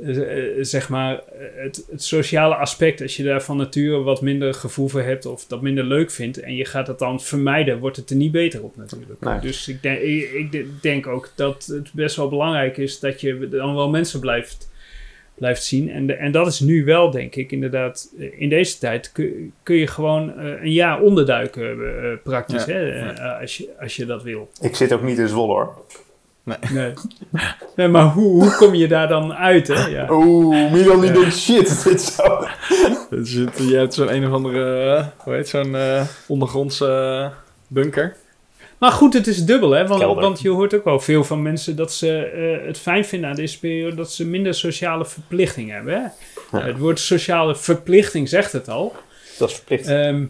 eh, 0.02 0.42
zeg 0.60 0.88
maar. 0.88 1.20
Het, 1.54 1.86
het 1.90 2.02
sociale 2.02 2.54
aspect. 2.54 3.00
Als 3.02 3.16
je 3.16 3.22
daar 3.22 3.42
van 3.42 3.56
nature 3.56 3.98
wat 4.02 4.22
minder 4.22 4.54
gevoel 4.54 4.88
voor 4.88 5.02
hebt. 5.02 5.26
of 5.26 5.46
dat 5.46 5.62
minder 5.62 5.84
leuk 5.84 6.10
vindt. 6.10 6.40
en 6.40 6.54
je 6.54 6.64
gaat 6.64 6.86
het 6.86 6.98
dan 6.98 7.20
vermijden. 7.20 7.78
wordt 7.78 7.96
het 7.96 8.10
er 8.10 8.16
niet 8.16 8.32
beter 8.32 8.62
op 8.62 8.76
natuurlijk. 8.76 9.20
Nee. 9.20 9.40
Dus 9.40 9.68
ik 9.68 9.82
denk, 9.82 9.98
ik, 10.00 10.32
ik 10.32 10.52
de- 10.52 10.70
denk 10.80 11.06
ook 11.06 11.32
dat 11.34 11.66
het 11.66 11.92
best 11.92 12.16
wel 12.16 12.28
belangrijk 12.28 12.76
is. 12.76 13.00
dat 13.00 13.20
je 13.20 13.48
dan 13.48 13.74
wel 13.74 13.88
mensen 13.88 14.20
blijft 14.20 14.70
blijft 15.34 15.62
zien. 15.64 15.90
En, 15.90 16.06
de, 16.06 16.12
en 16.12 16.32
dat 16.32 16.46
is 16.46 16.60
nu 16.60 16.84
wel, 16.84 17.10
denk 17.10 17.34
ik, 17.34 17.52
inderdaad. 17.52 18.12
eh, 18.18 18.40
In 18.40 18.48
deze 18.48 18.78
tijd 18.78 19.12
kun, 19.12 19.52
kun 19.62 19.76
je 19.76 19.86
gewoon 19.86 20.38
eh, 20.38 20.62
een 20.62 20.72
jaar 20.72 21.00
onderduiken, 21.00 21.76
praktisch, 22.22 22.64
Ja, 22.64 22.72
hè, 22.72 23.10
ja. 23.12 23.38
als, 23.40 23.56
je, 23.56 23.68
als 23.80 23.96
je 23.96 24.06
dat 24.06 24.22
wil. 24.22 24.50
Ik 24.60 24.76
zit 24.76 24.92
ook 24.92 25.02
niet 25.02 25.18
in 25.18 25.28
Zwolle 25.28 25.52
hoor. 25.52 25.74
Nee, 26.72 26.92
nee 27.76 27.88
maar 27.88 28.04
hoe, 28.04 28.42
hoe 28.42 28.54
kom 28.56 28.74
je 28.74 28.88
daar 28.88 29.08
dan 29.08 29.34
uit, 29.34 29.68
hè? 29.68 29.86
Ja. 29.86 30.06
Oeh, 30.10 30.72
Milan 30.72 31.00
die 31.00 31.12
Ja. 31.12 31.20
denkt 31.20 31.36
shit, 31.36 31.84
dit 31.84 32.00
zou... 32.00 32.46
Dus 33.10 33.32
het- 33.32 33.58
je 33.68 33.76
hebt 33.76 33.94
zo'n 33.94 34.14
een 34.14 34.26
of 34.26 34.32
andere, 34.32 34.94
eh, 34.96 35.06
hoe 35.16 35.34
heet 35.34 35.48
zo'n 35.48 35.76
eh, 35.76 36.02
ondergrondse 36.26 36.86
eh, 36.86 37.36
bunker. 37.66 38.16
Maar 38.78 38.92
goed, 38.92 39.14
het 39.14 39.26
is 39.26 39.44
dubbel, 39.44 39.70
hè? 39.70 39.86
Want, 39.86 40.02
want 40.02 40.40
je 40.40 40.48
hoort 40.48 40.74
ook 40.74 40.84
wel 40.84 41.00
veel 41.00 41.24
van 41.24 41.42
mensen 41.42 41.76
dat 41.76 41.92
ze 41.92 42.18
eh, 42.18 42.66
het 42.66 42.78
fijn 42.78 43.04
vinden 43.04 43.30
aan 43.30 43.36
deze 43.36 43.58
periode 43.58 43.96
dat 43.96 44.12
ze 44.12 44.26
minder 44.26 44.54
sociale 44.54 45.04
verplichting 45.06 45.70
hebben. 45.70 45.94
Hè? 45.94 46.00
Ja. 46.58 46.64
Het 46.64 46.78
woord 46.78 46.98
sociale 47.00 47.56
verplichting 47.56 48.28
zegt 48.28 48.52
het 48.52 48.68
al. 48.68 48.94
Dat 49.38 49.48
is 49.48 49.54
verplicht. 49.54 49.86
Ehm, 49.86 50.24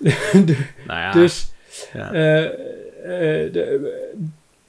Nou 0.86 1.00
ja, 1.00 1.12
dus 1.12 1.48
ja. 1.92 2.12
Eh, 2.12 2.44
eh, 2.44 3.52
de- 3.52 4.04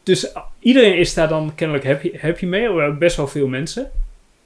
dus 0.07 0.31
iedereen 0.59 0.97
is 0.97 1.13
daar 1.13 1.27
dan 1.27 1.55
kennelijk 1.55 1.85
happy, 1.85 2.17
happy 2.17 2.45
mee, 2.45 2.71
of 2.71 2.97
best 2.97 3.17
wel 3.17 3.27
veel 3.27 3.47
mensen. 3.47 3.91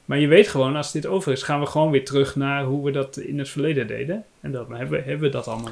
Maar 0.05 0.19
je 0.19 0.27
weet 0.27 0.47
gewoon, 0.47 0.75
als 0.75 0.91
dit 0.91 1.05
over 1.05 1.31
is, 1.31 1.43
gaan 1.43 1.59
we 1.59 1.65
gewoon 1.65 1.91
weer 1.91 2.05
terug 2.05 2.35
naar 2.35 2.63
hoe 2.63 2.85
we 2.85 2.91
dat 2.91 3.17
in 3.17 3.39
het 3.39 3.49
verleden 3.49 3.87
deden. 3.87 4.23
En 4.41 4.51
dan 4.51 4.73
hebben, 4.73 4.99
we- 4.99 5.05
hebben 5.09 5.27
we 5.27 5.29
dat 5.29 5.47
allemaal. 5.47 5.71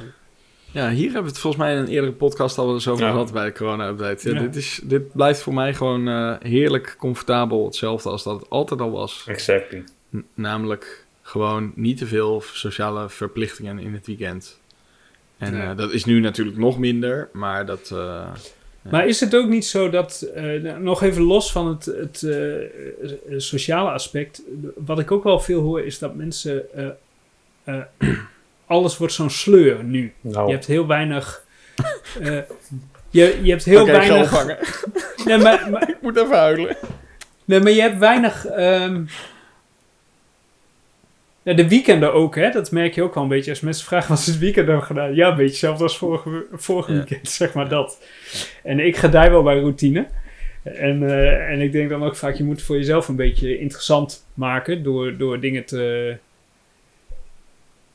ja, 0.72 0.90
hier 0.90 1.04
hebben 1.04 1.22
we 1.22 1.28
het 1.28 1.38
volgens 1.38 1.62
mij 1.62 1.72
in 1.72 1.78
een 1.78 1.88
eerdere 1.88 2.12
podcast 2.12 2.58
al 2.58 2.64
wel 2.66 2.74
eens 2.74 2.88
over 2.88 3.04
Ja. 3.04 3.10
gehad 3.10 3.32
bij 3.32 3.44
de 3.44 3.52
corona-update. 3.52 4.28
Ja, 4.28 4.34
Ja. 4.34 4.40
dit, 4.40 4.56
is, 4.56 4.80
dit 4.84 5.12
blijft 5.12 5.40
voor 5.42 5.54
mij 5.54 5.74
gewoon 5.74 6.08
eh, 6.08 6.34
heerlijk 6.40 6.94
comfortabel 6.98 7.64
hetzelfde 7.64 8.08
als 8.10 8.22
dat 8.22 8.40
het 8.40 8.50
altijd 8.50 8.80
al 8.80 8.90
was. 8.90 9.24
Exactly. 9.28 9.84
N- 10.16 10.26
namelijk 10.34 11.06
gewoon 11.22 11.72
niet 11.74 11.98
te 11.98 12.06
veel 12.06 12.42
sociale 12.52 13.08
verplichtingen 13.08 13.78
in 13.78 13.92
het 13.92 14.06
weekend. 14.06 14.60
En 15.38 15.56
Ja. 15.56 15.70
eh, 15.70 15.76
dat 15.76 15.92
is 15.92 16.04
nu 16.04 16.20
natuurlijk 16.20 16.58
nog 16.58 16.78
minder, 16.78 17.28
maar 17.32 17.66
dat... 17.66 17.90
eh, 17.92 18.30
Ja. 18.82 18.90
Maar 18.90 19.06
is 19.06 19.20
het 19.20 19.34
ook 19.34 19.48
niet 19.48 19.66
zo 19.66 19.90
dat, 19.90 20.26
eh, 20.34 20.76
nog 20.78 21.02
even 21.02 21.22
los 21.22 21.52
van 21.52 21.66
het, 21.68 21.84
het 21.84 22.22
eh, 22.22 22.62
eh, 22.62 22.68
sociale 23.36 23.90
aspect, 23.90 24.42
wat 24.76 24.98
ik 24.98 25.10
ook 25.10 25.24
wel 25.24 25.40
veel 25.40 25.60
hoor, 25.62 25.80
is 25.80 25.98
dat 25.98 26.14
mensen, 26.14 26.62
alles 28.66 28.96
wordt 28.96 29.12
zo'n 29.12 29.30
sleur 29.30 29.84
nu. 29.84 30.12
Nou, 30.20 30.46
Je 30.46 30.52
hebt 30.52 30.66
heel 30.66 30.86
weinig. 30.86 31.44
je, 33.10 33.38
je 33.42 33.50
hebt 33.50 33.64
heel 33.64 33.86
weinig. 33.86 34.84
Nee, 35.24 35.38
maar, 35.38 35.68
Ik 35.90 35.96
moet 36.00 36.16
even 36.16 36.36
huilen. 36.36 36.76
nee, 37.44 37.60
maar 37.60 37.72
je 37.72 37.80
hebt 37.80 37.98
weinig. 37.98 38.46
ehm, 38.46 39.02
ja, 41.42 41.52
de 41.52 41.68
weekenden 41.68 42.12
ook, 42.12 42.34
hè? 42.36 42.50
Dat 42.50 42.70
merk 42.70 42.94
je 42.94 43.02
ook 43.02 43.14
wel 43.14 43.22
een 43.22 43.28
beetje. 43.28 43.50
Als 43.50 43.60
mensen 43.60 43.86
vragen 43.86 44.08
wat 44.14 44.18
is 44.18 44.26
het 44.26 44.38
weekend 44.38 44.66
dan 44.66 44.82
gedaan? 44.82 45.14
Ja, 45.14 45.28
een 45.28 45.36
beetje 45.36 45.50
hetzelfde 45.50 45.82
als 45.82 45.98
vorige, 45.98 46.46
vorige 46.52 46.90
Ja. 46.92 46.96
weekend, 46.98 47.28
zeg 47.40 47.52
maar 47.54 47.68
dat. 47.68 48.02
En 48.62 48.80
ik 48.86 48.96
gedij 48.96 49.30
wel 49.30 49.42
bij 49.42 49.58
routine. 49.58 50.06
En, 50.62 51.02
eh, 51.10 51.50
en 51.50 51.60
ik 51.60 51.72
denk 51.72 51.88
dan 51.90 52.02
ook 52.04 52.16
vaak, 52.16 52.34
je 52.34 52.44
moet 52.44 52.56
het 52.56 52.64
voor 52.64 52.76
jezelf 52.76 53.08
een 53.08 53.16
beetje 53.16 53.58
interessant 53.58 54.26
maken 54.34 54.82
door, 54.82 55.16
door 55.16 55.40
dingen 55.40 55.64
te, 55.64 56.16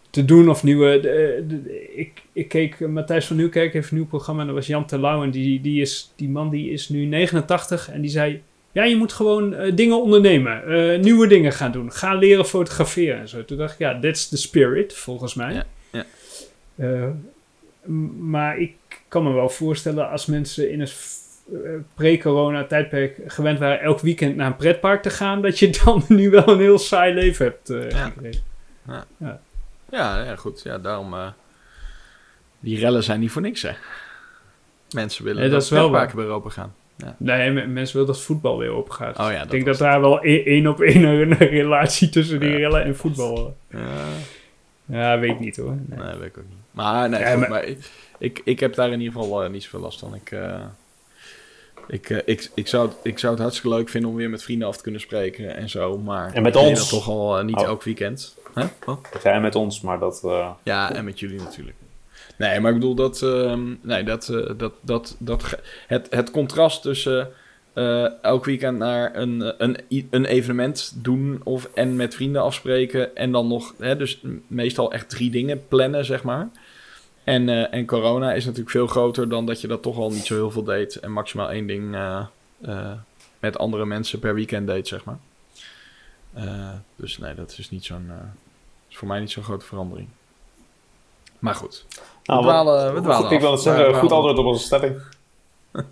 te 0.09 0.25
doen 0.25 0.49
of 0.49 0.63
nieuwe... 0.63 0.99
de- 0.99 1.43
de- 1.47 1.91
ik, 1.95 2.21
ik 2.33 2.47
keek, 2.47 2.79
Matthijs 2.79 3.25
van 3.25 3.35
Nieuwkerk 3.37 3.73
heeft 3.73 3.91
een 3.91 3.97
nieuw 3.97 4.05
programma 4.07 4.41
en 4.41 4.47
dat 4.47 4.55
was 4.55 4.67
Jan 4.67 4.85
Terlouw. 4.85 5.23
En 5.23 5.31
die, 5.31 5.61
die, 5.61 5.81
is, 5.81 6.13
die 6.15 6.29
man 6.29 6.49
die 6.49 6.69
is 6.71 6.89
nu 6.89 7.05
89 7.05 7.89
en 7.91 8.01
die 8.01 8.09
zei... 8.09 8.41
Ja, 8.75 8.83
je 8.83 8.95
moet 8.95 9.13
gewoon 9.13 9.53
eh, 9.53 9.75
dingen 9.75 10.01
ondernemen. 10.01 10.63
eh, 10.93 10.99
nieuwe 10.99 11.27
dingen 11.27 11.51
gaan 11.51 11.71
doen. 11.71 11.91
Ga 11.91 12.13
leren 12.13 12.45
fotograferen 12.45 13.19
en 13.19 13.27
zo. 13.29 13.45
Toen 13.45 13.57
dacht 13.57 13.73
ik, 13.73 13.79
ja, 13.79 13.99
that's 13.99 14.27
the 14.29 14.37
spirit, 14.37 14.93
volgens 14.95 15.33
mij. 15.33 15.53
Ja, 15.53 15.65
ja. 15.91 16.05
Eh, 16.75 17.07
maar 18.19 18.57
ik 18.57 18.73
kan 19.07 19.23
me 19.23 19.31
wel 19.33 19.49
voorstellen 19.49 20.09
als 20.09 20.25
mensen 20.25 20.71
in 20.71 20.81
eh, 20.81 20.87
pre-corona 21.95 22.65
tijdperk 22.65 23.19
gewend 23.27 23.59
waren 23.59 23.81
elk 23.81 23.99
weekend 23.99 24.35
naar 24.35 24.47
een 24.47 24.55
pretpark 24.55 25.01
te 25.01 25.09
gaan, 25.09 25.41
dat 25.41 25.59
je 25.59 25.81
dan 25.83 26.03
nu 26.17 26.29
wel 26.29 26.47
een 26.47 26.59
heel 26.59 26.79
saai 26.79 27.13
leven 27.13 27.45
hebt 27.45 27.69
eh, 27.69 27.89
Ja. 27.89 28.05
gekregen. 28.05 28.43
Ja, 29.91 30.23
ja, 30.23 30.35
goed. 30.35 30.61
Ja, 30.63 30.77
daarom... 30.77 31.13
eh, 31.13 31.27
die 32.59 32.79
rellen 32.79 33.03
zijn 33.03 33.19
niet 33.19 33.31
voor 33.31 33.41
niks, 33.41 33.61
hè. 33.61 33.71
Mensen 34.91 35.23
willen 35.23 35.41
Nee, 35.41 35.49
dat 35.49 35.59
dat 35.59 35.69
pretparken 35.69 36.17
weer 36.17 36.27
open 36.27 36.51
gaan. 36.51 36.75
Nee, 37.17 37.49
m- 37.49 37.73
mensen 37.73 37.97
willen 37.97 38.13
dat 38.13 38.21
voetbal 38.21 38.57
weer 38.57 38.69
open 38.69 38.93
gaat. 38.93 39.19
Oh 39.19 39.31
ja, 39.31 39.43
ik 39.43 39.49
denk 39.51 39.65
dat 39.65 39.77
daar 39.77 40.01
wel 40.01 40.25
e- 40.25 40.43
één 40.43 40.67
op 40.67 40.81
één 40.81 41.03
een 41.03 41.33
relatie 41.59 42.09
tussen 42.09 42.39
die 42.39 42.49
Ja. 42.49 42.57
rellen 42.57 42.83
en 42.83 42.95
voetbal. 42.95 43.55
Ja, 43.69 43.79
Ja, 44.85 45.19
weet 45.19 45.31
ik 45.31 45.39
niet 45.39 45.57
hoor. 45.57 45.75
Nee. 45.85 45.99
nee, 45.99 46.15
weet 46.17 46.27
ik 46.29 46.37
ook 46.37 46.43
niet. 46.49 46.57
Maar 46.71 47.09
nee, 47.09 47.19
Ja, 47.19 47.29
goed, 47.31 47.39
maar- 47.39 47.49
maar 47.49 47.63
ik, 47.63 47.77
ik, 48.19 48.41
ik 48.43 48.59
heb 48.59 48.73
daar 48.75 48.91
in 48.91 49.01
ieder 49.01 49.21
geval 49.21 49.43
eh, 49.43 49.49
niet 49.49 49.63
zoveel 49.63 49.79
last 49.79 49.99
van. 49.99 50.15
Ik, 50.15 50.31
eh, 50.31 50.61
ik, 51.87 52.09
eh, 52.09 52.17
ik, 52.25 52.49
ik, 52.55 52.67
zou, 52.67 52.87
het- 52.87 52.97
ik 53.03 53.19
zou 53.19 53.33
het 53.33 53.41
hartstikke 53.41 53.75
leuk 53.77 53.89
vinden 53.89 54.09
om 54.09 54.15
weer 54.15 54.29
met 54.29 54.43
vrienden 54.43 54.67
af 54.67 54.75
te 54.77 54.83
kunnen 54.83 55.01
spreken 55.01 55.55
en 55.55 55.69
zo. 55.69 55.97
Maar 55.97 56.33
En 56.33 56.43
met 56.43 56.55
ons. 56.55 56.79
dat 56.79 56.89
toch 56.89 57.07
al 57.09 57.43
niet 57.43 57.55
Oh. 57.57 57.63
elk 57.63 57.83
weekend. 57.83 58.37
Dat 58.85 59.23
jij 59.23 59.41
met 59.41 59.55
ons, 59.55 59.81
maar 59.81 59.99
dat... 59.99 60.21
eh, 60.25 60.49
Ja, 60.63 60.93
en 60.93 61.05
met 61.05 61.19
jullie 61.19 61.39
natuurlijk. 61.39 61.75
Nee, 62.37 62.59
maar 62.59 62.71
ik 62.71 62.77
bedoel 62.79 62.95
dat, 62.95 63.21
ehm, 63.21 63.73
nee, 63.81 64.03
dat, 64.03 64.29
eh, 64.29 64.49
dat, 64.57 64.73
dat, 64.81 65.15
dat 65.19 65.43
ge- 65.43 65.59
het, 65.87 66.07
het 66.09 66.31
contrast 66.31 66.81
tussen 66.81 67.29
eh, 67.73 68.23
elk 68.23 68.45
weekend 68.45 68.77
naar 68.77 69.15
een, 69.15 69.53
een, 69.63 69.77
een 70.09 70.25
evenement 70.25 70.93
doen 71.03 71.41
of 71.43 71.69
en 71.73 71.95
met 71.95 72.15
vrienden 72.15 72.41
afspreken 72.41 73.15
en 73.15 73.31
dan 73.31 73.47
nog, 73.47 73.73
hè, 73.77 73.95
dus 73.97 74.21
meestal 74.47 74.91
echt 74.91 75.09
drie 75.09 75.29
dingen 75.31 75.67
plannen, 75.67 76.05
zeg 76.05 76.23
maar. 76.23 76.49
En, 77.23 77.49
eh, 77.49 77.73
en 77.73 77.85
corona 77.85 78.33
is 78.33 78.43
natuurlijk 78.45 78.71
veel 78.71 78.87
groter 78.87 79.29
dan 79.29 79.45
dat 79.45 79.61
je 79.61 79.67
dat 79.67 79.81
toch 79.81 79.97
al 79.97 80.09
niet 80.11 80.25
zo 80.25 80.33
heel 80.35 80.51
veel 80.51 80.63
deed 80.63 80.95
en 80.95 81.11
maximaal 81.11 81.51
één 81.51 81.67
ding 81.67 81.97
met 83.39 83.57
andere 83.57 83.85
mensen 83.85 84.19
per 84.19 84.33
weekend 84.33 84.67
deed, 84.67 84.87
zeg 84.87 85.03
maar. 85.03 85.17
Dus 86.95 87.17
nee, 87.17 87.35
dat 87.35 87.55
is 87.57 87.69
niet 87.69 87.85
zo'n, 87.85 88.11
is 88.89 88.97
voor 88.97 89.07
mij 89.07 89.19
niet 89.19 89.31
zo'n 89.31 89.43
grote 89.43 89.65
verandering. 89.65 90.07
Maar 91.45 91.55
goed. 91.55 91.85
nou, 92.23 92.39
we 92.39 92.45
wat- 92.45 92.53
dwalen, 92.53 92.93
we 92.93 93.01
dwalen 93.01 93.23
goed, 93.23 93.31
ik 93.31 93.39
wil 93.41 93.51
het 93.51 93.61
zeggen, 93.61 93.87
We 93.87 93.93
goed 93.93 94.11
antwoord 94.11 94.37
op 94.37 94.45
onze 94.45 94.65
stelling. 94.65 94.95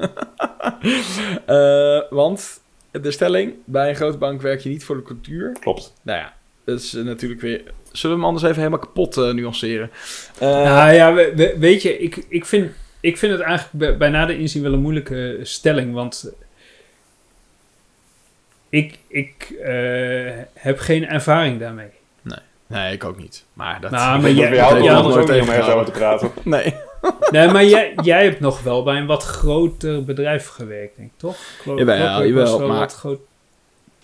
Eh, 1.45 2.01
want 2.09 2.61
de 2.91 3.11
stelling, 3.11 3.53
bij 3.65 3.89
een 3.89 3.95
grote 3.95 4.17
bank 4.17 4.41
werk 4.41 4.59
je 4.59 4.69
niet 4.69 4.83
voor 4.83 4.95
de 4.95 5.01
cultuur. 5.03 5.57
Klopt. 5.59 5.93
Nou 6.01 6.19
ja, 6.19 6.33
dat 6.65 6.79
is 6.79 6.93
eh, 6.93 7.03
natuurlijk 7.03 7.41
weer... 7.41 7.63
Zullen 7.91 8.15
we 8.15 8.21
hem 8.21 8.23
anders 8.25 8.43
even 8.43 8.57
helemaal 8.57 8.79
kapot 8.79 9.17
eh, 9.17 9.31
nuanceren? 9.31 9.91
Eh, 10.39 10.49
Nou 10.49 10.91
ja, 10.93 11.13
we- 11.13 11.33
we- 11.35 11.55
weet 11.59 11.81
je, 11.81 11.97
ik, 11.97 12.25
ik, 12.27 12.45
vind, 12.45 12.71
ik 12.99 13.17
vind 13.17 13.31
het 13.31 13.41
eigenlijk 13.41 13.71
bij, 13.77 13.97
bij 13.97 14.09
nader 14.09 14.39
inzien 14.39 14.63
wel 14.63 14.73
een 14.73 14.79
moeilijke 14.81 15.39
stelling. 15.41 15.93
Want 15.93 16.31
ik, 18.69 18.99
ik 19.07 19.49
eh, 19.63 20.31
heb 20.53 20.79
geen 20.79 21.07
ervaring 21.07 21.59
daarmee. 21.59 21.89
Nee, 22.73 22.93
ik 22.93 23.03
ook 23.03 23.17
niet. 23.17 23.45
Maar 23.53 23.81
dat... 23.81 23.91
Nou, 23.91 24.19
maar 24.21 24.31
jij- 24.31 24.55
jou 24.55 25.03
nooit 25.03 25.29
om 25.29 25.49
ergens 25.49 25.67
over 25.67 25.85
te 25.85 25.91
praten. 25.91 26.31
Nee. 26.43 26.73
Nee, 27.31 27.47
maar 27.47 27.65
jij, 27.65 27.93
jij 28.03 28.23
hebt 28.23 28.39
nog 28.39 28.61
wel 28.61 28.83
bij 28.83 28.97
een 28.97 29.05
wat 29.05 29.23
groter 29.23 30.03
bedrijf 30.05 30.47
gewerkt, 30.47 30.95
denk 30.97 31.11
ik, 31.11 31.17
toch? 31.19 31.35
Glo- 31.61 31.77
Jawel, 31.77 32.33
wel 32.33 32.67
maar- 32.67 32.79
wat 32.79 32.93
groot- 32.93 33.19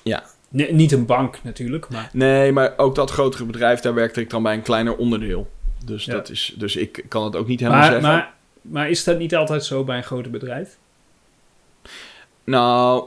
Ja. 0.01 0.23
Nee, 0.49 0.73
niet 0.73 0.91
een 0.91 1.05
bank 1.05 1.39
natuurlijk, 1.43 1.89
maar... 1.89 2.09
Nee, 2.13 2.51
maar 2.51 2.73
ook 2.77 2.95
dat 2.95 3.11
grotere 3.11 3.45
bedrijf, 3.45 3.79
daar 3.79 3.93
werkte 3.93 4.21
ik 4.21 4.29
dan 4.29 4.43
bij 4.43 4.53
een 4.53 4.61
kleiner 4.61 4.95
onderdeel. 4.95 5.49
Dus, 5.85 6.05
Ja. 6.05 6.13
dat 6.13 6.29
is, 6.29 6.53
dus 6.57 6.75
ik 6.75 7.05
kan 7.07 7.23
het 7.23 7.35
ook 7.35 7.47
niet 7.47 7.59
helemaal 7.59 7.81
Maar, 7.81 7.91
zeggen. 7.91 8.09
maar, 8.09 8.33
maar 8.61 8.89
is 8.89 9.03
dat 9.03 9.17
niet 9.17 9.35
altijd 9.35 9.63
zo 9.65 9.83
bij 9.83 9.97
een 9.97 10.03
groter 10.03 10.31
bedrijf? 10.31 10.77
Nou, 12.43 13.03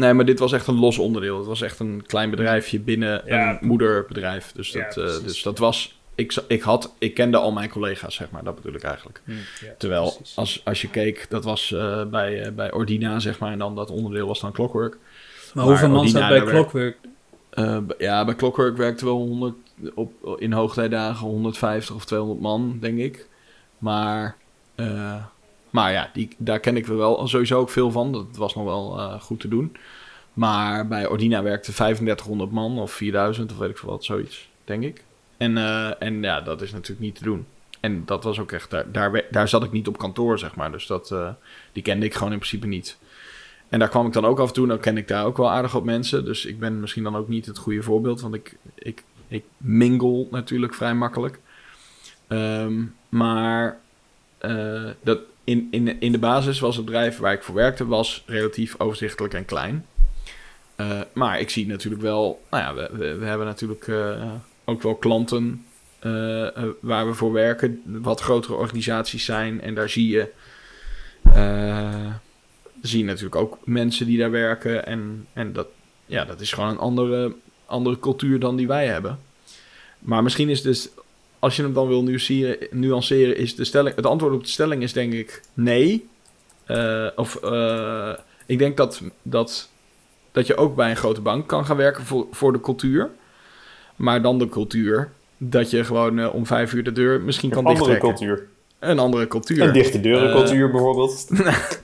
nee, 0.00 0.12
maar 0.14 0.24
dit 0.24 0.38
was 0.38 0.52
echt 0.52 0.66
een 0.66 0.78
los 0.78 0.98
onderdeel. 0.98 1.36
Het 1.38 1.46
was 1.46 1.62
echt 1.62 1.78
een 1.78 2.02
klein 2.06 2.30
bedrijfje 2.30 2.80
binnen 2.80 3.22
Ja. 3.26 3.50
een 3.50 3.66
moederbedrijf. 3.66 4.52
Dus 4.52 4.72
dat, 4.72 4.96
eh, 4.96 5.04
dus 5.24 5.42
dat 5.42 5.58
was... 5.58 5.98
Ik, 6.14 6.34
ik, 6.48 6.62
had, 6.62 6.94
ik 6.98 7.14
kende 7.14 7.36
al 7.36 7.52
mijn 7.52 7.68
collega's, 7.70 8.14
zeg 8.14 8.30
maar. 8.30 8.44
Dat 8.44 8.54
bedoel 8.54 8.74
ik 8.74 8.82
eigenlijk. 8.82 9.20
Hm, 9.24 9.30
ja, 9.32 9.38
Terwijl, 9.78 10.12
precies. 10.16 10.36
als, 10.36 10.60
als 10.64 10.80
je 10.82 10.88
keek, 10.90 11.26
dat 11.28 11.44
was 11.44 11.72
eh, 11.72 12.04
bij, 12.04 12.42
eh, 12.42 12.52
bij 12.52 12.72
Ordina, 12.72 13.18
zeg 13.18 13.38
maar. 13.38 13.52
En 13.52 13.58
dan 13.58 13.74
dat 13.74 13.90
onderdeel 13.90 14.26
was 14.26 14.40
dan 14.40 14.52
Clockwork. 14.52 14.98
Maar 15.54 15.64
hoeveel 15.64 15.88
man 15.88 16.08
staat 16.08 16.22
Ordina, 16.22 16.44
bij 16.44 16.54
werkt- 16.54 16.70
Clockwork? 16.70 16.96
Ja, 17.98 18.24
bij 18.24 18.34
Clockwork 18.34 18.76
werkte 18.76 19.04
wel 19.04 19.16
100, 19.16 19.54
op, 19.94 20.36
in 20.38 20.52
hoogtijdagen 20.52 21.26
150 21.26 21.94
of 21.94 22.04
200 22.04 22.40
man, 22.40 22.78
denk 22.80 22.98
ik. 22.98 23.28
Maar, 23.78 24.36
maar 25.70 25.92
ja, 25.92 26.10
die, 26.12 26.28
daar 26.36 26.60
ken 26.60 26.76
ik 26.76 26.86
wel 26.86 27.28
sowieso 27.28 27.58
ook 27.58 27.70
veel 27.70 27.90
van. 27.90 28.12
Dat 28.12 28.36
was 28.36 28.54
nog 28.54 28.64
wel 28.64 28.98
eh, 28.98 29.20
goed 29.20 29.40
te 29.40 29.48
doen. 29.48 29.76
Maar 30.32 30.88
bij 30.88 31.06
Ordina 31.06 31.42
werkte 31.42 31.72
3500 31.72 32.50
man 32.50 32.78
of 32.78 32.92
4000 32.92 33.52
of 33.52 33.58
weet 33.58 33.70
ik 33.70 33.78
veel 33.78 33.88
wat, 33.88 34.04
zoiets, 34.04 34.48
denk 34.64 34.82
ik. 34.82 35.04
En, 35.36 35.56
eh, 35.56 36.02
en 36.02 36.22
ja, 36.22 36.40
dat 36.40 36.62
is 36.62 36.72
natuurlijk 36.72 37.00
niet 37.00 37.14
te 37.14 37.24
doen. 37.24 37.46
En 37.80 38.02
dat 38.04 38.24
was 38.24 38.38
ook 38.38 38.52
echt, 38.52 38.70
daar, 38.70 39.24
daar, 39.30 39.48
zat 39.48 39.64
ik 39.64 39.72
niet 39.72 39.88
op 39.88 39.98
kantoor, 39.98 40.38
zeg 40.38 40.54
maar. 40.54 40.72
Dus 40.72 40.86
dat, 40.86 41.10
eh, 41.10 41.28
die 41.72 41.82
kende 41.82 42.06
ik 42.06 42.14
gewoon 42.14 42.32
in 42.32 42.38
principe 42.38 42.66
niet. 42.66 42.98
En 43.68 43.78
daar 43.78 43.88
kwam 43.88 44.06
ik 44.06 44.12
dan 44.12 44.24
ook 44.24 44.38
af 44.38 44.48
en 44.48 44.54
toe. 44.54 44.66
Dan 44.66 44.80
ken 44.80 44.96
ik 44.96 45.08
daar 45.08 45.24
ook 45.24 45.36
wel 45.36 45.50
aardig 45.50 45.72
wat 45.72 45.84
mensen. 45.84 46.24
Dus 46.24 46.44
ik 46.44 46.58
ben 46.58 46.80
misschien 46.80 47.02
dan 47.02 47.16
ook 47.16 47.28
niet 47.28 47.46
het 47.46 47.58
goede 47.58 47.82
voorbeeld. 47.82 48.20
Want 48.20 48.34
ik, 48.34 48.56
ik, 48.74 49.04
ik 49.28 49.44
mingle 49.56 50.26
natuurlijk 50.30 50.74
vrij 50.74 50.94
makkelijk. 50.94 51.38
Ehm, 52.26 52.82
maar 53.08 53.80
dat 55.02 55.20
in, 55.44 55.68
in, 55.70 56.00
in 56.00 56.12
de 56.12 56.18
basis 56.18 56.60
was 56.60 56.76
het 56.76 56.84
bedrijf 56.84 57.18
waar 57.18 57.32
ik 57.32 57.42
voor 57.42 57.54
werkte... 57.54 57.86
was 57.86 58.22
relatief 58.26 58.74
overzichtelijk 58.78 59.34
en 59.34 59.44
klein. 59.44 59.86
Eh, 60.76 61.00
maar 61.12 61.40
ik 61.40 61.50
zie 61.50 61.66
natuurlijk 61.66 62.02
wel... 62.02 62.42
Nou 62.50 62.62
ja, 62.62 62.74
we, 62.74 63.14
we, 63.14 63.24
hebben 63.24 63.46
natuurlijk 63.46 63.88
eh, 63.88 64.32
ook 64.64 64.82
wel 64.82 64.94
klanten... 64.94 65.64
eh, 65.98 66.48
waar 66.80 67.06
we 67.06 67.14
voor 67.14 67.32
werken. 67.32 67.82
Wat 67.84 68.20
grotere 68.20 68.54
organisaties 68.54 69.24
zijn. 69.24 69.60
En 69.60 69.74
daar 69.74 69.88
zie 69.88 70.08
je... 70.08 70.28
zie 72.82 72.98
je 72.98 73.04
natuurlijk 73.04 73.36
ook 73.36 73.58
mensen 73.64 74.06
die 74.06 74.18
daar 74.18 74.30
werken. 74.30 74.86
En, 74.86 75.26
en 75.32 75.52
dat, 75.52 75.66
ja, 76.06 76.24
dat 76.24 76.40
is 76.40 76.52
gewoon 76.52 76.70
een 76.70 76.78
andere, 76.78 77.34
andere 77.66 77.98
cultuur 77.98 78.38
dan 78.38 78.56
die 78.56 78.66
wij 78.66 78.86
hebben. 78.86 79.18
Maar 79.98 80.22
misschien 80.22 80.48
is 80.48 80.62
dus, 80.62 80.88
als 81.40 81.56
je 81.56 81.62
hem 81.62 81.72
dan 81.72 81.88
wil 81.88 82.02
nuanceren, 82.02 82.56
nuanceren 82.70 83.36
is 83.36 83.54
de 83.54 83.64
stelling, 83.64 83.96
het 83.96 84.06
antwoord 84.06 84.34
op 84.34 84.42
de 84.42 84.48
stelling 84.48 84.82
is 84.82 84.92
denk 84.92 85.12
ik 85.12 85.42
nee. 85.54 86.08
Eh, 86.64 87.06
of 87.16 87.36
eh, 87.36 88.12
ik 88.46 88.58
denk 88.58 88.76
dat, 88.76 89.02
dat, 89.22 89.68
dat 90.32 90.46
je 90.46 90.56
ook 90.56 90.76
bij 90.76 90.90
een 90.90 90.96
grote 90.96 91.20
bank 91.20 91.46
kan 91.46 91.64
gaan 91.64 91.76
werken 91.76 92.04
voor, 92.04 92.26
voor 92.30 92.52
de 92.52 92.60
cultuur. 92.60 93.10
Maar 93.96 94.22
dan 94.22 94.38
de 94.38 94.48
cultuur 94.48 95.10
dat 95.36 95.70
je 95.70 95.84
gewoon 95.84 96.18
eh, 96.18 96.34
om 96.34 96.46
vijf 96.46 96.72
uur 96.72 96.84
de 96.84 96.92
deur 96.92 97.20
misschien 97.20 97.50
kan 97.50 97.58
Een 97.58 97.66
andere 97.66 97.90
dichttrekken. 97.90 98.18
cultuur. 98.26 98.48
Een 98.78 98.98
andere 98.98 99.28
cultuur. 99.28 99.60
Een 99.62 99.72
dichte 99.72 100.00
deurencultuur 100.00 100.70
bijvoorbeeld. 100.70 101.26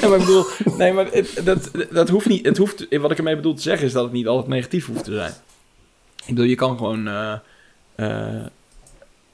Nee, 0.00 0.10
maar 0.10 0.18
ik 0.18 0.26
bedoel, 0.26 0.44
nee, 0.76 0.92
maar 0.92 1.06
het, 1.12 1.40
dat, 1.44 1.70
dat 1.90 2.08
hoeft 2.08 2.28
niet. 2.28 2.46
Het 2.46 2.56
hoeft, 2.56 2.86
wat 2.98 3.10
ik 3.10 3.18
ermee 3.18 3.36
bedoel 3.36 3.54
te 3.54 3.62
zeggen 3.62 3.86
is 3.86 3.92
dat 3.92 4.02
het 4.02 4.12
niet 4.12 4.26
altijd 4.26 4.48
negatief 4.48 4.86
hoeft 4.86 5.04
te 5.04 5.12
zijn. 5.12 5.32
Ik 6.16 6.34
bedoel, 6.34 6.44
je 6.44 6.54
kan 6.54 6.76
gewoon. 6.76 7.08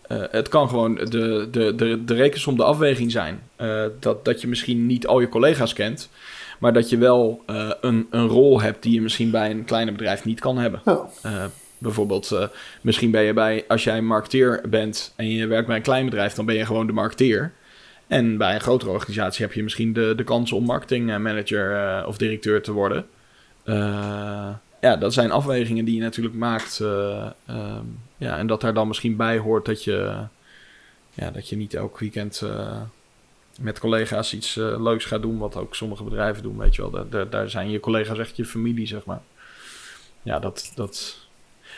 Eh, 0.09 0.23
het 0.31 0.49
kan 0.49 0.69
gewoon 0.69 0.95
de, 0.95 1.49
de, 1.51 1.75
de, 1.77 2.05
de 2.05 2.15
rekensom, 2.15 2.57
de 2.57 2.65
afweging 2.65 3.11
zijn. 3.11 3.43
Eh, 3.57 3.85
dat, 4.01 4.25
dat 4.25 4.41
je 4.41 4.49
misschien 4.49 4.87
niet 4.87 5.07
al 5.07 5.21
je 5.21 5.29
collega's 5.29 5.73
kent. 5.73 6.11
Maar 6.59 6.73
dat 6.73 6.91
je 6.91 6.99
wel 6.99 7.43
eh, 7.47 7.71
een, 7.81 8.07
een 8.11 8.27
rol 8.27 8.61
hebt 8.61 8.83
die 8.83 8.93
je 8.93 9.01
misschien 9.01 9.31
bij 9.31 9.51
een 9.51 9.65
kleiner 9.65 9.93
bedrijf 9.95 10.25
niet 10.25 10.41
kan 10.41 10.59
hebben. 10.59 10.83
Bijvoorbeeld, 11.81 12.49
misschien 12.81 13.11
ben 13.11 13.23
je 13.23 13.33
bij, 13.33 13.65
als 13.69 13.85
jij 13.85 13.97
een 13.97 14.07
marketeer 14.07 14.61
bent 14.69 15.13
en 15.17 15.31
je 15.31 15.47
werkt 15.47 15.67
bij 15.67 15.77
een 15.77 15.83
klein 15.83 16.05
bedrijf, 16.05 16.35
dan 16.35 16.47
ben 16.47 16.55
je 16.55 16.67
gewoon 16.67 16.87
de 16.87 16.93
marketeer. 16.93 17.53
En 18.07 18.37
bij 18.37 18.55
een 18.55 18.61
grotere 18.61 18.91
organisatie 18.91 19.45
heb 19.45 19.55
je 19.55 19.63
misschien 19.63 19.93
de, 19.93 20.13
de 20.17 20.25
kans 20.25 20.53
om 20.53 20.65
marketingmanager 20.65 22.07
of 22.07 22.17
directeur 22.17 22.63
te 22.63 22.73
worden. 22.73 23.07
Ja, 24.81 24.97
dat 24.97 25.12
zijn 25.12 25.31
afwegingen 25.31 25.85
die 25.85 25.95
je 25.95 26.01
natuurlijk 26.01 26.35
maakt. 26.35 26.81
eh, 26.81 27.31
ehm, 27.47 27.85
ja, 28.16 28.39
en 28.39 28.47
dat 28.47 28.61
daar 28.61 28.74
dan 28.74 28.89
misschien 28.89 29.16
bij 29.16 29.39
hoort 29.39 29.64
dat 29.64 29.85
je, 29.85 30.24
ja, 31.14 31.31
dat 31.31 31.49
je 31.49 31.57
niet 31.57 31.74
elk 31.74 31.99
weekend 31.99 32.43
eh, 32.43 32.81
met 33.61 33.79
collega's 33.79 34.33
iets 34.33 34.57
eh, 34.57 34.83
leuks 34.83 35.05
gaat 35.05 35.22
doen. 35.22 35.39
Wat 35.39 35.57
ook 35.57 35.74
sommige 35.74 36.05
bedrijven 36.05 36.43
doen, 36.43 36.59
weet 36.59 36.74
je 36.74 36.91
wel. 36.91 37.09
Daar, 37.09 37.31
daar, 37.31 37.51
zijn 37.51 37.70
je 37.70 37.81
collega's 37.81 38.18
echt 38.18 38.37
je 38.37 38.45
familie, 38.45 38.87
zeg 38.87 39.05
maar. 39.05 39.20
Ja, 40.22 40.39
dat... 40.39 40.72
dat... 40.74 41.16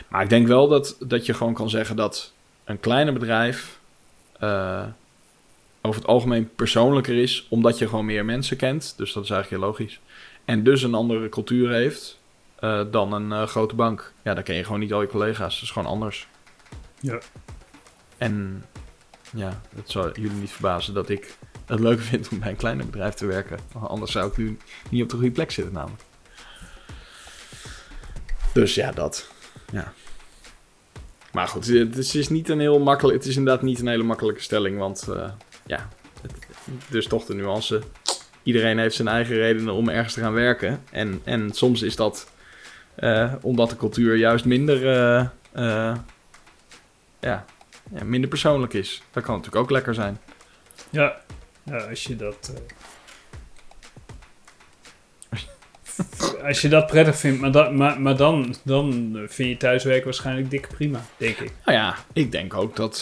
Maar 0.07 0.23
ik 0.23 0.29
denk 0.29 0.47
wel 0.47 0.67
dat, 0.67 0.95
dat 0.99 1.25
je 1.25 1.33
gewoon 1.33 1.53
kan 1.53 1.69
zeggen 1.69 1.95
dat 1.95 2.33
een 2.63 2.79
kleiner 2.79 3.13
bedrijf... 3.13 3.79
over 5.81 6.01
het 6.01 6.07
algemeen 6.07 6.49
persoonlijker 6.55 7.15
is, 7.15 7.47
omdat 7.49 7.77
je 7.77 7.87
gewoon 7.87 8.05
meer 8.05 8.25
mensen 8.25 8.57
kent. 8.57 8.93
Dus 8.97 9.13
dat 9.13 9.23
is 9.23 9.29
eigenlijk 9.29 9.61
heel 9.61 9.71
logisch. 9.71 9.99
En 10.45 10.63
dus 10.63 10.83
een 10.83 10.93
andere 10.93 11.29
cultuur 11.29 11.71
heeft 11.71 12.20
eh, 12.61 12.81
dan 12.91 13.13
een 13.13 13.31
eh, 13.31 13.47
grote 13.47 13.75
bank. 13.75 14.13
Ja, 14.23 14.33
dan 14.33 14.43
ken 14.43 14.55
je 14.55 14.63
gewoon 14.63 14.79
niet 14.79 14.93
al 14.93 15.01
je 15.01 15.07
collega's. 15.07 15.53
Dat 15.53 15.63
is 15.63 15.71
gewoon 15.71 15.87
anders. 15.87 16.27
Ja. 16.99 17.19
En 18.17 18.65
ja, 19.35 19.61
het 19.75 19.89
zou 19.89 20.11
jullie 20.21 20.37
niet 20.37 20.51
verbazen 20.51 20.93
dat 20.93 21.09
ik 21.09 21.35
het 21.65 21.79
leuker 21.79 22.03
vind 22.03 22.29
om 22.29 22.39
bij 22.39 22.49
een 22.49 22.55
kleiner 22.55 22.85
bedrijf 22.85 23.13
te 23.13 23.25
werken. 23.25 23.59
Anders 23.73 24.11
zou 24.11 24.29
ik 24.29 24.37
nu 24.37 24.57
niet 24.89 25.03
op 25.03 25.09
de 25.09 25.15
goede 25.15 25.31
plek 25.31 25.51
zitten 25.51 25.73
namelijk. 25.73 26.03
Dus 28.53 28.75
ja, 28.75 28.91
dat. 28.91 29.31
Ja. 29.71 29.93
Maar 31.31 31.47
goed, 31.47 31.67
het 31.67 31.97
is, 31.97 32.15
is 32.15 32.29
niet 32.29 32.49
een 32.49 32.59
heel 32.59 32.79
makkelijk. 32.79 33.17
Het 33.17 33.27
is 33.27 33.35
inderdaad 33.35 33.63
niet 33.63 33.79
een 33.79 33.87
hele 33.87 34.03
makkelijke 34.03 34.41
stelling, 34.41 34.77
want 34.77 35.07
eh, 35.07 35.31
ja, 35.65 35.87
het, 36.21 36.33
dus 36.89 37.07
toch 37.07 37.25
de 37.25 37.33
nuance. 37.33 37.81
Iedereen 38.43 38.77
heeft 38.77 38.95
zijn 38.95 39.07
eigen 39.07 39.35
redenen 39.35 39.73
om 39.73 39.89
ergens 39.89 40.13
te 40.13 40.19
gaan 40.19 40.33
werken. 40.33 40.83
En, 40.91 41.21
en 41.23 41.53
soms 41.53 41.81
is 41.81 41.95
dat 41.95 42.31
eh, 43.01 43.33
omdat 43.41 43.69
de 43.69 43.75
cultuur 43.75 44.15
juist 44.15 44.45
minder, 44.45 44.87
eh, 44.87 45.19
eh, 45.51 45.97
ja, 47.19 47.45
ja, 47.93 48.03
minder 48.03 48.29
persoonlijk 48.29 48.73
is. 48.73 49.01
Dat 49.11 49.23
kan 49.23 49.35
natuurlijk 49.35 49.63
ook 49.63 49.71
lekker 49.71 49.93
zijn. 49.93 50.19
Ja, 50.89 51.21
ja 51.63 51.77
als 51.77 52.03
je 52.03 52.15
dat. 52.15 52.53
als 56.47 56.61
je 56.61 56.69
dat 56.69 56.87
prettig 56.87 57.15
vindt, 57.15 57.41
maar, 57.41 57.51
dat, 57.51 57.73
maar, 57.73 58.01
maar 58.01 58.17
dan, 58.17 58.55
dan 58.63 59.17
vind 59.27 59.49
je 59.49 59.57
thuiswerken 59.57 60.05
waarschijnlijk 60.05 60.49
dik 60.49 60.67
prima, 60.67 61.01
denk 61.17 61.37
ik. 61.37 61.51
Nou 61.65 61.77
ja, 61.77 61.95
ik 62.13 62.31
denk 62.31 62.53
ook 62.53 62.75
dat, 62.75 62.99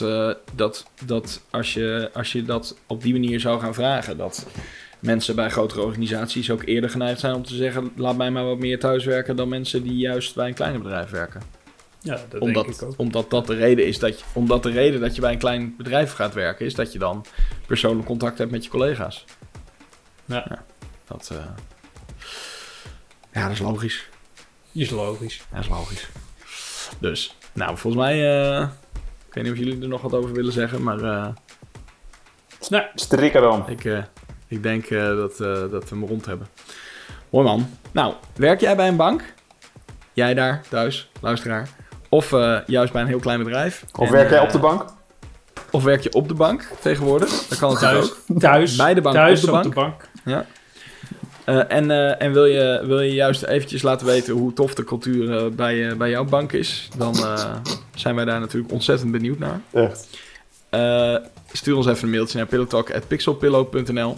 dat, 0.55 0.91
dat 1.05 1.41
als, 1.49 1.73
je, 1.73 2.09
als 2.13 2.31
je 2.31 2.43
dat 2.43 2.77
op 2.87 3.01
die 3.01 3.13
manier 3.13 3.39
zou 3.39 3.59
gaan 3.59 3.73
vragen, 3.73 4.17
dat 4.17 4.47
mensen 4.99 5.35
bij 5.35 5.49
grotere 5.49 5.81
organisaties 5.81 6.51
ook 6.51 6.63
eerder 6.65 6.89
geneigd 6.89 7.19
zijn 7.19 7.33
om 7.33 7.43
te 7.45 7.55
zeggen: 7.55 7.91
laat 7.95 8.17
mij 8.17 8.31
maar 8.31 8.45
wat 8.45 8.59
meer 8.59 8.79
thuiswerken 8.79 9.35
dan 9.35 9.49
mensen 9.49 9.83
die 9.83 9.97
juist 9.97 10.35
bij 10.35 10.47
een 10.47 10.53
kleiner 10.53 10.81
bedrijf 10.81 11.09
werken. 11.09 11.41
Ja, 12.01 12.15
dat 12.15 12.31
denk 12.31 12.43
Omdat, 12.43 12.67
ik 12.67 12.81
ook. 12.81 12.93
omdat 12.97 13.29
dat 13.29 13.47
de 13.47 13.55
reden 13.55 13.85
is 13.87 13.99
dat 13.99 14.19
je, 14.19 14.25
omdat 14.33 14.63
de 14.63 14.71
reden 14.71 14.99
dat 15.01 15.15
je 15.15 15.21
bij 15.21 15.31
een 15.31 15.37
klein 15.39 15.75
bedrijf 15.77 16.11
gaat 16.13 16.33
werken, 16.33 16.65
is 16.65 16.75
dat 16.75 16.93
je 16.93 16.99
dan 16.99 17.25
persoonlijk 17.67 18.07
contact 18.07 18.37
hebt 18.37 18.51
met 18.51 18.63
je 18.63 18.69
collega's. 18.69 19.25
Ja. 20.25 20.63
dat, 21.07 21.29
eh, 21.31 21.37
ja, 23.33 23.41
dat 23.43 23.51
is 23.51 23.59
logisch. 23.59 24.07
Is 24.71 24.89
logisch. 24.89 25.41
Dat 25.51 25.59
is 25.59 25.69
logisch. 25.69 26.07
Dus, 26.99 27.35
nou, 27.53 27.77
volgens 27.77 28.03
mij. 28.03 28.41
eh, 28.59 28.67
ik 29.27 29.33
weet 29.33 29.43
niet 29.43 29.53
of 29.53 29.59
jullie 29.59 29.81
er 29.81 29.87
nog 29.87 30.01
wat 30.01 30.13
over 30.13 30.31
willen 30.33 30.53
zeggen, 30.53 30.83
maar 30.83 31.03
eh, 31.03 31.27
Nou, 32.69 32.83
Strikken 32.95 33.41
dan. 33.41 33.69
ik, 33.69 33.85
eh, 33.85 34.03
ik 34.49 34.63
denk 34.63 34.85
eh, 34.85 35.05
dat, 35.05 35.31
eh, 35.39 35.47
dat 35.71 35.89
we 35.89 35.95
hem 35.95 36.05
rond 36.05 36.25
hebben. 36.25 36.47
Mooi 37.29 37.45
man. 37.45 37.69
Nou, 37.91 38.13
werk 38.35 38.59
jij 38.61 38.75
bij 38.75 38.87
een 38.87 38.95
bank? 38.95 39.23
Jij 40.13 40.33
daar, 40.33 40.61
thuis, 40.69 41.09
luisteraar? 41.21 41.69
Of 42.09 42.33
eh, 42.33 42.57
juist 42.65 42.93
bij 42.93 43.01
een 43.01 43.07
heel 43.07 43.19
klein 43.19 43.39
bedrijf. 43.43 43.83
Of 43.95 44.05
En, 44.07 44.11
werk 44.13 44.29
jij 44.29 44.39
op 44.39 44.51
de 44.51 44.59
bank? 44.59 44.85
Of 45.71 45.83
werk 45.83 46.01
je 46.03 46.13
op 46.13 46.27
de 46.27 46.33
bank 46.33 46.67
tegenwoordig. 46.81 47.29
Dat 47.47 47.57
kan 47.59 47.73
natuurlijk 47.73 48.01
Thuis, 48.01 48.11
ook. 48.31 48.39
thuis, 48.39 48.75
Bij 48.75 48.93
de 48.93 49.01
bank, 49.01 49.15
thuis 49.15 49.39
op 49.39 49.63
de 49.63 49.69
bank. 49.69 49.73
bank. 49.73 50.07
Eh, 51.45 51.71
en 51.71 51.91
eh, 51.91 52.21
en 52.21 52.33
wil, 52.33 52.45
je, 52.45 52.83
wil 52.85 53.01
je 53.01 53.13
juist 53.13 53.43
eventjes 53.43 53.81
laten 53.81 54.05
weten 54.07 54.33
hoe 54.33 54.53
tof 54.53 54.73
de 54.73 54.83
cultuur 54.83 55.55
bij, 55.55 55.89
eh, 55.89 55.95
bij 55.97 56.09
jouw 56.09 56.23
bank 56.25 56.51
is, 56.51 56.89
dan 56.97 57.15
eh, 57.15 57.55
zijn 57.95 58.15
wij 58.15 58.25
daar 58.25 58.39
natuurlijk 58.39 58.73
ontzettend 58.73 59.11
benieuwd 59.11 59.39
naar. 59.39 59.61
Echt. 59.71 60.07
Eh, 60.69 61.15
stuur 61.51 61.75
ons 61.75 61.87
even 61.87 62.03
een 62.03 62.09
mailtje 62.09 62.37
naar 62.37 62.47
pillowtalk.pixelpillow.nl 62.47 64.17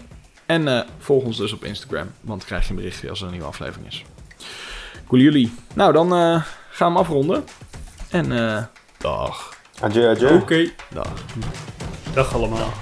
en 0.52 0.68
eh, 0.68 0.82
volg 0.98 1.24
ons 1.24 1.38
dus 1.38 1.54
op 1.54 1.64
Instagram, 1.64 2.12
want 2.22 2.40
dan 2.40 2.48
krijg 2.48 2.64
je 2.64 2.70
een 2.70 2.76
berichtje 2.76 3.10
als 3.10 3.20
er 3.20 3.26
een 3.26 3.32
nieuwe 3.32 3.48
aflevering 3.48 3.88
is. 3.88 4.04
Cool 5.08 5.22
jullie. 5.22 5.54
Nou, 5.74 5.94
dan 5.94 6.14
eh, 6.14 6.44
gaan 6.70 6.94
we 6.94 7.00
afronden. 7.00 7.44
En 8.10 8.32
eh, 8.32 8.64
dag. 8.98 9.54
Adieu, 9.80 10.10
adieu. 10.10 10.40
Oké. 10.42 10.72
Dag. 10.90 11.14
Dag 12.14 12.34
allemaal. 12.34 12.74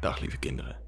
Dag 0.00 0.20
lieve 0.20 0.36
kinderen. 0.36 0.79